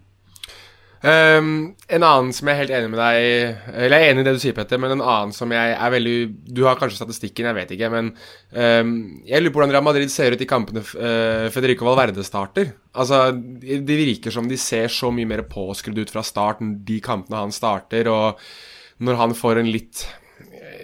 Um, 1.03 1.73
en 1.91 2.05
annen 2.07 2.29
som 2.31 2.47
jeg 2.47 2.55
er 2.55 2.61
helt 2.61 2.73
enig 2.77 2.91
med 2.93 3.01
deg 3.01 3.73
Eller 3.75 3.97
jeg 3.97 4.05
er 4.05 4.13
enig 4.13 4.23
i 4.23 4.27
det 4.29 4.35
du 4.37 4.39
sier, 4.39 4.55
Petter, 4.55 4.79
men 4.79 4.93
en 4.95 5.01
annen 5.03 5.33
som 5.35 5.51
jeg 5.51 5.73
er 5.75 5.91
veldig 5.97 6.13
Du 6.55 6.61
har 6.69 6.79
kanskje 6.79 7.01
statistikken, 7.01 7.49
jeg 7.49 7.57
vet 7.57 7.73
ikke, 7.75 7.89
men 7.91 8.13
um, 8.55 8.93
jeg 9.27 9.43
lurer 9.43 9.51
på 9.51 9.59
hvordan 9.59 9.75
Real 9.75 9.87
Madrid 9.89 10.13
ser 10.15 10.37
ut 10.37 10.45
i 10.45 10.47
kampene 10.47 10.85
uh, 10.85 11.49
Federico 11.51 11.89
Valverde 11.89 12.23
starter. 12.23 12.71
Altså, 12.95 13.33
Det 13.35 13.99
virker 13.99 14.31
som 14.31 14.47
de 14.47 14.61
ser 14.61 14.87
så 14.95 15.11
mye 15.11 15.27
mer 15.27 15.43
påskrudd 15.51 15.99
ut 15.99 16.15
fra 16.15 16.23
starten, 16.23 16.77
de 16.87 17.01
kampene 17.03 17.41
han 17.49 17.55
starter, 17.55 18.07
og 18.13 18.39
når 19.03 19.19
han 19.19 19.35
får 19.35 19.59
en 19.59 19.73
litt 19.75 20.07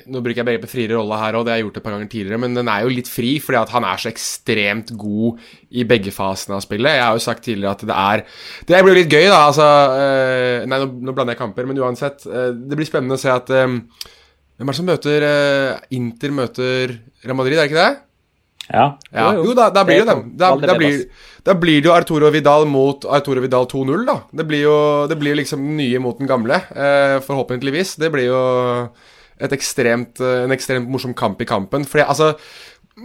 nå 0.08 0.22
bruker 0.24 0.40
jeg 0.40 0.48
begrepet 0.48 0.72
friere 0.72 0.96
rolle 0.96 1.18
her 1.20 1.36
òg, 1.38 1.44
det 1.46 1.52
har 1.52 1.60
jeg 1.60 1.66
gjort 1.66 1.78
et 1.80 1.84
par 1.84 1.94
ganger 1.94 2.10
tidligere, 2.12 2.40
men 2.42 2.56
den 2.56 2.70
er 2.72 2.84
jo 2.84 2.92
litt 2.92 3.10
fri 3.10 3.34
fordi 3.44 3.60
at 3.60 3.72
han 3.74 3.86
er 3.88 4.02
så 4.02 4.10
ekstremt 4.10 4.92
god 4.98 5.44
i 5.70 5.84
begge 5.88 6.14
fasene 6.14 6.58
av 6.58 6.64
spillet. 6.64 6.96
Jeg 6.98 7.04
har 7.04 7.18
jo 7.18 7.24
sagt 7.24 7.44
tidligere 7.46 7.76
at 7.76 7.86
det 7.88 7.98
er 7.98 8.24
Det 8.68 8.82
blir 8.84 8.96
jo 8.96 9.00
litt 9.02 9.12
gøy, 9.12 9.28
da. 9.28 9.40
Altså 9.50 9.68
øh, 9.68 10.66
Nei, 10.68 10.80
nå, 10.82 11.14
blander 11.14 11.36
jeg 11.36 11.42
kamper, 11.42 11.68
men 11.68 11.80
uansett. 11.84 12.26
Øh, 12.26 12.50
det 12.56 12.78
blir 12.78 12.88
spennende 12.88 13.18
å 13.18 13.22
se 13.22 13.32
at 13.32 13.52
øh, 13.52 13.78
Hvem 14.58 14.68
er 14.68 14.74
det 14.74 14.80
som 14.80 14.88
møter 14.90 15.26
Inter 15.94 16.34
møter 16.34 16.98
Real 17.22 17.38
Madrid, 17.38 17.58
er 17.58 17.66
det 17.66 17.70
ikke 17.70 17.82
det? 17.84 18.04
Ja. 18.68 18.98
ja. 19.12 19.28
Jo, 19.38 19.54
da, 19.56 19.70
da, 19.72 19.84
blir 19.86 20.02
det 20.02 20.08
dem. 20.10 20.24
Da, 20.36 20.50
da, 20.60 20.74
blir, 20.76 21.04
da, 21.44 21.54
blir, 21.56 21.80
det 21.80 21.88
jo 21.88 21.94
Arturo 21.96 22.28
Vidal 22.32 22.66
mot 22.68 23.06
Arturo 23.08 23.40
Vidal 23.40 23.68
2-0, 23.70 24.04
da. 24.08 24.18
Det 24.40 24.44
blir 24.48 24.66
jo 24.66 24.78
det 25.08 25.16
blir 25.20 25.38
liksom 25.38 25.62
den 25.64 25.78
nye 25.80 26.00
mot 26.02 26.18
den 26.20 26.28
gamle, 26.28 26.60
eh, 26.76 27.16
forhåpentligvis. 27.24 27.96
Det 28.02 28.12
blir 28.12 28.28
jo 28.28 28.42
ekstremt, 29.44 30.20
eh, 30.20 30.44
en 30.44 30.54
ekstremt 30.54 30.90
morsom 30.90 31.14
kamp 31.14 31.40
i 31.42 31.48
kampen. 31.48 31.86
Fordi 31.88 32.06
altså 32.06 32.32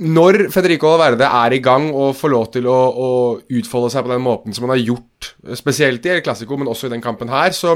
når 0.02 0.48
Federico 0.54 0.90
Valverde 0.90 1.28
er 1.28 1.54
i 1.54 1.62
gang 1.62 1.92
og 1.92 2.16
får 2.18 2.32
lov 2.34 2.48
til 2.56 2.66
å, 2.70 2.80
å, 2.90 3.10
utfolde 3.60 3.92
seg 3.94 4.06
på 4.06 4.14
den 4.14 4.24
måten 4.26 4.56
som 4.56 4.66
han 4.66 4.74
har 4.74 4.82
gjort, 4.82 5.34
spesielt 5.60 6.06
i 6.08 6.16
El 6.16 6.24
Clásico, 6.26 6.58
men 6.58 6.72
også 6.72 6.90
i 6.90 6.96
den 6.96 7.04
kampen 7.04 7.30
her, 7.30 7.54
så, 7.54 7.76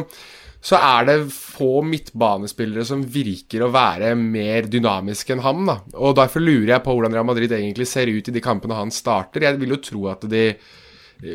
så 0.57 0.79
er 0.79 1.05
det 1.09 1.17
få 1.33 1.83
midtbanespillere 1.85 2.87
som 2.89 3.05
virker 3.05 3.65
å 3.65 3.71
være 3.73 4.15
mer 4.17 4.69
dynamiske 4.71 5.35
enn 5.35 5.45
ham. 5.45 5.63
da. 5.69 5.77
Og 6.01 6.17
Derfor 6.17 6.41
lurer 6.41 6.73
jeg 6.73 6.85
på 6.87 6.97
hvordan 6.97 7.13
Real 7.13 7.29
Madrid 7.29 7.53
egentlig 7.53 7.89
ser 7.91 8.09
ut 8.09 8.31
i 8.31 8.35
de 8.35 8.43
kampene 8.43 8.79
han 8.79 8.93
starter. 8.93 9.45
Jeg 9.45 9.61
vil 9.61 9.77
jo 9.77 9.81
tro 9.91 10.09
at 10.09 10.25
de 10.31 10.49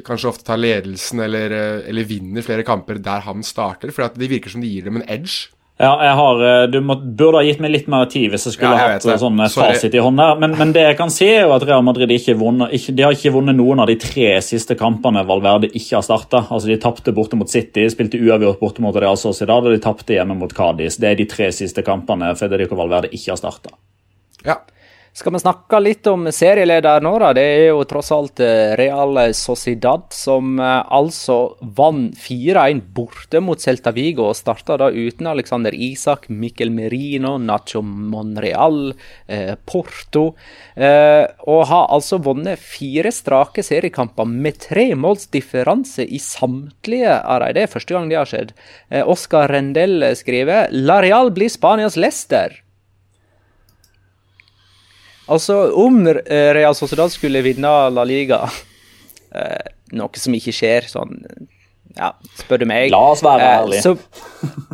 kanskje 0.06 0.30
ofte 0.30 0.46
tar 0.46 0.60
ledelsen 0.60 1.22
eller, 1.24 1.54
eller 1.90 2.06
vinner 2.06 2.44
flere 2.46 2.66
kamper 2.66 3.00
der 3.02 3.24
han 3.26 3.42
starter, 3.46 3.90
for 3.94 4.10
det 4.14 4.30
virker 4.30 4.52
som 4.52 4.62
de 4.62 4.70
gir 4.70 4.86
dem 4.86 4.98
en 5.00 5.06
edge. 5.10 5.50
Ja, 5.80 5.96
jeg 6.04 6.14
har, 6.14 6.42
eh, 6.46 6.66
Du 6.70 6.80
må, 6.80 6.94
burde 7.16 7.40
ha 7.40 7.42
gitt 7.42 7.60
meg 7.60 7.72
litt 7.72 7.88
mer 7.88 8.04
tid 8.06 8.30
hvis 8.30 8.44
jeg 8.46 8.54
skulle 8.54 8.74
Ja, 8.76 8.88
jeg 8.92 9.00
hatt 9.00 9.06
det. 9.08 9.18
sånn 9.18 9.40
eh, 9.40 9.48
fasit 9.48 9.94
i 9.96 10.02
hånda. 10.04 10.38
Men, 10.38 10.56
men 10.58 10.72
det 10.72 10.82
jeg 10.84 10.96
kan 10.98 11.10
si 11.10 11.26
er 11.26 11.46
jo 11.46 11.54
at 11.56 11.64
Real 11.66 11.82
Madrid 11.82 12.12
ikke 12.12 12.36
vunnet, 12.38 12.70
ikke, 12.76 12.94
de 12.94 13.02
har 13.02 13.16
ikke 13.16 13.32
vunnet 13.34 13.56
noen 13.56 13.80
av 13.82 13.88
de 13.90 13.96
tre 13.96 14.34
siste 14.44 14.76
kampene 14.78 15.24
Valverde 15.26 15.70
ikke 15.72 15.96
har 15.96 16.04
starta. 16.06 16.44
Altså, 16.50 16.68
de 16.68 16.76
tapte 16.82 17.14
borte 17.16 17.38
mot 17.40 17.50
City, 17.50 17.88
spilte 17.90 18.20
uavgjort 18.20 18.60
borte 18.60 18.84
mot 18.84 18.94
Real 18.94 19.16
Sociedad, 19.16 19.64
og 19.64 19.72
de 19.72 19.80
tapte 19.82 20.14
hjemme 20.14 20.36
mot 20.38 20.52
Cádiz. 20.52 21.00
Det 21.00 21.10
er 21.10 21.16
de 21.18 21.26
tre 21.26 21.50
siste 21.56 21.82
kampene 21.82 22.34
Federico 22.38 22.78
Valverde 22.78 23.10
ikke 23.10 23.32
har 23.32 23.40
starta. 23.40 23.74
Ja. 24.46 24.60
Skal 25.12 25.34
vi 25.34 25.42
snakke 25.42 25.76
litt 25.76 26.06
om 26.08 26.22
serieleder 26.32 27.02
nå, 27.04 27.10
da? 27.20 27.34
Det 27.36 27.42
er 27.44 27.66
jo 27.66 27.82
tross 27.84 28.08
alt 28.16 28.40
eh, 28.40 28.70
Real 28.80 29.18
Sociedad 29.36 30.06
som 30.16 30.54
eh, 30.56 30.78
altså 30.88 31.36
vant 31.60 32.16
4-1 32.16 32.80
borte 32.96 33.42
mot 33.44 33.60
Celta 33.60 33.92
Vigo 33.92 34.30
og 34.30 34.38
starta 34.38 34.78
da 34.80 34.88
uten 34.88 35.28
Alexander 35.28 35.76
Isak, 35.76 36.30
Mikkel 36.32 36.72
Merino, 36.72 37.34
Nacho 37.36 37.84
Monreal, 37.84 38.94
eh, 39.28 39.52
Porto. 39.68 40.24
Og 40.72 41.62
har 41.68 41.92
altså 41.92 42.16
vunnet 42.24 42.56
fire 42.56 43.12
strake 43.12 43.60
seriekamper 43.66 44.24
med 44.24 44.62
tre 44.64 44.86
måls 44.96 45.28
differanse 45.34 46.08
i 46.08 46.22
samtlige 46.22 47.18
av 47.20 47.44
dem. 47.44 47.58
Det 47.58 47.66
er 47.66 47.74
første 47.74 47.98
gang 47.98 48.08
det 48.08 48.16
har 48.22 48.32
skjedd. 48.32 48.56
Oscar 49.04 49.52
Rendell 49.52 50.14
skriver 50.16 50.72
La 50.72 51.02
Real 51.04 51.34
blir 51.36 51.52
Spanias 51.52 52.00
Leicester. 52.00 52.61
Altså, 55.30 55.56
om 55.78 56.00
eh, 56.08 56.50
Real 56.56 56.74
Sociedad 56.74 57.12
skulle 57.14 57.44
vinne 57.44 57.70
La 57.94 58.04
Liga, 58.08 58.42
eh, 59.38 59.72
noe 59.94 60.18
som 60.22 60.34
ikke 60.34 60.54
skjer 60.56 60.88
sånn 60.90 61.18
Ja, 61.98 62.14
spør 62.40 62.62
du 62.62 62.68
meg 62.70 62.90
La 62.94 63.02
oss 63.12 63.22
være 63.24 63.46
eh, 63.46 63.56
ærlige. 63.60 63.82
Så, 63.84 63.96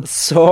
så, 0.07 0.45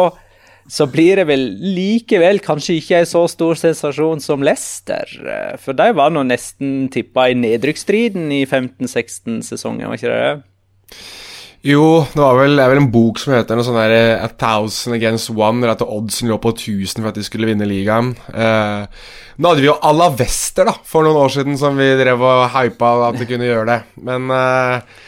så 0.70 0.88
blir 0.91 1.22
det 1.22 1.28
vel 1.30 1.48
likevel 1.78 2.41
kanskje 2.43 2.78
ikke 2.82 3.02
en 3.02 3.10
så 3.10 3.24
stor 3.32 3.58
sensasjon 3.60 4.22
som 4.24 4.43
Leicester. 4.45 5.14
eh, 5.24 5.56
For 5.64 5.78
de 5.78 5.89
var 5.98 6.14
nå 6.14 6.26
nesten 6.28 6.89
tippa 6.93 7.30
i 7.32 7.38
nedrykksstriden 7.39 8.30
i 8.36 8.43
15-16-sesongen, 8.45 9.88
var 9.88 9.98
ikke 9.98 10.14
det 10.14 10.22
det? 10.28 10.36
Jo, 11.66 12.05
det 12.14 12.22
var 12.22 12.38
vel, 12.38 12.53
det 12.55 12.64
er 12.64 12.70
vel 12.72 12.80
en 12.84 12.91
bok 12.93 13.18
som 13.20 13.34
heter 13.34 13.58
noe 13.58 13.66
sånn 13.66 13.80
der 13.80 13.93
eh, 13.95 14.24
A 14.24 14.30
Thousand 14.30 14.95
Against 14.97 15.32
One, 15.34 15.64
eller 15.64 15.74
at 15.74 15.82
oddsen 15.84 16.30
lå 16.30 16.38
på 16.43 16.53
1000 16.53 17.01
for 17.01 17.10
at 17.10 17.18
de 17.18 17.26
skulle 17.26 17.49
vinne 17.49 17.66
ligaen. 17.68 18.14
Eh, 18.30 19.10
nå 19.38 19.49
hadde 19.51 19.64
vi 19.66 19.70
jo 19.72 19.76
Alavester 19.89 20.70
da, 20.70 20.76
for 20.88 21.08
noen 21.08 21.18
år 21.24 21.34
siden 21.34 21.58
som 21.60 21.78
vi 21.80 21.89
drev 21.99 22.22
og 22.24 22.45
hypa 22.53 22.93
at 23.10 23.18
de 23.20 23.28
kunne 23.30 23.49
gjøre 23.49 23.68
det, 23.72 23.80
men 24.05 24.30
eh, 24.38 25.03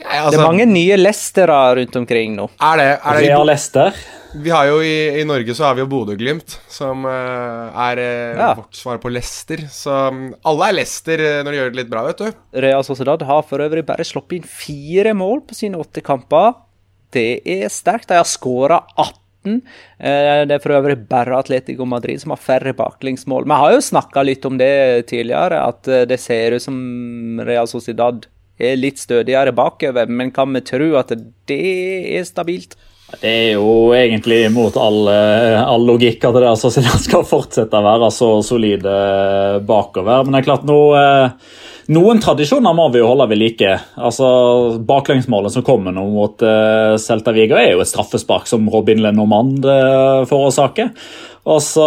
ja, 0.00 0.24
altså, 0.24 0.34
Det 0.34 0.42
er 0.42 0.48
mange 0.50 0.68
nye 0.68 0.98
lestere 0.98 1.62
rundt 1.78 1.96
omkring 2.02 2.34
nå. 2.36 2.50
Er 2.58 2.80
det, 2.82 2.90
er 2.98 3.18
det 3.20 3.26
Real 3.28 3.46
Leicester. 3.48 4.04
Vi 4.34 4.50
har 4.50 4.66
jo 4.66 4.80
i, 4.82 5.20
I 5.20 5.24
Norge 5.28 5.54
så 5.54 5.68
har 5.68 5.76
vi 5.78 5.84
jo 5.84 5.88
Bodø-Glimt, 5.90 6.56
som 6.70 7.04
uh, 7.06 7.70
er 7.86 8.00
eh, 8.02 8.38
Ja. 8.40 8.48
vårt 8.58 8.74
svar 8.74 8.98
på 8.98 9.10
Leicester. 9.12 9.62
Så 9.70 9.92
um, 10.10 10.24
alle 10.42 10.70
er 10.72 10.76
Leicester 10.80 11.20
eh, 11.22 11.42
når 11.46 11.54
de 11.54 11.58
gjør 11.60 11.70
det 11.74 11.78
litt 11.82 11.90
bra, 11.92 12.02
vet 12.08 12.22
du. 12.24 12.40
Real 12.64 12.82
Sociedad 12.86 13.22
har 13.28 13.44
for 13.46 13.62
øvrig 13.62 13.84
bare 13.86 14.06
sluppet 14.06 14.40
inn 14.40 14.48
fire 14.48 15.12
mål 15.14 15.44
på 15.46 15.54
sine 15.58 15.78
åtte 15.78 16.02
kamper. 16.04 16.56
Det 17.14 17.28
er 17.46 17.70
sterkt. 17.70 18.08
De 18.10 18.18
har 18.18 18.26
skåra 18.26 18.80
18. 18.98 19.60
Eh, 20.02 20.40
Det 20.50 20.56
er 20.56 20.62
for 20.64 20.74
øvrig 20.80 20.96
bare 21.08 21.38
Atletico 21.38 21.86
Madrid 21.86 22.18
som 22.24 22.34
har 22.34 22.42
færre 22.42 22.74
baklengsmål. 22.74 23.46
Vi 23.46 23.60
har 23.62 23.76
jo 23.76 23.84
snakka 23.86 24.24
litt 24.26 24.44
om 24.50 24.58
det 24.58 24.72
tidligere, 25.12 25.62
at 25.68 25.86
det 26.10 26.18
ser 26.18 26.56
ut 26.58 26.64
som 26.64 27.38
Real 27.46 27.70
Sociedad 27.70 28.26
er 28.58 28.74
litt 28.78 28.98
stødigere 29.02 29.54
bakover, 29.54 30.10
men 30.10 30.30
kan 30.34 30.50
vi 30.54 30.60
tro 30.66 30.90
at 30.98 31.14
det 31.50 31.60
er 32.18 32.26
stabilt? 32.26 32.74
Det 33.20 33.30
er 33.30 33.50
jo 33.56 33.92
egentlig 33.96 34.40
mot 34.54 34.74
all, 34.80 35.04
eh, 35.12 35.58
all 35.60 35.84
logikk 35.86 36.24
at 36.24 36.38
det 36.38 36.48
altså, 36.48 36.70
skal 37.06 37.26
fortsette 37.28 37.78
å 37.78 37.84
være 37.84 38.10
så 38.14 38.30
solide 38.46 38.94
bakover. 39.66 40.24
Men 40.24 40.36
det 40.36 40.42
er 40.42 40.48
klart, 40.48 40.66
nå, 40.68 40.78
eh, 40.98 41.54
noen 41.92 42.20
tradisjoner 42.24 42.72
må 42.76 42.88
vi 42.94 43.02
jo 43.02 43.10
holde 43.10 43.28
ved 43.28 43.40
like. 43.42 43.74
Altså, 44.00 44.26
Baklengsmålet 44.88 45.52
som 45.52 45.66
kommer 45.66 45.92
nå 45.92 46.06
mot 46.14 46.40
uh, 46.40 46.96
Celta 47.00 47.34
Vigo, 47.36 47.58
er 47.60 47.74
jo 47.74 47.82
et 47.84 47.90
straffespark 47.90 48.48
som 48.48 48.64
Robin 48.72 49.02
Lenormand 49.04 49.66
uh, 49.68 50.24
forårsaker. 50.30 50.94
Og 51.44 51.58
så 51.60 51.86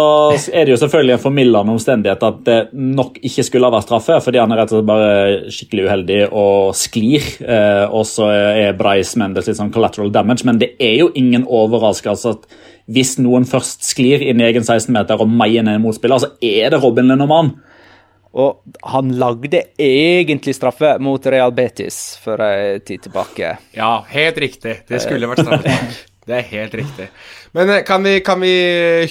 er 0.54 0.68
det 0.68 0.76
jo 0.76 0.78
selvfølgelig 0.78 1.16
en 1.16 1.22
formildende 1.22 1.72
omstendighet 1.74 2.22
at 2.22 2.42
det 2.46 2.58
nok 2.78 3.16
ikke 3.26 3.42
skulle 3.42 3.66
ha 3.66 3.74
vært 3.74 3.88
straffe, 3.88 4.18
fordi 4.22 4.38
han 4.38 4.52
er 4.54 4.60
rett 4.60 4.70
og 4.70 4.78
slett 4.78 4.90
bare 4.90 5.54
skikkelig 5.54 5.86
uheldig 5.88 6.18
og 6.30 6.76
sklir. 6.78 7.26
Eh, 7.42 7.84
og 7.90 8.06
så 8.06 8.28
er 8.30 8.76
Bryce 8.78 9.18
Mendes 9.18 9.50
litt 9.50 9.58
sånn 9.58 9.72
collateral 9.74 10.12
damage, 10.14 10.46
men 10.46 10.60
det 10.62 10.76
er 10.78 11.00
jo 11.00 11.08
ingen 11.18 11.42
overraskelse 11.42 12.34
at 12.36 12.46
hvis 12.88 13.16
noen 13.20 13.48
først 13.48 13.82
sklir 13.84 14.22
inn 14.24 14.38
i 14.38 14.46
egen 14.46 14.62
16-meter 14.62 15.18
og 15.18 15.32
meier 15.32 15.66
ned 15.66 15.80
en 15.80 15.84
motspiller, 15.88 16.22
så 16.22 16.30
er 16.38 16.70
det 16.70 16.80
Robin 16.84 17.10
Lenormand. 17.10 17.58
Og 18.38 18.60
han 18.92 19.10
lagde 19.18 19.64
egentlig 19.82 20.54
straffe 20.54 20.94
mot 21.02 21.26
Real 21.26 21.50
Betis 21.56 21.98
for 22.22 22.38
en 22.44 22.84
tid 22.86 23.08
tilbake. 23.08 23.56
Ja, 23.74 23.90
helt 24.12 24.38
riktig. 24.38 24.76
Det 24.86 25.02
skulle 25.02 25.30
vært 25.32 25.42
straffespark. 25.42 25.98
Det 26.28 26.36
er 26.36 26.50
helt 26.50 26.74
riktig. 26.76 27.08
Men 27.56 27.70
eh, 27.72 27.84
kan 27.88 28.04
vi, 28.04 28.18
kan 28.24 28.42
vi 28.42 28.52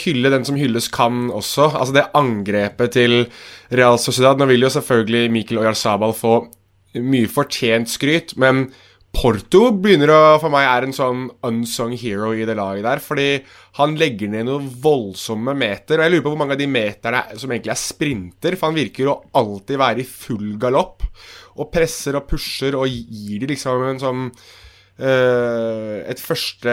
hylle 0.03 0.31
den 0.33 0.45
som 0.45 0.57
hylles 0.59 0.89
kan 0.93 1.31
også? 1.33 1.71
Altså 1.71 1.95
det 1.95 2.09
angrepet 2.17 2.93
til 2.93 3.23
Real 3.73 3.97
Sociedad. 4.01 4.37
Nå 4.37 4.49
vil 4.51 4.67
jo 4.67 4.73
selvfølgelig 4.73 5.31
Mikkel 5.33 5.61
Oyarzabal 5.63 6.13
få 6.17 6.35
mye 6.97 7.29
fortjent 7.29 7.89
skryt, 7.91 8.35
men 8.39 8.67
Porto 9.17 9.71
begynner 9.73 10.11
å, 10.13 10.19
for 10.37 10.53
meg 10.53 10.67
er 10.67 10.85
en 10.85 10.93
sånn 10.93 11.23
unsung 11.47 11.95
hero 11.97 12.33
i 12.37 12.45
det 12.45 12.53
laget 12.57 12.85
der. 12.85 13.01
Fordi 13.01 13.27
han 13.79 13.95
legger 13.97 14.29
ned 14.29 14.45
noen 14.45 14.67
voldsomme 14.83 15.55
meter. 15.57 15.97
Og 15.97 16.05
jeg 16.05 16.13
lurer 16.13 16.25
på 16.25 16.33
hvor 16.33 16.41
mange 16.43 16.53
av 16.57 16.61
de 16.61 16.69
meterne 16.69 17.23
som 17.33 17.49
egentlig 17.49 17.73
er 17.73 17.81
sprinter. 17.81 18.57
For 18.57 18.69
han 18.69 18.77
virker 18.77 19.09
å 19.09 19.17
alltid 19.41 19.81
være 19.81 20.03
i 20.03 20.09
full 20.11 20.51
galopp. 20.61 21.07
Og 21.57 21.71
presser 21.73 22.19
og 22.19 22.27
pusher 22.29 22.77
og 22.77 22.85
gir 22.91 23.41
de 23.41 23.49
liksom 23.55 23.87
en 23.87 24.03
sånn 24.03 24.29
et 24.97 26.21
første 26.21 26.71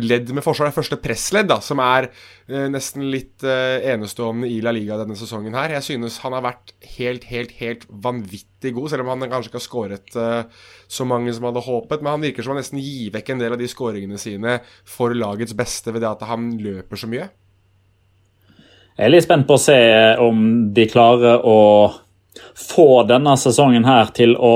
ledd 0.00 0.30
med 0.32 0.44
forsvar, 0.44 0.70
et 0.70 0.76
første 0.76 0.96
pressledd, 1.02 1.50
da, 1.50 1.58
som 1.60 1.82
er 1.84 2.08
eh, 2.08 2.68
nesten 2.72 3.04
litt 3.12 3.44
eh, 3.44 3.82
enestående 3.92 4.48
i 4.48 4.60
La 4.64 4.72
Liga 4.72 4.96
denne 5.00 5.16
sesongen 5.18 5.56
her. 5.58 5.74
Jeg 5.76 5.84
synes 5.90 6.16
han 6.24 6.32
har 6.36 6.46
vært 6.46 6.72
helt, 6.94 7.26
helt, 7.28 7.52
helt 7.60 7.84
vanvittig 7.90 8.72
god, 8.76 8.88
selv 8.92 9.04
om 9.04 9.12
han 9.12 9.28
kanskje 9.28 9.52
ikke 9.52 9.60
har 9.60 9.66
skåret 9.66 10.16
eh, 10.16 10.64
så 10.88 11.06
mange 11.08 11.34
som 11.36 11.48
hadde 11.50 11.64
håpet. 11.66 12.00
Men 12.00 12.14
han 12.14 12.24
virker 12.24 12.46
som 12.46 12.54
han 12.54 12.62
nesten 12.62 12.80
gir 12.80 13.12
vekk 13.12 13.34
en 13.34 13.44
del 13.44 13.56
av 13.56 13.60
de 13.60 13.68
skåringene 13.68 14.20
sine 14.20 14.58
for 14.88 15.12
lagets 15.16 15.56
beste 15.58 15.92
ved 15.92 16.04
det 16.04 16.12
at 16.14 16.24
han 16.30 16.54
løper 16.62 17.00
så 17.00 17.10
mye. 17.10 17.28
Jeg 18.92 19.08
er 19.08 19.12
litt 19.12 19.24
spent 19.24 19.46
på 19.48 19.56
å 19.56 19.60
se 19.60 19.76
om 20.20 20.40
de 20.72 20.88
klarer 20.88 21.44
å 21.48 21.60
få 22.56 23.02
denne 23.08 23.36
sesongen 23.40 23.84
her 23.88 24.12
til 24.16 24.34
å 24.36 24.54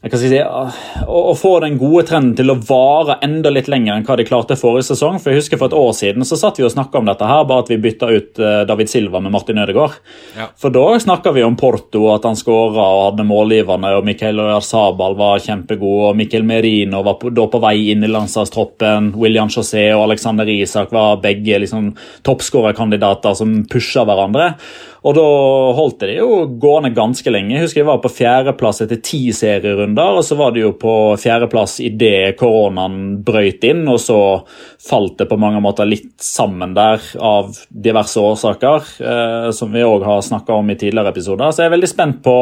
si, 0.00 0.38
å, 0.40 1.34
få 1.36 1.50
den 1.60 1.74
gode 1.76 2.06
trenden 2.08 2.32
til 2.38 2.48
å 2.48 2.56
vare 2.56 3.18
enda 3.20 3.50
litt 3.52 3.66
lenger 3.68 3.98
enn 3.98 4.06
hva 4.08 4.14
de 4.16 4.24
klarte 4.24 4.56
forrige 4.56 4.86
sesong. 4.88 5.18
For 5.20 5.28
jeg 5.28 5.42
husker 5.42 5.60
For 5.60 5.68
et 5.68 5.76
år 5.76 5.92
siden 5.92 6.24
så 6.24 6.38
satt 6.40 6.56
vi 6.56 6.64
og 6.64 6.72
snakka 6.72 7.02
om 7.02 7.10
dette, 7.10 7.26
her, 7.28 7.44
bare 7.44 7.66
at 7.66 7.68
vi 7.68 7.76
bytta 7.84 8.08
ut 8.08 8.40
eh, 8.40 8.62
David 8.68 8.88
Silva 8.88 9.20
med 9.20 9.34
Martin 9.34 9.60
Ødegaard. 9.60 9.98
Ja. 10.38 10.48
For 10.56 10.72
da 10.72 10.86
snakka 11.04 11.34
vi 11.36 11.44
om 11.44 11.58
Porto, 11.60 12.06
at 12.14 12.24
han 12.24 12.38
skåra 12.38 12.80
og 12.80 13.02
hadde 13.10 13.28
målgiverne, 13.28 13.92
og 13.98 14.08
Mikael 14.08 14.40
Oyarzabal 14.40 15.18
var 15.20 15.44
kjempegod, 15.44 16.06
og 16.08 16.16
Mikkel 16.16 16.48
Merino 16.48 17.02
var 17.04 17.18
på, 17.20 17.34
da 17.36 17.44
på 17.52 17.60
vei 17.60 17.90
inn 17.92 18.06
i 18.06 18.10
landslagstroppen. 18.10 19.12
William 19.20 19.52
José 19.52 19.90
og 19.92 20.06
Alexander 20.06 20.48
Isak 20.48 20.96
var 20.96 21.20
begge 21.20 21.60
liksom, 21.60 21.92
toppskårerkandidater 22.24 23.36
som 23.36 23.58
pusha 23.68 24.08
hverandre. 24.08 24.54
Og 25.00 25.14
da 25.16 25.22
holdt 25.78 26.02
det 26.02 26.18
jo 26.18 26.42
gående 26.60 26.90
ganske 26.92 27.32
lenge. 27.32 27.54
Jeg 27.54 27.64
husker 27.64 27.80
jeg 27.80 27.88
var 27.88 28.02
på 28.02 28.12
fjerdeplass 28.12 28.82
etter 28.84 29.00
ti 29.04 29.22
serierunder, 29.32 30.18
og 30.20 30.26
så 30.26 30.36
var 30.36 30.52
det 30.52 30.64
jo 30.64 30.74
på 30.76 30.94
fjerdeplass 31.20 31.78
idet 31.86 32.36
koronaen 32.40 33.22
brøyt 33.24 33.64
inn, 33.70 33.86
og 33.88 33.96
så 34.02 34.18
falt 34.84 35.16
det 35.22 35.30
på 35.30 35.40
mange 35.40 35.62
måter 35.64 35.88
litt 35.88 36.12
sammen 36.20 36.76
der 36.76 37.00
av 37.16 37.56
diverse 37.70 38.20
årsaker, 38.20 38.92
eh, 39.00 39.48
som 39.56 39.72
vi 39.72 39.86
òg 39.86 40.04
har 40.04 40.20
snakka 40.26 40.60
om 40.60 40.68
i 40.68 40.76
tidligere 40.76 41.14
episoder. 41.14 41.48
Så 41.48 41.64
jeg 41.64 41.72
er 41.72 41.76
veldig 41.78 41.92
spent 41.94 42.22
på 42.26 42.36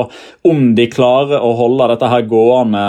om 0.51 0.73
de 0.75 0.91
klarer 0.91 1.39
å 1.39 1.55
holde 1.59 1.93
dette 1.95 2.11
her 2.11 2.27
gående 2.27 2.87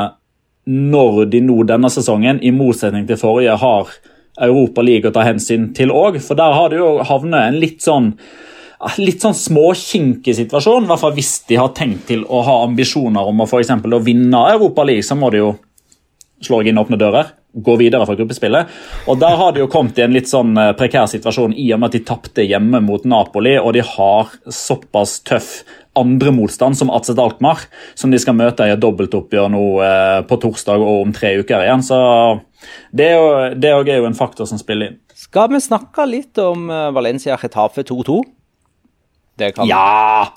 når 0.70 1.26
de 1.30 1.46
nå 1.46 1.62
denne 1.70 1.90
sesongen, 1.94 2.42
i 2.46 2.52
motsetning 2.54 3.06
til 3.10 3.18
forrige, 3.22 3.58
har 3.62 3.94
Europa 4.40 4.82
League 4.86 5.10
å 5.10 5.14
ta 5.14 5.24
hensyn 5.26 5.72
til 5.78 5.94
òg. 5.94 6.20
For 6.24 6.38
der 6.38 6.54
har 6.58 6.70
det 6.70 6.82
jo 6.82 6.92
havnet 7.06 7.42
en 7.46 7.60
litt 7.62 7.84
sånn 7.86 8.14
litt 9.00 9.24
sånn 9.24 9.36
små 9.36 9.72
situasjon. 9.76 10.86
I 10.86 10.92
hvert 10.92 11.02
fall 11.02 11.18
hvis 11.18 11.34
de 11.50 11.58
har 11.60 11.74
tenkt 11.76 12.08
til 12.12 12.24
å 12.24 12.44
ha 12.48 12.62
ambisjoner 12.68 13.28
om 13.28 13.44
å 13.44 13.50
for 13.50 13.64
eksempel, 13.64 13.98
å 13.98 14.04
vinne 14.04 14.46
Europa 14.54 14.86
League, 14.88 15.04
så 15.04 15.18
må 15.20 15.32
de 15.34 15.44
jo 15.44 15.58
slå 16.46 16.62
inn 16.64 16.80
åpne 16.80 17.00
dører. 17.00 17.36
gå 17.50 17.74
videre 17.80 18.06
fra 18.06 18.14
gruppespillet. 18.14 18.68
Og 19.10 19.20
Der 19.20 19.36
har 19.36 19.52
de 19.52 19.60
jo 19.64 19.68
kommet 19.68 19.98
i 19.98 20.04
en 20.04 20.14
litt 20.14 20.30
sånn 20.30 20.54
eh, 20.56 20.76
prekær 20.78 21.08
situasjon 21.10 21.56
i 21.58 21.72
og 21.74 21.80
med 21.80 21.90
at 21.90 21.96
de 21.98 22.06
tapte 22.06 22.46
hjemme 22.46 22.78
mot 22.86 23.04
Napoli, 23.10 23.56
og 23.58 23.74
de 23.74 23.82
har 23.82 24.30
såpass 24.46 25.20
tøff 25.26 25.64
andre 25.98 26.30
motstand 26.32 26.78
som 26.78 26.92
Atze 26.94 27.18
Alkmaar, 27.18 27.66
som 27.98 28.14
de 28.14 28.20
skal 28.22 28.38
møte 28.38 28.68
i 28.68 28.76
et 28.76 28.80
dobbeltoppgjør 28.80 29.50
nå 29.50 29.64
eh, 29.82 30.22
på 30.30 30.38
torsdag 30.46 30.78
og 30.78 31.08
om 31.08 31.12
tre 31.12 31.40
uker 31.42 31.66
igjen. 31.66 31.82
Så 31.82 31.98
det 32.94 33.10
er 33.10 33.18
jo, 33.18 33.82
er 33.82 33.98
jo 33.98 34.08
en 34.08 34.22
faktor 34.22 34.46
som 34.46 34.62
spiller 34.62 34.92
inn. 34.92 35.00
Skal 35.18 35.50
vi 35.50 35.60
snakke 35.60 36.06
litt 36.06 36.38
om 36.38 36.70
eh, 36.70 36.92
Valencia 36.94 37.36
Chetafe 37.42 37.82
2-2? 37.82 38.22
Det 39.40 39.56
kan 39.56 39.70
Ja! 39.70 40.28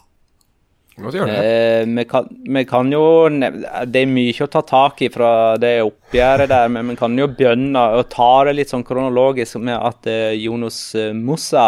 Eh, 0.98 1.86
vi, 1.86 2.04
kan, 2.04 2.26
vi, 2.44 2.64
kan, 2.68 2.90
jo 2.92 3.28
Det 3.30 4.02
er 4.02 4.10
mye 4.10 4.44
å 4.44 4.48
ta 4.52 4.60
tak 4.66 5.00
i 5.02 5.08
fra 5.10 5.56
det 5.56 5.78
oppgjøret 5.86 6.50
der, 6.52 6.68
men 6.68 6.92
vi 6.92 6.96
kan 7.00 7.16
jo 7.16 7.30
begynne 7.32 7.84
å 7.96 8.02
ta 8.12 8.44
det 8.44 8.52
litt 8.58 8.74
sånn 8.74 8.84
kronologisk 8.84 9.56
med 9.64 9.78
at 9.78 10.06
eh, 10.10 10.36
Jonas 10.36 10.92
Mossa 11.16 11.24
Mussa 11.32 11.66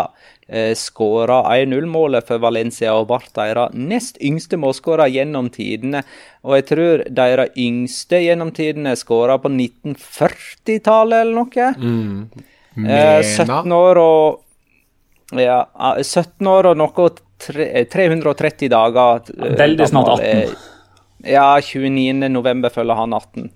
eh, 0.48 0.74
skåra 0.76 1.40
1-0-målet 1.56 2.28
for 2.28 2.42
Valencia 2.42 2.94
og 2.98 3.08
ble 3.10 3.20
deres 3.36 3.74
nest 3.74 4.20
yngste 4.20 4.58
målskårer 4.60 5.12
gjennom 5.12 5.50
tidene. 5.54 6.04
Og 6.44 6.58
jeg 6.58 6.68
tror 6.70 7.04
deres 7.08 7.56
yngste 7.60 8.20
gjennom 8.26 8.52
tidene 8.56 8.96
skåra 8.98 9.38
på 9.40 9.52
1940-tallet 9.52 11.24
eller 11.24 11.40
noe. 11.40 11.70
Mm. 11.80 12.88
Eh, 12.90 13.20
17 13.24 13.72
år 13.72 14.02
og 14.02 15.38
ja, 15.40 15.62
17 16.02 16.46
år 16.50 16.74
og 16.74 16.78
noe 16.78 17.10
330 17.42 18.70
dager. 18.72 19.22
Eh, 19.34 19.56
Veldig 19.58 19.88
snart 19.88 20.14
18. 20.18 20.56
Ja, 21.24 21.60
29. 21.60 22.28
november 22.28 22.72
følger 22.72 22.98
han 22.98 23.14
18. 23.16 23.50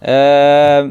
Uh, 0.00 0.90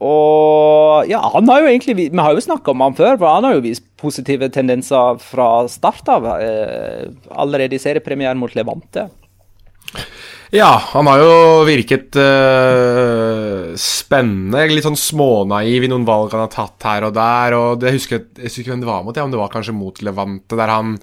og 0.00 1.08
ja, 1.08 1.20
han 1.32 1.48
har 1.48 1.62
jo 1.62 1.68
egentlig 1.70 1.94
Vi 1.96 2.08
har 2.12 2.34
jo 2.36 2.42
snakka 2.44 2.72
om 2.72 2.82
han 2.84 2.96
før, 2.96 3.18
for 3.20 3.28
han 3.28 3.44
har 3.44 3.56
jo 3.56 3.64
vist 3.64 3.84
positive 4.00 4.48
tendenser 4.52 5.20
fra 5.20 5.48
start 5.68 6.08
av. 6.08 6.28
Eh, 6.40 7.10
allerede 7.36 7.76
i 7.76 7.82
seriepremieren 7.82 8.40
mot 8.40 8.54
Levante. 8.56 9.10
Ja, 10.56 10.70
han 10.94 11.06
har 11.06 11.20
jo 11.20 11.34
virket 11.68 12.16
uh, 12.16 13.59
spennende. 13.78 14.66
Litt 14.70 14.86
sånn 14.86 14.98
smånaiv 14.98 15.86
i 15.86 15.90
noen 15.90 16.06
valg 16.08 16.32
han 16.34 16.44
har 16.44 16.52
tatt 16.52 16.86
her 16.88 17.08
og 17.08 17.14
der. 17.16 17.56
og 17.58 17.80
det 17.82 17.94
husker 17.96 18.18
Jeg, 18.18 18.28
jeg 18.36 18.48
husker 18.48 18.64
ikke 18.64 18.74
hvem 18.74 18.84
det 18.84 18.90
var 18.90 19.04
mot, 19.06 19.16
ja, 19.16 19.26
om 19.26 19.34
det 19.34 19.40
var 19.40 19.52
kanskje 19.52 19.76
mot 19.76 20.02
Levante, 20.02 20.58
der 20.58 20.72
han 20.72 20.96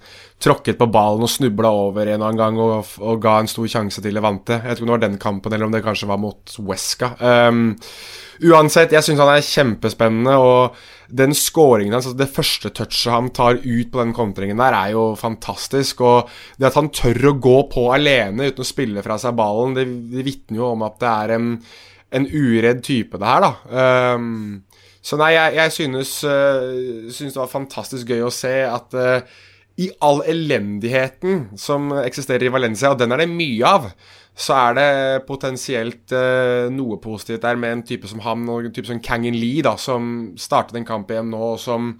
tråkket 0.43 0.77
på 0.77 0.89
ballen 0.93 1.25
og 1.25 1.31
snubla 1.31 1.71
over 1.73 2.11
en 2.11 2.21
og 2.21 2.27
annen 2.27 2.41
gang 2.41 2.59
og, 2.61 2.91
og, 3.01 3.15
ga 3.23 3.39
en 3.41 3.49
stor 3.49 3.65
sjanse 3.71 4.03
til 4.03 4.13
Levante. 4.13 4.59
Jeg 4.59 4.69
vet 4.69 4.77
ikke 4.77 4.85
om 4.85 4.91
det 4.91 4.97
var 4.97 5.05
den 5.07 5.17
kampen, 5.21 5.53
eller 5.53 5.69
om 5.69 5.73
det 5.73 5.83
kanskje 5.85 6.09
var 6.11 6.21
mot 6.21 6.57
Wesca. 6.67 7.09
Um, 7.17 7.63
uansett, 8.45 8.93
jeg 8.93 9.05
syns 9.05 9.23
han 9.23 9.33
er 9.33 9.47
kjempespennende, 9.47 10.37
og 10.37 10.77
den 11.07 11.33
scoringen 11.37 11.95
hans, 11.95 12.09
altså 12.09 12.19
det 12.19 12.29
første 12.35 12.71
touchet 12.75 13.13
han 13.13 13.31
tar 13.33 13.61
ut 13.63 13.91
på 13.91 14.01
den 14.01 14.13
kontringen 14.13 14.61
der, 14.61 14.77
er 14.77 14.93
jo 14.93 15.09
fantastisk. 15.17 16.05
Og 16.05 16.31
det 16.59 16.69
at 16.69 16.77
han 16.77 16.91
tør 16.93 17.31
å 17.31 17.37
gå 17.41 17.57
på 17.73 17.87
alene 17.95 18.51
uten 18.51 18.65
å 18.65 18.67
spille 18.67 19.05
fra 19.05 19.17
seg 19.21 19.37
ballen, 19.39 19.73
det, 19.77 19.87
det 20.13 20.25
vitner 20.27 20.61
jo 20.61 20.73
om 20.75 20.85
at 20.85 20.99
det 21.01 21.13
er 21.13 21.37
en, 21.39 21.53
en 22.15 22.27
uredd 22.27 22.83
type, 22.85 23.19
det 23.19 23.27
her, 23.27 23.43
da. 23.43 24.15
Um, 24.15 24.63
så 25.03 25.19
nei, 25.19 25.33
jeg, 25.35 25.55
jeg 25.57 25.73
synes, 25.75 26.13
uh, 26.27 27.07
synes, 27.11 27.33
det 27.33 27.41
var 27.41 27.51
fantastisk 27.51 28.11
gøy 28.11 28.25
å 28.27 28.33
se 28.33 28.53
at 28.67 28.95
uh, 28.97 29.39
i 29.77 29.89
all 30.03 30.23
elendigheten 30.25 31.51
som 31.59 31.91
eksisterer 32.01 32.47
i 32.47 32.53
Valencia, 32.53 32.91
og 32.91 33.01
den 33.01 33.13
er 33.13 33.23
det 33.23 33.29
mye 33.31 33.73
av, 33.77 33.91
så 34.37 34.55
er 34.57 34.77
det 34.77 34.89
potensielt 35.29 36.13
uh, 36.15 36.67
noe 36.73 36.99
positivt 37.01 37.45
der 37.45 37.59
med 37.59 37.75
en 37.75 37.85
type 37.87 38.09
som 38.09 38.23
ham 38.25 38.47
en 38.53 38.73
type 38.73 38.89
som 38.89 39.03
Kangin 39.03 39.37
Lee, 39.37 39.63
da, 39.65 39.75
som 39.81 40.31
startet 40.39 40.79
en 40.79 40.87
kamp 40.87 41.11
igjen 41.13 41.31
nå, 41.33 41.43
og 41.55 41.61
som 41.61 41.93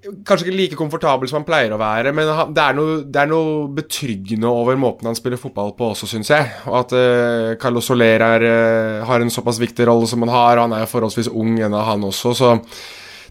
Kanskje 0.00 0.46
ikke 0.46 0.56
like 0.56 0.76
komfortabel 0.78 1.28
som 1.28 1.40
han 1.40 1.44
pleier 1.48 1.74
å 1.74 1.80
være, 1.80 2.12
men 2.16 2.28
det 2.56 2.62
er 2.62 2.76
noe, 2.78 3.00
det 3.04 3.20
er 3.20 3.28
noe 3.28 3.66
betryggende 3.76 4.48
over 4.48 4.78
måten 4.80 5.10
han 5.10 5.18
spiller 5.18 5.40
fotball 5.40 5.74
på 5.76 5.90
også, 5.92 6.08
syns 6.08 6.30
jeg. 6.32 6.46
Og 6.70 6.78
at 6.78 6.94
uh, 6.96 7.50
Carlos 7.60 7.90
Soler 7.90 8.24
er, 8.24 8.46
uh, 8.46 9.02
har 9.08 9.20
en 9.20 9.34
såpass 9.34 9.60
viktig 9.60 9.84
rolle 9.90 10.08
som 10.08 10.24
han 10.24 10.32
har, 10.32 10.56
og 10.56 10.68
han 10.68 10.78
er 10.78 10.86
jo 10.86 10.92
forholdsvis 10.94 11.28
ung 11.34 11.58
ennå, 11.58 11.84
han 11.84 12.06
også, 12.08 12.32
så 12.38 12.54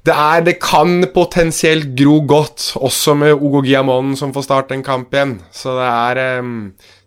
det, 0.05 0.13
er, 0.13 0.43
det 0.45 0.55
kan 0.61 1.01
potensielt 1.13 1.91
gro 1.97 2.19
godt, 2.27 2.69
også 2.79 3.17
med 3.19 3.33
Ogo 3.35 3.63
Giamon 3.65 4.13
som 4.19 4.31
får 4.35 4.45
starte 4.45 4.77
en 4.77 4.85
kamp 4.85 5.13
igjen. 5.15 5.35
Så 5.51 5.75
det 5.75 5.89
er 5.89 6.39
um, 6.43 6.53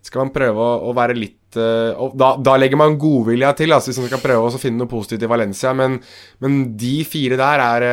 Skal 0.03 0.25
man 0.25 0.35
prøve 0.35 0.61
å, 0.61 0.91
å 0.91 0.93
være 0.97 1.15
litt 1.17 1.57
uh, 1.57 2.11
da, 2.13 2.35
da, 2.37 2.57
legger 2.59 2.79
man 2.79 2.99
godvilja 3.01 3.53
til, 3.57 3.73
altså, 3.73 3.89
hvis 3.89 4.03
man 4.03 4.11
skal 4.11 4.23
prøve 4.23 4.51
å 4.51 4.61
finne 4.61 4.83
noe 4.83 4.91
positivt 4.91 5.25
i 5.25 5.31
Valencia. 5.31 5.73
Men, 5.77 5.97
men 6.43 6.63
de 6.77 6.95
fire 7.07 7.39
der 7.39 7.65
er, 7.65 7.87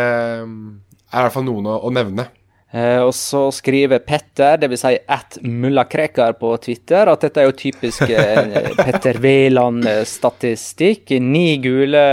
er 1.11 1.19
i 1.19 1.27
hvert 1.27 1.35
fall 1.35 1.49
noen 1.49 1.67
å, 1.71 1.81
å 1.87 1.91
nevne. 1.95 2.31
Eh, 2.71 3.01
og 3.03 3.11
så 3.19 3.49
skriver 3.51 3.99
Petter, 4.07 4.61
dvs. 4.63 4.85
Si 4.85 4.99
at 5.11 5.39
mulla 5.43 5.85
Krekar 5.91 6.37
på 6.39 6.53
Twitter, 6.63 7.11
at 7.11 7.25
dette 7.27 7.43
er 7.43 7.49
jo 7.49 7.57
typisk 7.59 8.07
eh, 8.07 8.71
Petter 8.85 9.19
Wæland-statistikk. 9.23 11.17
Ni 11.25 11.59
gule 11.63 12.05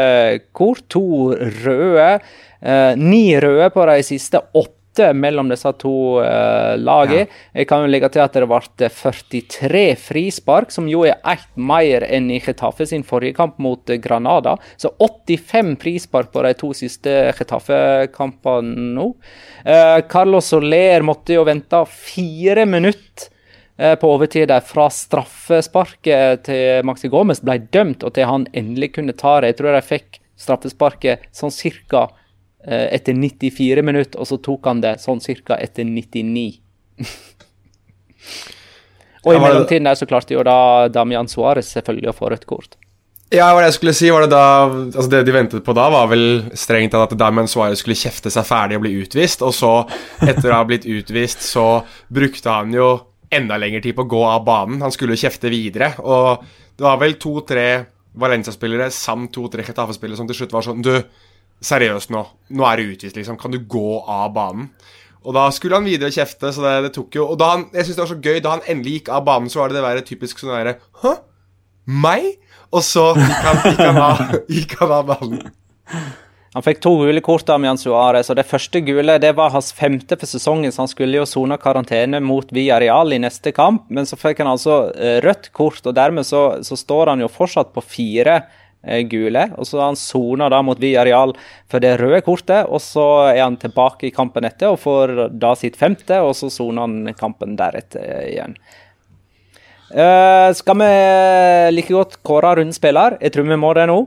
kort, 0.58 0.88
to 0.90 1.36
røde. 1.38 2.18
Eh, 2.58 2.94
ni 2.98 3.38
røde 3.38 3.70
på 3.76 3.86
de 3.92 4.02
siste 4.08 4.42
åtte 4.58 4.74
mellom 5.14 5.50
disse 5.52 5.72
to 5.82 5.94
uh, 6.22 6.76
lagene. 6.80 7.26
Ja. 7.26 7.62
Jeg 7.62 7.70
kan 7.70 7.84
jo 7.84 7.92
legge 7.92 8.10
til 8.14 8.24
at 8.24 8.36
det 8.38 8.48
ble 8.50 8.90
43 8.90 9.84
frispark, 10.02 10.74
som 10.74 10.90
jo 10.90 11.06
er 11.08 11.20
ett 11.28 11.48
mer 11.56 12.06
enn 12.08 12.30
i 12.34 12.42
Chetaffe 12.44 12.88
sin 12.90 13.06
forrige 13.08 13.38
kamp 13.38 13.58
mot 13.64 13.94
Granada. 14.04 14.58
Så 14.78 14.94
85 15.00 15.76
frispark 15.84 16.34
på 16.34 16.44
de 16.46 16.54
to 16.60 16.74
siste 16.78 17.16
Chetaffe-kampene 17.38 18.92
nå. 18.98 19.10
Uh, 19.64 20.00
Carlos 20.10 20.52
Soler 20.54 21.06
måtte 21.06 21.38
jo 21.38 21.48
vente 21.48 21.84
fire 21.92 22.68
minutter 22.68 23.34
på 23.78 24.10
overtid 24.10 24.50
fra 24.66 24.88
straffesparket 24.90 26.48
til 26.48 26.86
Maxi 26.90 27.12
Gomez 27.14 27.44
ble 27.46 27.60
dømt, 27.70 28.02
og 28.02 28.16
til 28.16 28.26
han 28.26 28.48
endelig 28.58 28.96
kunne 28.96 29.14
ta 29.14 29.36
det. 29.38 29.52
Jeg 29.52 29.58
tror 29.60 29.76
de 29.76 29.82
fikk 29.86 30.18
straffesparket 30.42 31.28
sånn 31.38 31.54
cirka 31.54 32.08
Eh, 32.08 32.27
etter 32.68 33.16
94 33.16 33.84
minutter, 33.86 34.20
og 34.20 34.28
så 34.28 34.38
tok 34.44 34.68
han 34.68 34.82
det 34.84 34.98
sånn 35.04 35.22
cirka 35.24 35.56
etter 35.64 35.88
99. 35.88 36.48
og 39.26 39.32
i 39.32 39.40
mellomtiden 39.40 39.88
der 39.88 40.00
så 40.00 40.08
klarte 40.10 40.36
jo 40.36 40.44
da 40.46 40.90
Damian 40.92 41.30
Suárez 41.32 41.72
selvfølgelig 41.78 42.12
å 42.12 42.18
få 42.18 42.34
rødt 42.34 42.48
kort. 42.50 42.78
Ja, 43.28 43.50
hva 43.52 43.60
det 43.60 43.74
jeg 43.74 43.76
skulle 43.76 43.96
si, 43.98 44.08
var 44.08 44.24
det 44.24 44.32
da 44.32 44.44
Altså, 44.72 45.10
det 45.12 45.26
de 45.28 45.34
ventet 45.36 45.66
på 45.66 45.74
da, 45.76 45.90
var 45.92 46.08
vel 46.08 46.46
strengt 46.56 46.94
tatt 46.96 47.12
at 47.12 47.20
Damian 47.20 47.50
Suárez 47.52 47.82
skulle 47.84 47.98
kjefte 48.00 48.32
seg 48.32 48.48
ferdig 48.48 48.80
og 48.80 48.86
bli 48.86 48.94
utvist, 49.02 49.44
og 49.44 49.52
så, 49.56 49.74
etter 50.24 50.52
å 50.54 50.62
ha 50.62 50.68
blitt 50.68 50.88
utvist, 50.88 51.44
så 51.44 51.82
brukte 52.08 52.54
han 52.54 52.72
jo 52.76 52.94
enda 53.34 53.58
lengre 53.60 53.84
tid 53.84 53.98
på 53.98 54.06
å 54.06 54.12
gå 54.14 54.24
av 54.24 54.46
banen. 54.48 54.80
Han 54.84 54.94
skulle 54.96 55.18
jo 55.18 55.26
kjefte 55.26 55.52
videre, 55.52 55.92
og 56.00 56.46
det 56.78 56.88
var 56.88 57.02
vel 57.02 57.18
to-tre 57.20 57.68
Valencia-spillere 58.18 58.88
samt 58.94 59.34
to-tre 59.36 59.66
Chetaffe-spillere 59.66 60.18
som 60.18 60.30
til 60.30 60.40
slutt 60.40 60.56
var 60.56 60.66
sånn 60.66 60.86
Du, 60.86 60.94
Seriøst 61.64 62.12
nå. 62.14 62.22
Nå 62.54 62.66
er 62.70 62.80
du 62.80 62.94
utvist, 62.94 63.18
liksom. 63.18 63.38
Kan 63.42 63.54
du 63.54 63.60
gå 63.60 64.02
av 64.04 64.30
banen? 64.36 64.70
Og 65.28 65.34
da 65.36 65.48
skulle 65.52 65.80
han 65.80 65.88
videre 65.88 66.14
kjefte, 66.14 66.52
så 66.56 66.64
det, 66.64 66.76
det 66.86 66.92
tok 66.96 67.18
jo 67.18 67.26
Og 67.34 67.40
da 67.42 67.50
han, 67.56 67.66
jeg 67.74 67.88
synes 67.88 67.98
det 67.98 68.04
var 68.04 68.12
så 68.14 68.20
gøy, 68.22 68.38
da 68.44 68.54
han 68.54 68.70
endelig 68.70 69.00
gikk 69.00 69.10
av 69.18 69.26
banen, 69.28 69.50
så 69.52 69.60
var 69.60 69.74
det 69.74 69.80
det 69.80 69.88
der 69.88 70.06
typisk 70.08 70.40
sånn 70.40 70.54
derre 70.54 70.78
Hæ? 71.02 71.18
Meg? 71.88 72.30
Og 72.72 72.84
så 72.84 73.10
gikk 73.18 73.44
han, 73.44 73.60
gikk 73.66 73.82
han, 73.82 74.00
av, 74.04 74.24
gikk 74.58 74.78
han 74.80 74.94
av 74.94 75.12
banen. 75.12 75.52
Han 76.56 76.64
fikk 76.66 76.80
to 76.84 76.92
gule 77.00 77.22
kort 77.24 77.50
av 77.54 77.62
Mian 77.64 77.80
Suárez, 77.80 78.32
og 78.32 78.38
det 78.40 78.48
første 78.48 78.82
gule 78.84 79.16
det 79.24 79.30
var 79.38 79.54
hans 79.54 79.70
femte 79.76 80.18
for 80.20 80.28
sesongen, 80.28 80.74
så 80.74 80.84
han 80.84 80.92
skulle 80.92 81.20
jo 81.20 81.28
sone 81.30 81.56
karantene 81.62 82.20
mot 82.24 82.52
Villarreal 82.56 83.16
i 83.16 83.22
neste 83.24 83.54
kamp, 83.56 83.86
men 83.94 84.08
så 84.10 84.20
fikk 84.20 84.42
han 84.44 84.52
altså 84.52 84.78
eh, 84.96 85.20
rødt 85.24 85.52
kort, 85.56 85.84
og 85.86 85.96
dermed 85.96 86.28
så, 86.28 86.44
så 86.66 86.80
står 86.80 87.14
han 87.14 87.24
jo 87.24 87.32
fortsatt 87.32 87.72
på 87.76 87.84
fire 87.86 88.42
gule. 89.12 89.44
og 89.58 89.68
Så 89.68 89.82
han 89.82 89.98
soner 90.00 90.54
da 90.54 90.62
mot 90.64 90.80
Villarreal 90.80 91.34
for 91.68 91.84
det 91.84 91.98
røde 92.02 92.22
kortet, 92.26 92.70
og 92.70 92.82
så 92.84 93.08
er 93.34 93.44
han 93.44 93.58
tilbake 93.60 94.08
i 94.08 94.14
kampen 94.16 94.48
etter 94.48 94.74
og 94.74 94.82
får 94.84 95.16
da 95.36 95.54
sitt 95.60 95.76
femte, 95.80 96.22
og 96.24 96.36
så 96.38 96.52
soner 96.54 96.86
han 96.86 97.16
kampen 97.18 97.58
deretter 97.60 98.28
igjen. 98.30 98.58
Uh, 99.88 100.52
skal 100.52 100.76
vi 100.82 100.88
like 101.72 101.94
godt 101.96 102.18
kåre 102.28 102.58
rundspiller? 102.60 103.16
Jeg 103.24 103.32
tror 103.36 103.48
vi 103.48 103.60
må 103.60 103.72
det 103.78 103.86
nå. 103.88 104.02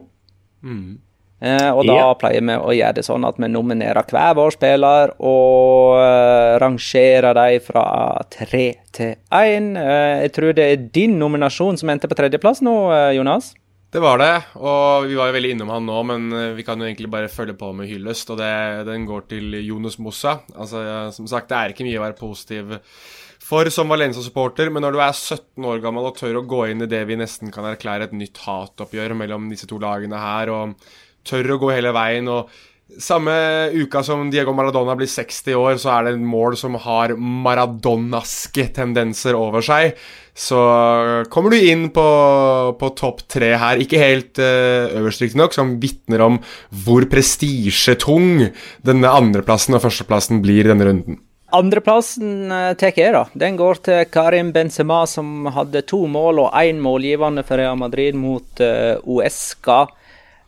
Mm. 0.60 0.98
Uh, 1.40 1.70
og 1.72 1.86
da 1.88 1.94
yeah. 1.94 2.10
pleier 2.20 2.44
vi 2.44 2.56
å 2.60 2.74
gjøre 2.76 2.98
det 2.98 3.04
sånn 3.06 3.24
at 3.24 3.38
vi 3.40 3.48
nominerer 3.48 4.04
hver 4.12 4.34
vår 4.36 4.52
spiller 4.58 5.14
og 5.24 5.96
uh, 5.96 6.58
rangerer 6.60 7.32
dem 7.38 7.64
fra 7.64 7.86
tre 8.28 8.66
til 8.92 9.14
én. 9.32 9.72
jeg 9.78 10.32
tror 10.36 10.52
det 10.58 10.66
er 10.66 10.84
din 10.92 11.16
nominasjon 11.16 11.80
som 11.80 11.88
endte 11.88 12.10
på 12.10 12.18
tredjeplass 12.18 12.60
nå, 12.66 12.74
Jonas? 13.16 13.54
Det 13.90 13.98
var 13.98 14.20
det, 14.22 14.34
og 14.62 15.08
vi 15.10 15.16
var 15.18 15.30
jo 15.30 15.34
veldig 15.34 15.48
innom 15.56 15.70
han 15.74 15.88
nå, 15.88 15.96
men 16.06 16.26
eh, 16.36 16.52
vi 16.54 16.62
kan 16.62 16.78
jo 16.78 16.86
egentlig 16.86 17.08
bare 17.10 17.30
følge 17.32 17.56
på 17.58 17.72
med 17.74 17.90
hyllest, 17.90 18.28
og 18.30 18.38
det, 18.38 18.50
den 18.86 19.02
går 19.08 19.24
til 19.32 19.56
Jonas 19.66 19.98
Mossa. 19.98 20.36
Altså, 20.54 20.84
som 21.16 21.26
sagt, 21.26 21.48
det 21.50 21.58
er 21.58 21.74
ikke 21.74 21.88
mye 21.88 21.98
å 21.98 22.04
være 22.04 22.18
positiv 22.20 22.76
for 23.50 23.66
som 23.74 23.90
Valencia-supporter, 23.90 24.70
men 24.70 24.86
når 24.86 24.94
du 24.94 25.00
er 25.02 25.10
17 25.10 25.66
år 25.66 25.82
gammel 25.82 26.06
og 26.06 26.14
tør 26.20 26.38
å 26.38 26.46
gå 26.46 26.68
inn 26.70 26.86
i 26.86 26.90
det 26.90 27.02
vi 27.08 27.18
nesten 27.18 27.50
kan 27.50 27.66
erklære 27.66 28.06
et 28.06 28.14
nytt 28.14 28.38
hatoppgjør 28.44 29.16
mellom 29.18 29.50
disse 29.50 29.66
to 29.66 29.80
lagene 29.82 30.22
her, 30.22 30.52
og 30.54 30.78
tør 31.26 31.56
å 31.56 31.60
gå 31.64 31.72
hele 31.74 31.90
veien. 31.96 32.30
og 32.30 32.52
samme 32.98 33.34
uka 33.72 34.02
som 34.02 34.30
Diego 34.32 34.52
Maradona 34.56 34.96
blir 34.98 35.08
60 35.10 35.54
år, 35.58 35.76
så 35.80 35.92
er 35.94 36.06
det 36.06 36.16
en 36.16 36.26
mål 36.26 36.56
som 36.58 36.74
har 36.80 37.14
maradonaske 37.16 38.66
tendenser 38.76 39.38
over 39.38 39.64
seg. 39.64 39.94
Så 40.34 40.58
kommer 41.32 41.52
du 41.52 41.58
inn 41.58 41.88
på, 41.92 42.04
på 42.80 42.90
topp 42.98 43.24
tre 43.28 43.52
her, 43.60 43.80
ikke 43.82 44.00
helt 44.00 44.40
uh, 44.40 44.88
øverst 45.00 45.24
riktignok, 45.24 45.56
som 45.56 45.74
vitner 45.82 46.22
om 46.24 46.38
hvor 46.84 47.04
prestisjetung 47.10 48.46
denne 48.86 49.10
andreplassen 49.10 49.76
og 49.76 49.84
førsteplassen 49.84 50.40
blir 50.44 50.64
i 50.64 50.70
denne 50.70 50.88
runden. 50.88 51.20
Andreplassen 51.56 52.46
uh, 52.48 52.72
tar 52.78 52.94
jeg, 52.94 53.12
da. 53.16 53.24
Den 53.34 53.58
går 53.58 53.82
til 53.84 54.04
Karim 54.12 54.54
Benzema, 54.54 55.02
som 55.10 55.50
hadde 55.52 55.82
to 55.90 56.04
mål 56.08 56.46
og 56.46 56.54
én 56.56 56.80
målgivende 56.82 57.44
for 57.46 57.60
Real 57.60 57.78
Madrid 57.80 58.16
mot 58.18 58.62
uh, 58.62 58.96
Uesca. 59.02 59.84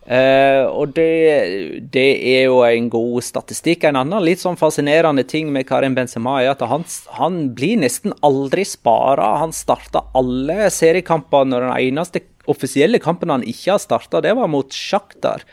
Uh, 0.03 0.67
og 0.67 0.91
det, 0.97 1.85
det, 1.93 2.09
er 2.33 2.49
jo 2.49 2.59
en 2.67 2.89
god 2.91 3.23
statistikk. 3.23 3.85
En 3.87 4.01
annen 4.01 4.25
litt 4.25 4.41
sånn 4.41 4.59
fascinerende 4.59 5.23
ting 5.23 5.51
med 5.55 5.67
Karim 5.69 5.95
Benzema 5.95 6.41
er 6.41 6.51
at 6.51 6.63
han, 6.67 6.83
han 7.15 7.37
blir 7.55 7.79
nesten 7.79 8.15
aldri 8.25 8.65
spara. 8.67 9.37
Han 9.39 9.55
starta 9.55 10.03
alle 10.19 10.67
seriekampene, 10.73 11.55
og 11.55 11.69
den 11.69 11.77
eneste 11.77 12.25
offisielle 12.51 12.99
kampen 12.99 13.31
han 13.31 13.45
ikke 13.47 13.77
har 13.77 13.79
starta, 13.79 14.19
det 14.23 14.35
var 14.35 14.51
mot 14.51 14.75
Sjaktar. 14.75 15.45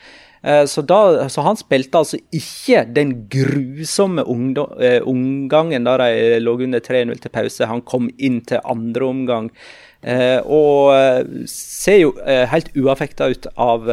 Uh, 0.43 0.65
så, 0.67 0.83
så, 1.31 1.45
han 1.47 1.61
spilte 1.61 2.01
altså 2.01 2.19
ikke 2.35 2.83
den 2.91 3.13
grusomme 3.31 4.25
uh, 4.27 4.97
omgangen 5.07 5.87
da 5.87 5.95
de 6.03 6.41
lå 6.43 6.57
under 6.67 6.83
3-0 6.83 7.23
til 7.23 7.35
pause. 7.39 7.71
Han 7.71 7.87
kom 7.87 8.11
inn 8.19 8.43
til 8.51 8.67
andre 8.67 9.07
omgang. 9.15 9.53
Eh, 10.01 10.39
og 10.49 10.95
eh, 10.97 11.45
ser 11.51 11.99
jo 12.01 12.15
eh, 12.25 12.47
helt 12.49 12.71
uaffekta 12.73 13.29
ut 13.29 13.51
av 13.61 13.87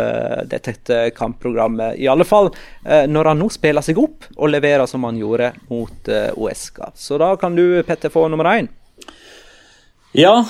dette 0.48 1.02
kampprogrammet. 1.18 2.00
I 2.00 2.08
alle 2.12 2.28
fall 2.28 2.52
når 2.88 3.32
han 3.34 3.42
nå 3.42 3.50
spiller 3.52 3.84
seg 3.84 4.00
opp 4.00 4.30
og 4.38 4.52
leverer 4.52 4.88
som 4.88 5.04
han 5.08 5.20
gjorde 5.20 5.52
mot 5.72 6.12
Oesca. 6.38 6.92
Så 6.96 7.20
da 7.20 7.34
kan 7.40 7.56
du, 7.58 7.82
Petter, 7.88 8.14
få 8.14 8.28
nummer 8.32 8.48
én. 8.56 8.70
Ja. 10.18 10.46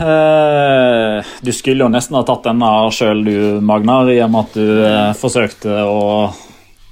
Eh, 0.00 1.24
du 1.40 1.52
skulle 1.52 1.84
jo 1.84 1.88
nesten 1.88 2.18
ha 2.18 2.24
tatt 2.26 2.44
denne 2.44 2.72
sjøl, 2.92 3.22
du, 3.24 3.36
Magnar, 3.64 4.10
i 4.12 4.18
og 4.20 4.32
med 4.32 4.42
at 4.42 4.58
du 4.58 4.82
eh, 4.84 5.14
forsøkte 5.16 5.78
å 5.88 6.02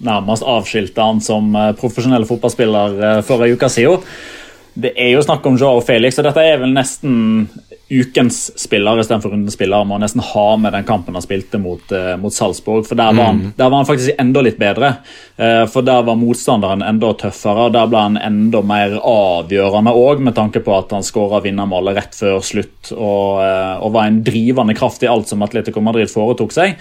nærmest 0.04 0.46
avskilte 0.48 1.04
han 1.04 1.20
som 1.24 1.52
profesjonell 1.80 2.26
fotballspiller 2.28 2.96
eh, 2.96 3.20
for 3.26 3.44
ei 3.44 3.52
uke 3.52 3.68
siden. 3.72 4.06
Det 4.74 4.94
er 4.96 5.12
jo 5.12 5.22
snakk 5.22 5.44
om 5.46 5.58
Joao 5.60 5.82
Felix, 5.84 6.16
og 6.18 6.26
dette 6.26 6.42
er 6.42 6.62
vel 6.62 6.72
nesten 6.74 7.44
ukens 8.00 8.58
spiller 8.60 9.00
istedenfor 9.00 9.32
rundens 9.34 9.56
spiller. 9.56 9.84
Må 9.88 9.98
nesten 10.02 10.22
ha 10.24 10.44
med 10.60 10.74
den 10.74 10.86
kampen 10.88 11.16
han 11.16 11.24
spilte 11.24 11.60
mot, 11.62 11.84
uh, 11.92 12.14
mot 12.20 12.34
Salzburg. 12.34 12.86
For 12.88 12.98
der 12.98 13.14
var, 13.14 13.30
han, 13.30 13.40
mm. 13.40 13.54
der 13.56 13.70
var, 13.70 13.76
han, 13.80 13.88
faktisk 13.88 14.20
enda 14.20 14.44
litt 14.44 14.58
bedre. 14.60 14.94
Uh, 15.38 15.64
for 15.70 15.86
der 15.86 16.04
var 16.06 16.18
motstanderen 16.20 16.84
enda 16.86 17.12
tøffere. 17.24 17.68
og 17.68 17.74
Der 17.76 17.90
ble 17.90 18.04
han 18.08 18.20
enda 18.20 18.62
mer 18.66 18.98
avgjørende 19.00 19.96
òg, 20.04 20.22
med 20.24 20.36
tanke 20.38 20.62
på 20.64 20.76
at 20.76 20.94
han 20.94 21.06
skåra 21.06 21.42
vinnermålet 21.44 21.98
rett 21.98 22.18
før 22.18 22.40
slutt 22.44 22.94
og, 22.94 23.42
uh, 23.42 23.76
og 23.84 23.94
var 23.96 24.10
en 24.10 24.22
drivende 24.26 24.76
kraft 24.78 25.04
i 25.04 25.10
alt 25.10 25.30
som 25.30 25.44
Atletico 25.46 25.82
Madrid 25.84 26.12
foretok 26.12 26.54
seg. 26.54 26.78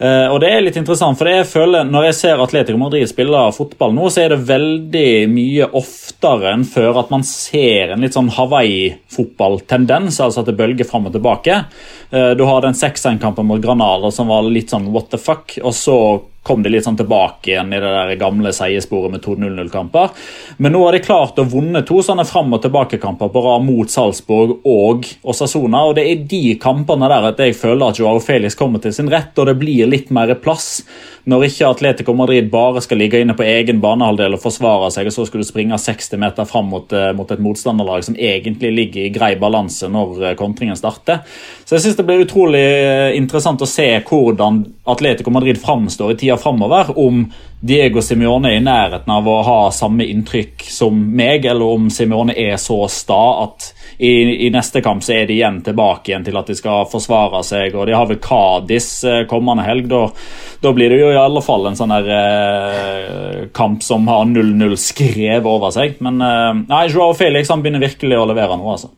Uh, 0.00 0.32
og 0.32 0.40
det 0.42 0.48
er 0.50 0.64
litt 0.64 0.78
interessant, 0.80 1.18
for 1.18 1.28
jeg 1.28 1.44
føler 1.46 1.84
Når 1.86 2.06
jeg 2.08 2.16
ser 2.18 2.40
Atletico 2.42 2.78
Madrid 2.80 3.06
spille 3.10 3.42
fotball 3.54 3.92
nå, 3.94 4.08
så 4.10 4.24
er 4.24 4.32
det 4.32 4.46
veldig 4.48 5.10
mye 5.30 5.68
oftere 5.78 6.54
enn 6.54 6.64
før 6.66 7.02
at 7.02 7.12
man 7.12 7.26
ser 7.26 7.92
en 7.92 8.02
litt 8.02 8.16
sånn 8.16 8.32
Hawaii-fotballtendens, 8.32 10.18
altså 10.24 10.42
at 10.42 10.50
det 10.50 10.56
bølger 10.58 10.88
fram 10.88 11.06
og 11.10 11.16
tilbake. 11.16 11.62
Uh, 12.10 12.32
du 12.38 12.46
har 12.48 12.64
den 12.64 12.78
6-1-kampen 12.78 13.48
mot 13.48 13.62
Granada 13.62 14.10
som 14.14 14.32
var 14.32 14.48
litt 14.48 14.72
sånn 14.72 14.90
what 14.94 15.12
the 15.12 15.20
fuck, 15.20 15.58
og 15.62 15.76
så 15.76 15.98
kom 16.42 16.62
de 16.62 16.72
litt 16.72 16.86
sånn 16.86 16.98
tilbake 16.98 17.52
igjen 17.52 17.70
i 17.70 17.78
det 17.78 17.92
der 17.94 18.16
gamle 18.20 18.50
seiersporet 18.54 19.12
med 19.14 19.22
to 19.22 19.36
0-0-kamper. 19.38 20.10
Men 20.58 20.74
nå 20.74 20.82
har 20.84 20.96
de 20.96 21.02
klart 21.04 21.38
å 21.38 21.46
vunne 21.46 21.84
to 21.86 22.02
sånne 22.02 22.26
fram- 22.26 22.52
og 22.52 22.64
tilbakekamper 22.64 23.30
på 23.32 23.44
rad 23.44 23.66
mot 23.66 23.90
Salzburg 23.90 24.58
og 24.66 25.06
Osasona. 25.22 25.84
og 25.86 25.94
Det 25.96 26.06
er 26.08 26.26
de 26.26 26.42
kampene 26.62 27.08
der 27.08 27.30
at 27.30 27.38
jeg 27.38 27.54
føler 27.58 27.88
at 27.88 28.02
Joao 28.02 28.18
Felix 28.18 28.58
kommer 28.58 28.82
til 28.82 28.92
sin 28.92 29.10
rett, 29.10 29.38
og 29.38 29.46
det 29.46 29.58
blir 29.60 29.86
litt 29.86 30.10
mer 30.10 30.34
plass 30.34 30.82
når 31.24 31.44
ikke 31.46 31.68
Atletico 31.68 32.14
Madrid 32.18 32.48
bare 32.50 32.80
skal 32.82 32.98
ligge 32.98 33.20
inne 33.22 33.34
på 33.38 33.44
egen 33.46 33.78
banehalvdel 33.82 34.34
og 34.34 34.42
forsvare 34.42 34.88
seg, 34.90 35.06
og 35.06 35.14
så 35.14 35.26
skal 35.28 35.42
du 35.42 35.46
springe 35.46 35.78
60 35.78 36.18
meter 36.18 36.48
fram 36.48 36.66
mot, 36.72 36.92
eh, 36.92 37.12
mot 37.14 37.30
et 37.30 37.42
motstanderlag 37.42 38.02
som 38.02 38.16
egentlig 38.18 38.72
ligger 38.74 39.06
i 39.06 39.12
grei 39.14 39.36
balanse 39.38 39.86
når 39.86 40.22
eh, 40.22 40.34
kontringen 40.34 40.78
starter. 40.78 41.22
Så 41.64 41.76
jeg 41.76 41.86
synes 41.86 42.00
det 42.00 42.06
blir 42.08 42.24
utrolig 42.24 42.64
eh, 42.64 43.16
interessant 43.18 43.62
å 43.62 43.70
se 43.70 43.86
hvordan 44.08 44.64
Atletico 44.90 45.30
Madrid 45.30 45.60
framstår 45.62 46.16
i 46.16 46.18
tida 46.24 46.31
framover. 46.40 46.92
Om 46.98 47.24
Diego 47.62 48.02
Simione 48.02 48.50
er 48.50 48.58
i 48.58 48.64
nærheten 48.64 49.12
av 49.14 49.28
å 49.28 49.36
ha 49.46 49.58
samme 49.74 50.06
inntrykk 50.10 50.64
som 50.66 50.96
meg, 51.14 51.46
eller 51.46 51.76
om 51.76 51.86
Simione 51.92 52.34
er 52.38 52.56
så 52.58 52.80
sta 52.90 53.20
at 53.44 53.68
i, 54.02 54.46
i, 54.46 54.50
neste 54.50 54.82
kamp 54.82 55.04
så 55.04 55.14
er 55.14 55.28
de 55.28 55.36
igjen 55.36 55.60
tilbake 55.62 56.10
igjen 56.10 56.24
til 56.26 56.38
at 56.40 56.50
de 56.50 56.56
skal 56.58 56.88
forsvare 56.90 57.44
seg. 57.46 57.76
og 57.76 57.86
De 57.86 57.94
har 57.94 58.08
vel 58.10 58.18
Cádiz 58.22 58.88
kommende 59.30 59.66
helg. 59.66 59.86
Da, 59.92 60.04
da 60.64 60.72
blir 60.74 60.90
det 60.90 60.98
jo 61.02 61.12
i 61.12 61.20
alle 61.20 61.42
fall 61.44 61.70
en 61.70 61.78
sånn 61.78 61.94
eh, 62.00 63.42
kamp 63.54 63.84
som 63.86 64.10
har 64.10 64.26
0-0 64.26 64.74
skrevet 64.80 65.46
over 65.46 65.74
seg. 65.74 66.00
Men 66.02 66.18
eh, 66.18 66.54
nei, 66.66 66.86
Joao 66.90 67.14
Felix 67.18 67.52
han 67.52 67.62
begynner 67.62 67.84
virkelig 67.84 68.18
å 68.18 68.26
levere 68.32 68.58
nå, 68.58 68.74
altså. 68.74 68.90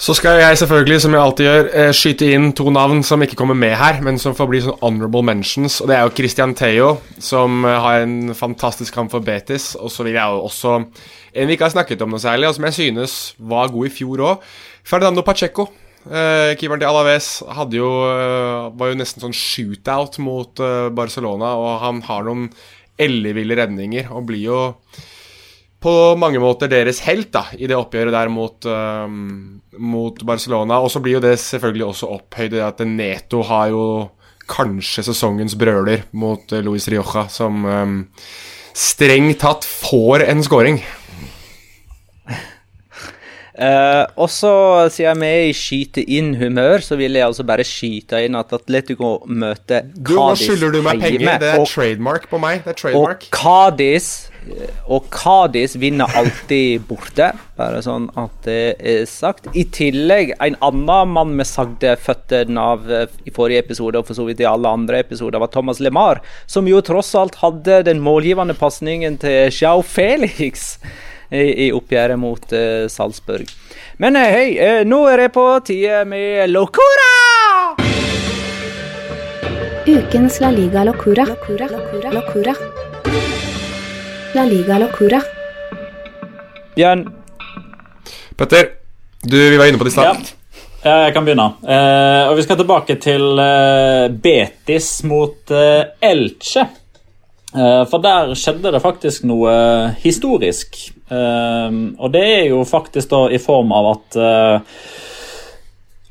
Så 0.00 0.14
skal 0.16 0.38
jeg 0.40 0.56
selvfølgelig, 0.56 0.96
som 1.04 1.12
jeg 1.12 1.20
alltid 1.20 1.44
gjør, 1.44 1.66
eh, 1.76 1.90
skyte 1.92 2.28
inn 2.32 2.54
to 2.56 2.70
navn 2.72 3.02
som 3.04 3.20
ikke 3.20 3.36
kommer 3.36 3.54
med 3.54 3.74
her, 3.76 3.98
men 4.00 4.16
som 4.16 4.32
får 4.32 4.46
bli 4.48 4.60
sånn 4.64 4.78
honorable 4.80 5.20
mentions. 5.20 5.76
Og 5.82 5.88
Det 5.88 5.96
er 5.96 6.06
jo 6.06 6.14
Christian 6.16 6.54
Theo, 6.54 7.02
som 7.18 7.66
eh, 7.66 7.80
har 7.84 8.00
en 8.00 8.32
fantastisk 8.32 8.94
kamp 8.94 9.10
for 9.10 9.20
Betis. 9.20 9.76
Og 9.76 9.92
så 9.92 10.02
vil 10.02 10.16
jeg 10.16 10.24
jo 10.24 10.40
også 10.46 10.86
en 11.34 11.46
vi 11.46 11.52
ikke 11.52 11.68
har 11.68 11.76
snakket 11.76 12.00
om 12.00 12.08
noe 12.08 12.18
særlig, 12.18 12.48
og 12.48 12.54
som 12.56 12.64
jeg 12.64 12.78
synes 12.78 13.34
var 13.36 13.68
god 13.68 13.86
i 13.86 13.92
fjor 13.92 14.24
òg, 14.24 14.48
Ferdinando 14.88 15.20
Pacheco. 15.20 15.68
Uh, 16.08 16.56
keeperen 16.56 16.80
til 16.80 16.88
Alaves 16.88 17.42
hadde 17.44 17.76
jo, 17.76 17.90
var 18.72 18.88
jo 18.88 18.96
nesten 18.96 19.20
sånn 19.20 19.36
shootout 19.36 20.16
mot 20.18 20.56
Barcelona, 20.96 21.52
og 21.60 21.76
han 21.84 22.00
har 22.08 22.24
noen 22.24 22.48
elleville 22.96 23.52
redninger 23.60 24.08
og 24.08 24.30
blir 24.32 24.46
jo 24.48 24.60
på 25.80 25.92
mange 26.20 26.40
måter 26.42 26.68
deres 26.68 27.00
helt 27.06 27.30
da, 27.32 27.46
i 27.56 27.68
det 27.70 27.76
oppgjøret 27.78 28.12
der 28.12 28.28
mot, 28.28 28.66
mot 29.80 30.22
Barcelona. 30.28 30.76
Og 30.84 30.92
så 30.92 31.00
blir 31.00 31.16
jo 31.16 31.22
det 31.24 31.38
selvfølgelig 31.40 31.86
også 31.86 32.10
opphøyd 32.18 32.58
i 32.58 32.60
at 32.66 32.82
Neto 32.84 33.40
har 33.48 33.70
jo 33.72 33.84
kanskje 34.50 35.04
sesongens 35.10 35.56
brøler 35.58 36.06
mot 36.12 36.52
Luis 36.64 36.88
Rioja, 36.90 37.26
som 37.32 37.64
um, 37.64 38.00
strengt 38.76 39.40
tatt 39.42 39.66
får 39.66 40.26
en 40.28 40.42
scoring. 40.46 40.80
Uh, 43.60 44.06
og 44.16 44.30
så, 44.32 44.50
siden 44.88 45.20
vi 45.20 45.28
er 45.28 45.46
i 45.50 45.56
skyte-inn-humør, 45.56 46.80
så 46.80 46.96
vil 46.96 47.18
jeg 47.18 47.26
altså 47.26 47.44
bare 47.44 47.66
skyte 47.66 48.22
inn 48.24 48.38
at 48.38 48.54
Atletico 48.56 49.18
møter 49.28 49.90
Cádiz 49.98 50.16
Nå 50.16 50.28
skylder 50.40 50.72
du 50.72 50.80
meg 50.86 51.02
penger. 51.02 51.34
Det 51.42 51.50
er 51.58 51.66
trademark 51.68 52.24
på 52.30 52.40
meg. 52.40 52.62
Det 52.64 52.72
er 52.72 52.78
trademark. 52.78 53.26
Og 53.28 53.36
Cádiz 53.36 54.29
og 54.90 55.06
Kadis 55.14 55.76
vinner 55.80 56.10
alltid 56.18 56.86
borte, 56.88 57.30
bare 57.58 57.82
sånn 57.84 58.08
at 58.18 58.32
det 58.46 58.62
er 58.78 59.04
sagt. 59.08 59.50
I 59.54 59.66
tillegg, 59.72 60.34
en 60.40 60.58
annen 60.64 61.12
mann 61.14 61.34
med 61.38 61.48
sagde 61.48 61.94
føttene 62.00 62.64
av 62.72 62.90
eh, 62.90 63.06
i 63.28 63.34
forrige 63.34 63.64
episode, 63.66 64.00
og 64.00 64.08
for 64.08 64.18
så 64.18 64.26
vidt 64.28 64.42
i 64.42 64.48
alle 64.48 64.70
andre 64.70 65.02
episoder, 65.04 65.40
var 65.42 65.52
Thomas 65.52 65.80
LeMar, 65.82 66.22
som 66.50 66.68
jo 66.68 66.82
tross 66.84 67.12
alt 67.18 67.38
hadde 67.42 67.82
den 67.90 68.02
målgivende 68.04 68.56
pasningen 68.58 69.20
til 69.20 69.52
Xiao 69.54 69.84
Felix 69.86 70.74
i, 71.30 71.66
i 71.66 71.70
oppgjøret 71.74 72.18
mot 72.18 72.52
uh, 72.56 72.86
Salzburg. 72.90 73.50
Men 74.02 74.18
uh, 74.18 74.26
hei, 74.34 74.48
uh, 74.58 74.82
nå 74.88 75.04
er 75.12 75.26
det 75.26 75.30
på 75.36 75.46
tide 75.66 76.02
med 76.10 76.50
Locura! 76.50 77.10
Ukens 79.90 80.40
La 80.42 80.50
Liga 80.54 80.84
Locura. 80.84 81.24
Locura. 81.24 81.70
Locura. 81.70 82.10
Locura. 82.12 83.59
La 84.34 84.44
Liga 84.46 84.78
Locura. 84.78 85.18
Bjørn. 86.76 87.00
Petter, 88.38 88.68
du, 89.22 89.34
vi 89.36 89.56
var 89.58 89.66
inne 89.66 89.78
på 89.80 89.86
det 89.88 89.90
i 89.90 89.94
stad. 89.96 90.20
Ja. 90.20 90.36
Jeg 90.84 91.14
kan 91.16 91.26
begynne. 91.26 91.48
Uh, 91.64 92.30
og 92.30 92.36
Vi 92.38 92.44
skal 92.46 92.60
tilbake 92.60 92.94
til 93.02 93.24
uh, 93.42 94.06
Betis 94.22 94.92
mot 95.08 95.50
uh, 95.50 95.82
Elche. 96.00 96.68
for 97.50 97.98
der 97.98 98.30
skjedde 98.38 98.70
det 98.70 98.78
faktisk 98.78 99.24
noe 99.26 99.52
historisk. 100.04 100.78
Uh, 101.10 101.90
og 101.98 102.12
det 102.14 102.22
er 102.22 102.44
jo 102.52 102.62
faktisk 102.62 103.10
da 103.10 103.24
i 103.34 103.42
form 103.42 103.74
av 103.74 103.90
at 103.96 104.18
uh, 104.20 104.78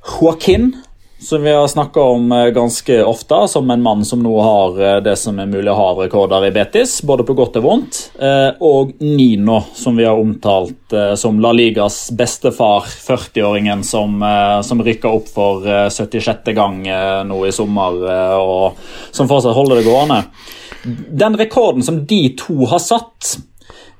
Joaquin 0.03 0.73
som 1.21 1.43
vi 1.43 1.51
har 1.51 1.67
snakka 1.67 2.01
om 2.01 2.31
eh, 2.31 2.45
ganske 2.45 3.03
ofte, 3.03 3.47
som 3.47 3.69
en 3.69 3.81
mann 3.81 4.05
som 4.05 4.23
nå 4.23 4.41
har 4.41 4.81
eh, 4.81 5.01
det 5.03 5.15
som 5.19 5.39
er 5.39 5.49
mulig 5.51 5.71
å 5.71 5.75
ha 5.75 5.87
av 5.91 5.99
rekorder 5.99 6.45
i 6.47 6.51
Betis, 6.55 7.01
både 7.03 7.25
på 7.27 7.35
godt 7.35 7.59
og 7.59 7.65
vondt. 7.65 7.99
Eh, 8.15 8.55
og 8.63 8.93
Nino, 9.03 9.59
som 9.75 9.99
vi 9.99 10.07
har 10.07 10.19
omtalt 10.19 10.95
som 11.19 11.37
La 11.43 11.51
Ligas 11.53 12.07
bestefar, 12.17 12.87
40-åringen 12.87 13.83
som, 13.85 14.15
som 14.65 14.79
rykka 14.81 15.11
opp 15.13 15.27
for 15.29 15.67
76. 15.93 16.49
gang 16.57 16.79
nå 17.29 17.37
i 17.45 17.51
sommer, 17.53 17.99
og 18.41 18.79
som 19.13 19.29
fortsatt 19.29 19.53
holder 19.53 19.77
det 19.77 19.85
gående. 19.85 20.17
Den 21.21 21.37
rekorden 21.37 21.85
som 21.85 22.01
de 22.09 22.23
to 22.41 22.65
har 22.71 22.81
satt, 22.81 23.35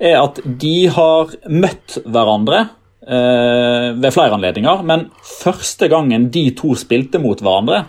er 0.02 0.18
at 0.24 0.42
de 0.42 0.76
har 0.96 1.36
møtt 1.46 2.00
hverandre 2.10 2.66
ved 3.10 4.14
flere 4.14 4.36
anledninger. 4.38 4.84
Men 4.86 5.10
første 5.26 5.88
gangen 5.90 6.30
de 6.34 6.52
to 6.58 6.76
spilte 6.78 7.18
mot 7.22 7.42
hverandre, 7.42 7.86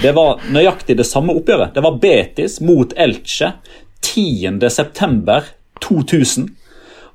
det 0.00 0.14
var 0.16 0.40
nøyaktig 0.52 0.96
det 0.96 1.06
samme 1.08 1.32
oppgjøret. 1.36 1.74
Det 1.74 1.82
var 1.84 1.98
Betis 2.00 2.60
mot 2.64 2.92
Elche 2.96 3.52
10.9.2000. 4.04 6.48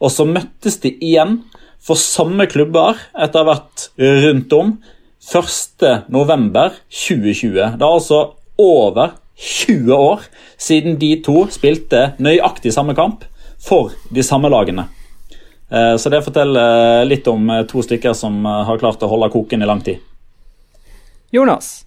Og 0.01 0.11
så 0.11 0.25
møttes 0.25 0.77
de 0.83 0.89
igjen 0.97 1.43
for 1.81 1.95
samme 1.97 2.45
klubber 2.49 2.95
etter 3.17 3.39
å 3.41 3.43
ha 3.45 3.49
vært 3.55 3.89
rundt 3.97 4.53
om 4.57 4.77
1.11.2020. 5.21 7.53
Det 7.53 7.63
er 7.63 7.85
altså 7.87 8.33
over 8.61 9.09
20 9.41 9.93
år 9.95 10.19
siden 10.61 10.99
de 11.01 11.21
to 11.25 11.47
spilte 11.53 12.13
nøyaktig 12.21 12.73
samme 12.73 12.93
kamp 12.97 13.23
for 13.61 13.91
de 14.13 14.23
samme 14.25 14.49
lagene. 14.53 14.85
Eh, 15.71 15.95
så 15.97 16.11
det 16.11 16.23
forteller 16.25 17.05
litt 17.07 17.27
om 17.31 17.47
eh, 17.49 17.63
to 17.69 17.83
stykker 17.85 18.15
som 18.17 18.43
eh, 18.43 18.63
har 18.67 18.81
klart 18.81 19.03
å 19.05 19.11
holde 19.11 19.31
koken 19.31 19.63
i 19.63 19.69
lang 19.69 19.83
tid. 19.85 20.03
Jonas? 21.31 21.85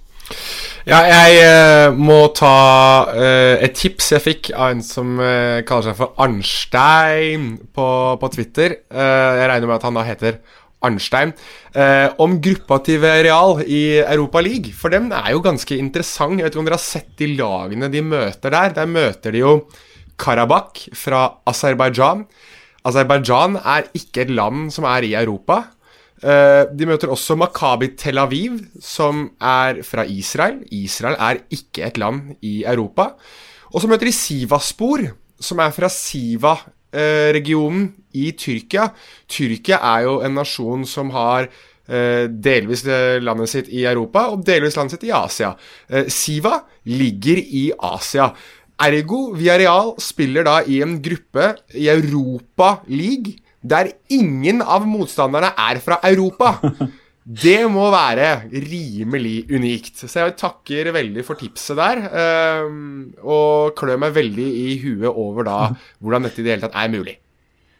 Ja, 0.88 1.02
jeg 1.08 1.92
må 1.96 2.26
ta 2.36 3.08
et 3.16 3.72
tips 3.76 4.10
jeg 4.12 4.24
fikk 4.24 4.50
av 4.52 4.74
en 4.74 4.82
som 4.84 5.14
kaller 5.16 5.86
seg 5.86 5.96
for 5.96 6.12
Arnstein 6.20 7.46
på, 7.72 7.86
på 8.20 8.30
Twitter. 8.32 8.74
jeg 8.92 9.48
regner 9.48 9.68
med 9.68 9.78
at 9.78 9.86
han 9.88 9.96
da 9.96 10.04
heter 10.04 10.38
Arnstein. 10.84 11.32
om 12.20 12.36
gruppa 12.40 12.78
til 12.84 13.00
Real 13.00 13.62
i 13.64 14.00
Europa 14.00 14.44
League. 14.44 14.76
For 14.76 14.92
dem 14.92 15.08
er 15.12 15.32
jo 15.32 15.44
ganske 15.44 15.76
interessant. 15.76 16.36
Jeg 16.40 16.48
vet 16.48 16.52
ikke 16.52 16.64
om 16.64 16.68
dere 16.68 16.80
har 16.80 16.84
sett 16.84 17.12
de 17.20 17.30
lagene 17.32 17.92
de 17.92 18.04
møter 18.04 18.52
der. 18.52 18.76
Der 18.76 18.88
møter 18.88 19.32
de 19.32 19.44
jo 19.44 19.54
Karabakh 20.20 20.88
fra 21.00 21.26
Aserbajdsjan. 21.48 22.26
Aserbajdsjan 22.84 23.56
er 23.60 23.86
ikke 23.96 24.26
et 24.26 24.32
land 24.34 24.68
som 24.74 24.84
er 24.88 25.06
i 25.06 25.14
Europa. 25.16 25.62
Uh, 26.24 26.68
de 26.72 26.86
møter 26.88 27.10
også 27.12 27.36
Makabi 27.36 27.90
Tel 28.00 28.20
Aviv, 28.20 28.58
som 28.80 29.26
er 29.40 29.80
fra 29.84 30.04
Israel. 30.08 30.60
Israel 30.72 31.16
er 31.18 31.42
ikke 31.52 31.84
et 31.88 31.98
land 32.00 32.36
i 32.44 32.62
Europa. 32.68 33.10
Og 33.72 33.80
så 33.80 33.88
møter 33.90 34.06
de 34.08 34.14
Sivaspor, 34.14 35.04
som 35.40 35.58
er 35.64 35.72
fra 35.74 35.88
Siva-regionen 35.92 37.88
i 38.14 38.30
Tyrkia. 38.38 38.90
Tyrkia 39.28 39.80
er 39.80 40.04
jo 40.06 40.18
en 40.24 40.36
nasjon 40.38 40.84
som 40.88 41.10
har 41.16 41.48
uh, 41.48 42.24
delvis 42.28 42.84
landet 43.24 43.52
sitt 43.52 43.72
i 43.72 43.84
Europa 43.88 44.28
og 44.32 44.44
delvis 44.44 44.76
landet 44.76 44.98
sitt 44.98 45.08
i 45.08 45.16
Asia. 45.16 45.54
Siva 46.12 46.60
ligger 46.84 47.40
i 47.40 47.72
Asia. 47.96 48.28
Ergo 48.82 49.28
Villarreal 49.36 49.94
spiller 50.02 50.46
da 50.46 50.58
i 50.66 50.80
en 50.82 50.98
gruppe 51.02 51.52
i 51.78 51.86
Europa 51.92 52.80
League 52.90 53.38
der 53.64 53.94
ingen 54.12 54.60
av 54.60 54.84
motstanderne 54.88 55.54
er 55.56 55.80
fra 55.80 56.00
Europa. 56.04 56.58
Det 57.24 57.62
må 57.72 57.86
være 57.88 58.50
rimelig 58.52 59.46
unikt. 59.48 60.02
Så 60.04 60.26
jeg 60.26 60.34
takker 60.36 60.90
veldig 60.92 61.22
for 61.24 61.40
tipset 61.40 61.78
der. 61.78 62.02
Um, 62.66 63.14
og 63.24 63.72
klør 63.78 63.96
meg 64.02 64.12
veldig 64.12 64.44
i 64.44 64.74
huet 64.82 65.08
over 65.08 65.48
da 65.48 65.60
hvordan 66.04 66.28
dette 66.28 66.42
i 66.42 66.44
det 66.44 66.52
hele 66.52 66.66
tatt 66.66 66.76
er 66.76 66.92
mulig. 66.92 67.16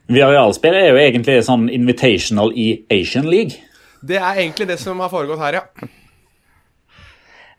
Villarreal-spill 0.08 0.78
er 0.78 0.88
jo 0.90 0.96
egentlig 1.00 1.36
sånn 1.44 1.68
invitational 1.72 2.56
i 2.56 2.70
Asian 2.92 3.28
League. 3.28 3.60
Det 4.04 4.16
er 4.20 4.40
egentlig 4.40 4.68
det 4.68 4.80
som 4.80 5.00
har 5.00 5.12
foregått 5.12 5.40
her, 5.40 5.60
ja. 5.60 5.92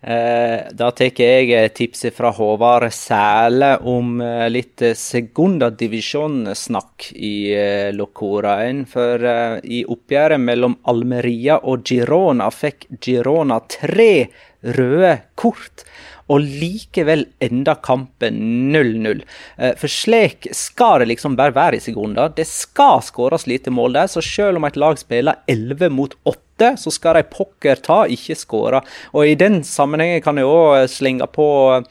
Eh, 0.06 0.68
da 0.78 0.91
tar 0.93 1.18
jeg 1.18 1.72
tipset 1.74 2.14
fra 2.14 2.30
Håvard 2.38 2.93
Sæle 2.93 3.82
om 3.89 4.22
eh, 4.22 4.45
litt 4.53 4.78
sekundadivisjonssnakk 5.01 7.08
i 7.18 7.49
eh, 7.58 7.89
Locoraen. 7.95 8.86
For 8.86 9.18
i 9.66 9.82
oppgjøret 9.89 10.38
mellom 10.43 10.78
Almeria 10.91 11.58
og 11.58 11.82
Girona 11.89 12.51
fikk 12.53 12.86
Girona 13.01 13.60
tre 13.66 14.30
røde 14.78 15.18
kort 15.34 15.84
og 16.30 16.41
likevel 16.41 17.26
enda 17.41 17.76
kampen 17.86 18.36
0-0. 18.74 19.22
For 19.78 19.88
slik 19.93 20.47
skal 20.58 20.99
det 21.03 21.08
liksom 21.12 21.36
bare 21.38 21.53
være 21.53 21.78
i 21.78 21.84
sekunder. 21.86 22.34
Det 22.34 22.47
skal 22.49 22.97
skåres 23.06 23.45
lite 23.45 23.70
mål 23.70 23.93
der, 23.93 24.10
så 24.10 24.26
selv 24.26 24.58
om 24.58 24.66
et 24.66 24.74
lag 24.82 24.97
spiller 24.97 25.38
11 25.45 25.93
mot 25.93 26.18
8 26.26 26.45
åtte, 26.56 26.78
så 26.78 26.91
skal 26.91 27.16
de 27.16 27.24
pokker 27.24 27.76
ta, 27.76 28.06
ikke 28.08 28.36
skåre. 28.36 28.82
Og 29.14 29.28
i 29.28 29.36
den 29.36 29.64
sammenhengen 29.64 30.24
kan 30.24 30.38
jeg 30.38 30.45
òg 30.47 30.88
slenge 30.89 31.28
på 31.28 31.84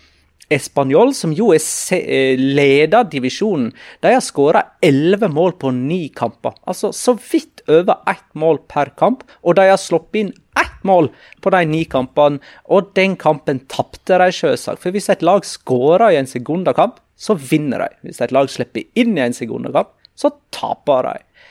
Español, 0.51 1.15
som 1.15 1.33
jo 1.33 1.53
er 1.55 1.61
eh, 1.97 2.37
leder 2.37 3.05
divisjonen, 3.09 3.73
de 4.03 4.13
har 4.13 4.21
skåra 4.21 4.63
elleve 4.83 5.29
mål 5.29 5.57
på 5.59 5.71
ni 5.73 6.09
kamper. 6.15 6.55
Altså 6.67 6.93
så 6.93 7.17
vidt 7.17 7.63
over 7.69 8.03
ett 8.07 8.35
mål 8.35 8.61
per 8.69 8.93
kamp, 8.97 9.25
og 9.43 9.57
de 9.57 9.69
har 9.71 9.81
sluppet 9.81 10.21
inn 10.21 10.35
ett 10.61 10.85
mål 10.85 11.09
på 11.41 11.51
de 11.51 11.65
ni 11.67 11.85
kampene. 11.85 12.41
Og 12.69 12.93
den 12.95 13.17
kampen 13.17 13.65
tapte 13.73 14.19
de 14.21 14.29
selvsagt, 14.31 14.83
for 14.83 14.93
hvis 14.93 15.09
et 15.11 15.25
lag 15.25 15.45
skårer 15.49 16.13
i 16.13 16.21
en 16.21 16.29
sekundakamp, 16.29 17.01
så 17.17 17.35
vinner 17.39 17.87
de. 17.87 17.89
Hvis 18.05 18.21
et 18.21 18.35
lag 18.35 18.51
slipper 18.53 18.85
inn 19.01 19.17
i 19.17 19.25
en 19.25 19.35
sekundakamp, 19.35 19.95
så 20.15 20.31
taper 20.55 21.09
de. 21.09 21.43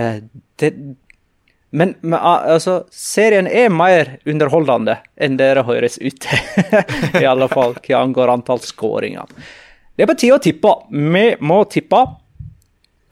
Eh, 0.00 0.18
det, 0.58 0.72
men, 1.70 1.94
altså, 2.14 2.80
serien 2.90 3.46
er 3.46 3.70
mer 3.70 4.16
underholdende 4.26 4.96
enn 5.20 5.36
dere 5.38 5.62
høres 5.68 6.00
ut 6.02 6.18
til. 6.24 6.40
I 7.22 7.28
alle 7.30 7.46
fall 7.50 7.76
hva 7.78 8.00
angår 8.02 8.32
antall 8.32 8.62
skåringer. 8.64 9.30
Det 9.94 10.06
er 10.06 10.10
på 10.10 10.18
tide 10.18 10.38
å 10.38 10.42
tippe. 10.42 10.74
Vi 10.90 11.26
må 11.46 11.62
tippe. 11.70 12.00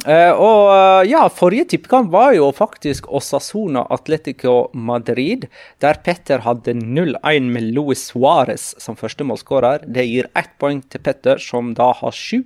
Uh, 0.06 0.30
og 0.30 0.60
uh, 0.70 1.02
ja, 1.10 1.24
forrige 1.34 1.66
tippekamp 1.72 2.12
var 2.12 2.30
jo 2.36 2.52
faktisk 2.54 3.08
Osasona 3.10 3.82
Atletico 3.90 4.70
Madrid, 4.72 5.48
der 5.82 5.98
Petter 6.06 6.44
hadde 6.44 6.76
0-1 6.78 7.48
med 7.50 7.66
Luis 7.74 8.04
Suárez 8.12 8.70
som 8.78 8.96
førstemålsskårer. 8.98 9.88
Det 9.90 10.06
gir 10.06 10.30
ett 10.38 10.54
poeng 10.62 10.84
til 10.86 11.02
Petter, 11.02 11.42
som 11.42 11.74
da 11.78 11.90
har 11.98 12.14
sju. 12.14 12.44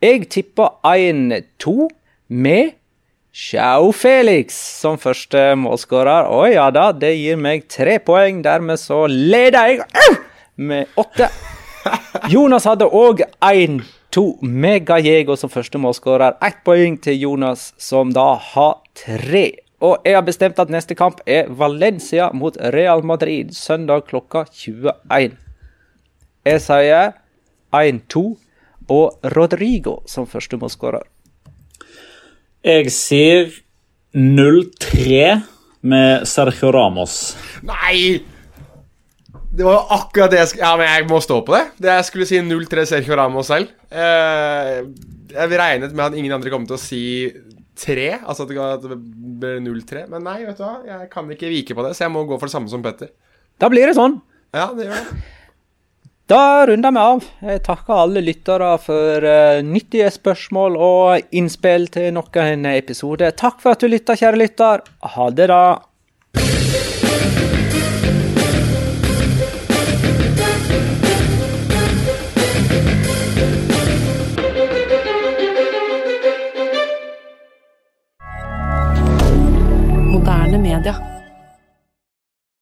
Jeg 0.00 0.30
tipper 0.32 0.80
1-2 0.88 1.76
med 2.32 2.79
Ciao 3.32 3.92
Felix 3.94 4.56
som 4.80 4.96
første 4.98 5.52
målskårer. 5.54 6.26
Å 6.26 6.48
ja 6.50 6.66
da, 6.74 6.88
det 6.90 7.12
gir 7.14 7.38
meg 7.38 7.68
tre 7.70 8.00
poeng. 8.02 8.40
Dermed 8.42 8.80
så 8.82 9.04
leder 9.06 9.70
jeg 9.70 10.16
med 10.58 10.90
åtte. 10.98 11.28
Jonas 12.34 12.66
hadde 12.66 12.88
òg 12.90 13.22
1-2 13.38 14.24
med 14.42 14.82
Gallego 14.88 15.36
som 15.38 15.52
første 15.52 15.78
målskårer. 15.78 16.40
Ett 16.42 16.58
poeng 16.66 16.98
til 16.98 17.20
Jonas, 17.22 17.68
som 17.78 18.10
da 18.16 18.32
har 18.34 18.80
tre. 18.98 19.44
Og 19.78 20.02
jeg 20.04 20.18
har 20.18 20.26
bestemt 20.26 20.58
at 20.58 20.74
neste 20.74 20.98
kamp 20.98 21.22
er 21.22 21.46
Valencia 21.54 22.32
mot 22.34 22.58
Real 22.74 23.06
Madrid 23.06 23.54
søndag 23.54 24.08
klokka 24.10 24.42
21. 24.50 25.38
Jeg 26.50 26.66
sier 26.66 27.14
1-2 27.78 28.26
og 28.90 29.32
Rodrigo 29.38 30.00
som 30.10 30.26
første 30.26 30.58
målskårer. 30.58 31.06
Jeg 32.60 32.90
sier 32.92 33.46
0-3 34.12 35.40
med 35.88 36.26
Sergio 36.28 36.72
Ramos. 36.74 37.14
Nei! 37.64 38.20
Det 39.50 39.64
var 39.66 39.78
jo 39.78 39.96
akkurat 39.96 40.30
det 40.30 40.38
jeg 40.42 40.50
skulle 40.52 40.66
Ja, 40.68 40.74
men 40.78 40.86
jeg 40.86 41.06
må 41.10 41.18
stå 41.24 41.40
på 41.46 41.54
det. 41.56 41.62
det 41.82 41.94
jeg 41.96 42.06
skulle 42.06 42.26
si 42.28 42.38
0-3 42.44 42.84
Sergio 42.86 43.16
Ramos 43.18 43.48
selv. 43.50 43.72
Eh, 43.90 44.76
jeg 45.32 45.56
regnet 45.58 45.94
med 45.96 46.04
at 46.04 46.18
ingen 46.20 46.36
andre 46.36 46.52
kom 46.52 46.68
til 46.68 46.76
å 46.76 46.82
si 46.82 47.02
3, 47.80 48.20
altså 48.20 48.44
at 48.44 48.84
det 48.84 48.98
ble 49.40 49.56
0-3. 49.64 50.04
Men 50.12 50.26
nei, 50.28 50.42
vet 50.44 50.60
du 50.60 50.64
hva, 50.66 50.76
jeg 50.86 51.08
kan 51.12 51.32
ikke 51.32 51.50
vike 51.50 51.74
på 51.74 51.86
det, 51.86 51.94
så 51.96 52.04
jeg 52.06 52.12
må 52.14 52.26
gå 52.28 52.36
for 52.38 52.50
det 52.50 52.54
samme 52.54 52.70
som 52.70 52.84
Petter. 52.84 53.10
Da 53.60 53.70
blir 53.72 53.88
det 53.88 53.96
sånn. 53.96 54.20
Ja, 54.52 54.68
det 54.76 54.90
gjør 54.90 55.00
det. 55.00 55.22
Da 56.30 56.66
runder 56.66 56.92
vi 56.94 56.98
av. 57.02 57.24
Jeg 57.42 57.62
takker 57.66 58.04
alle 58.04 58.20
lyttere 58.22 58.68
for 58.78 59.24
uh, 59.26 59.58
nyttige 59.66 60.06
spørsmål 60.14 60.76
og 60.78 61.34
innspill 61.34 61.88
til 61.90 62.12
nok 62.14 62.38
en 62.38 62.70
episode. 62.70 63.32
Takk 63.34 63.58
for 63.58 63.74
at 63.74 63.82
du 63.82 63.90
lytta, 63.90 64.14
kjære 64.14 64.38
lytter. 64.38 64.86
Ha 65.16 65.30
det, 65.34 65.50
da. 65.50 65.82
Moderne 80.14 80.62
media. 80.62 81.09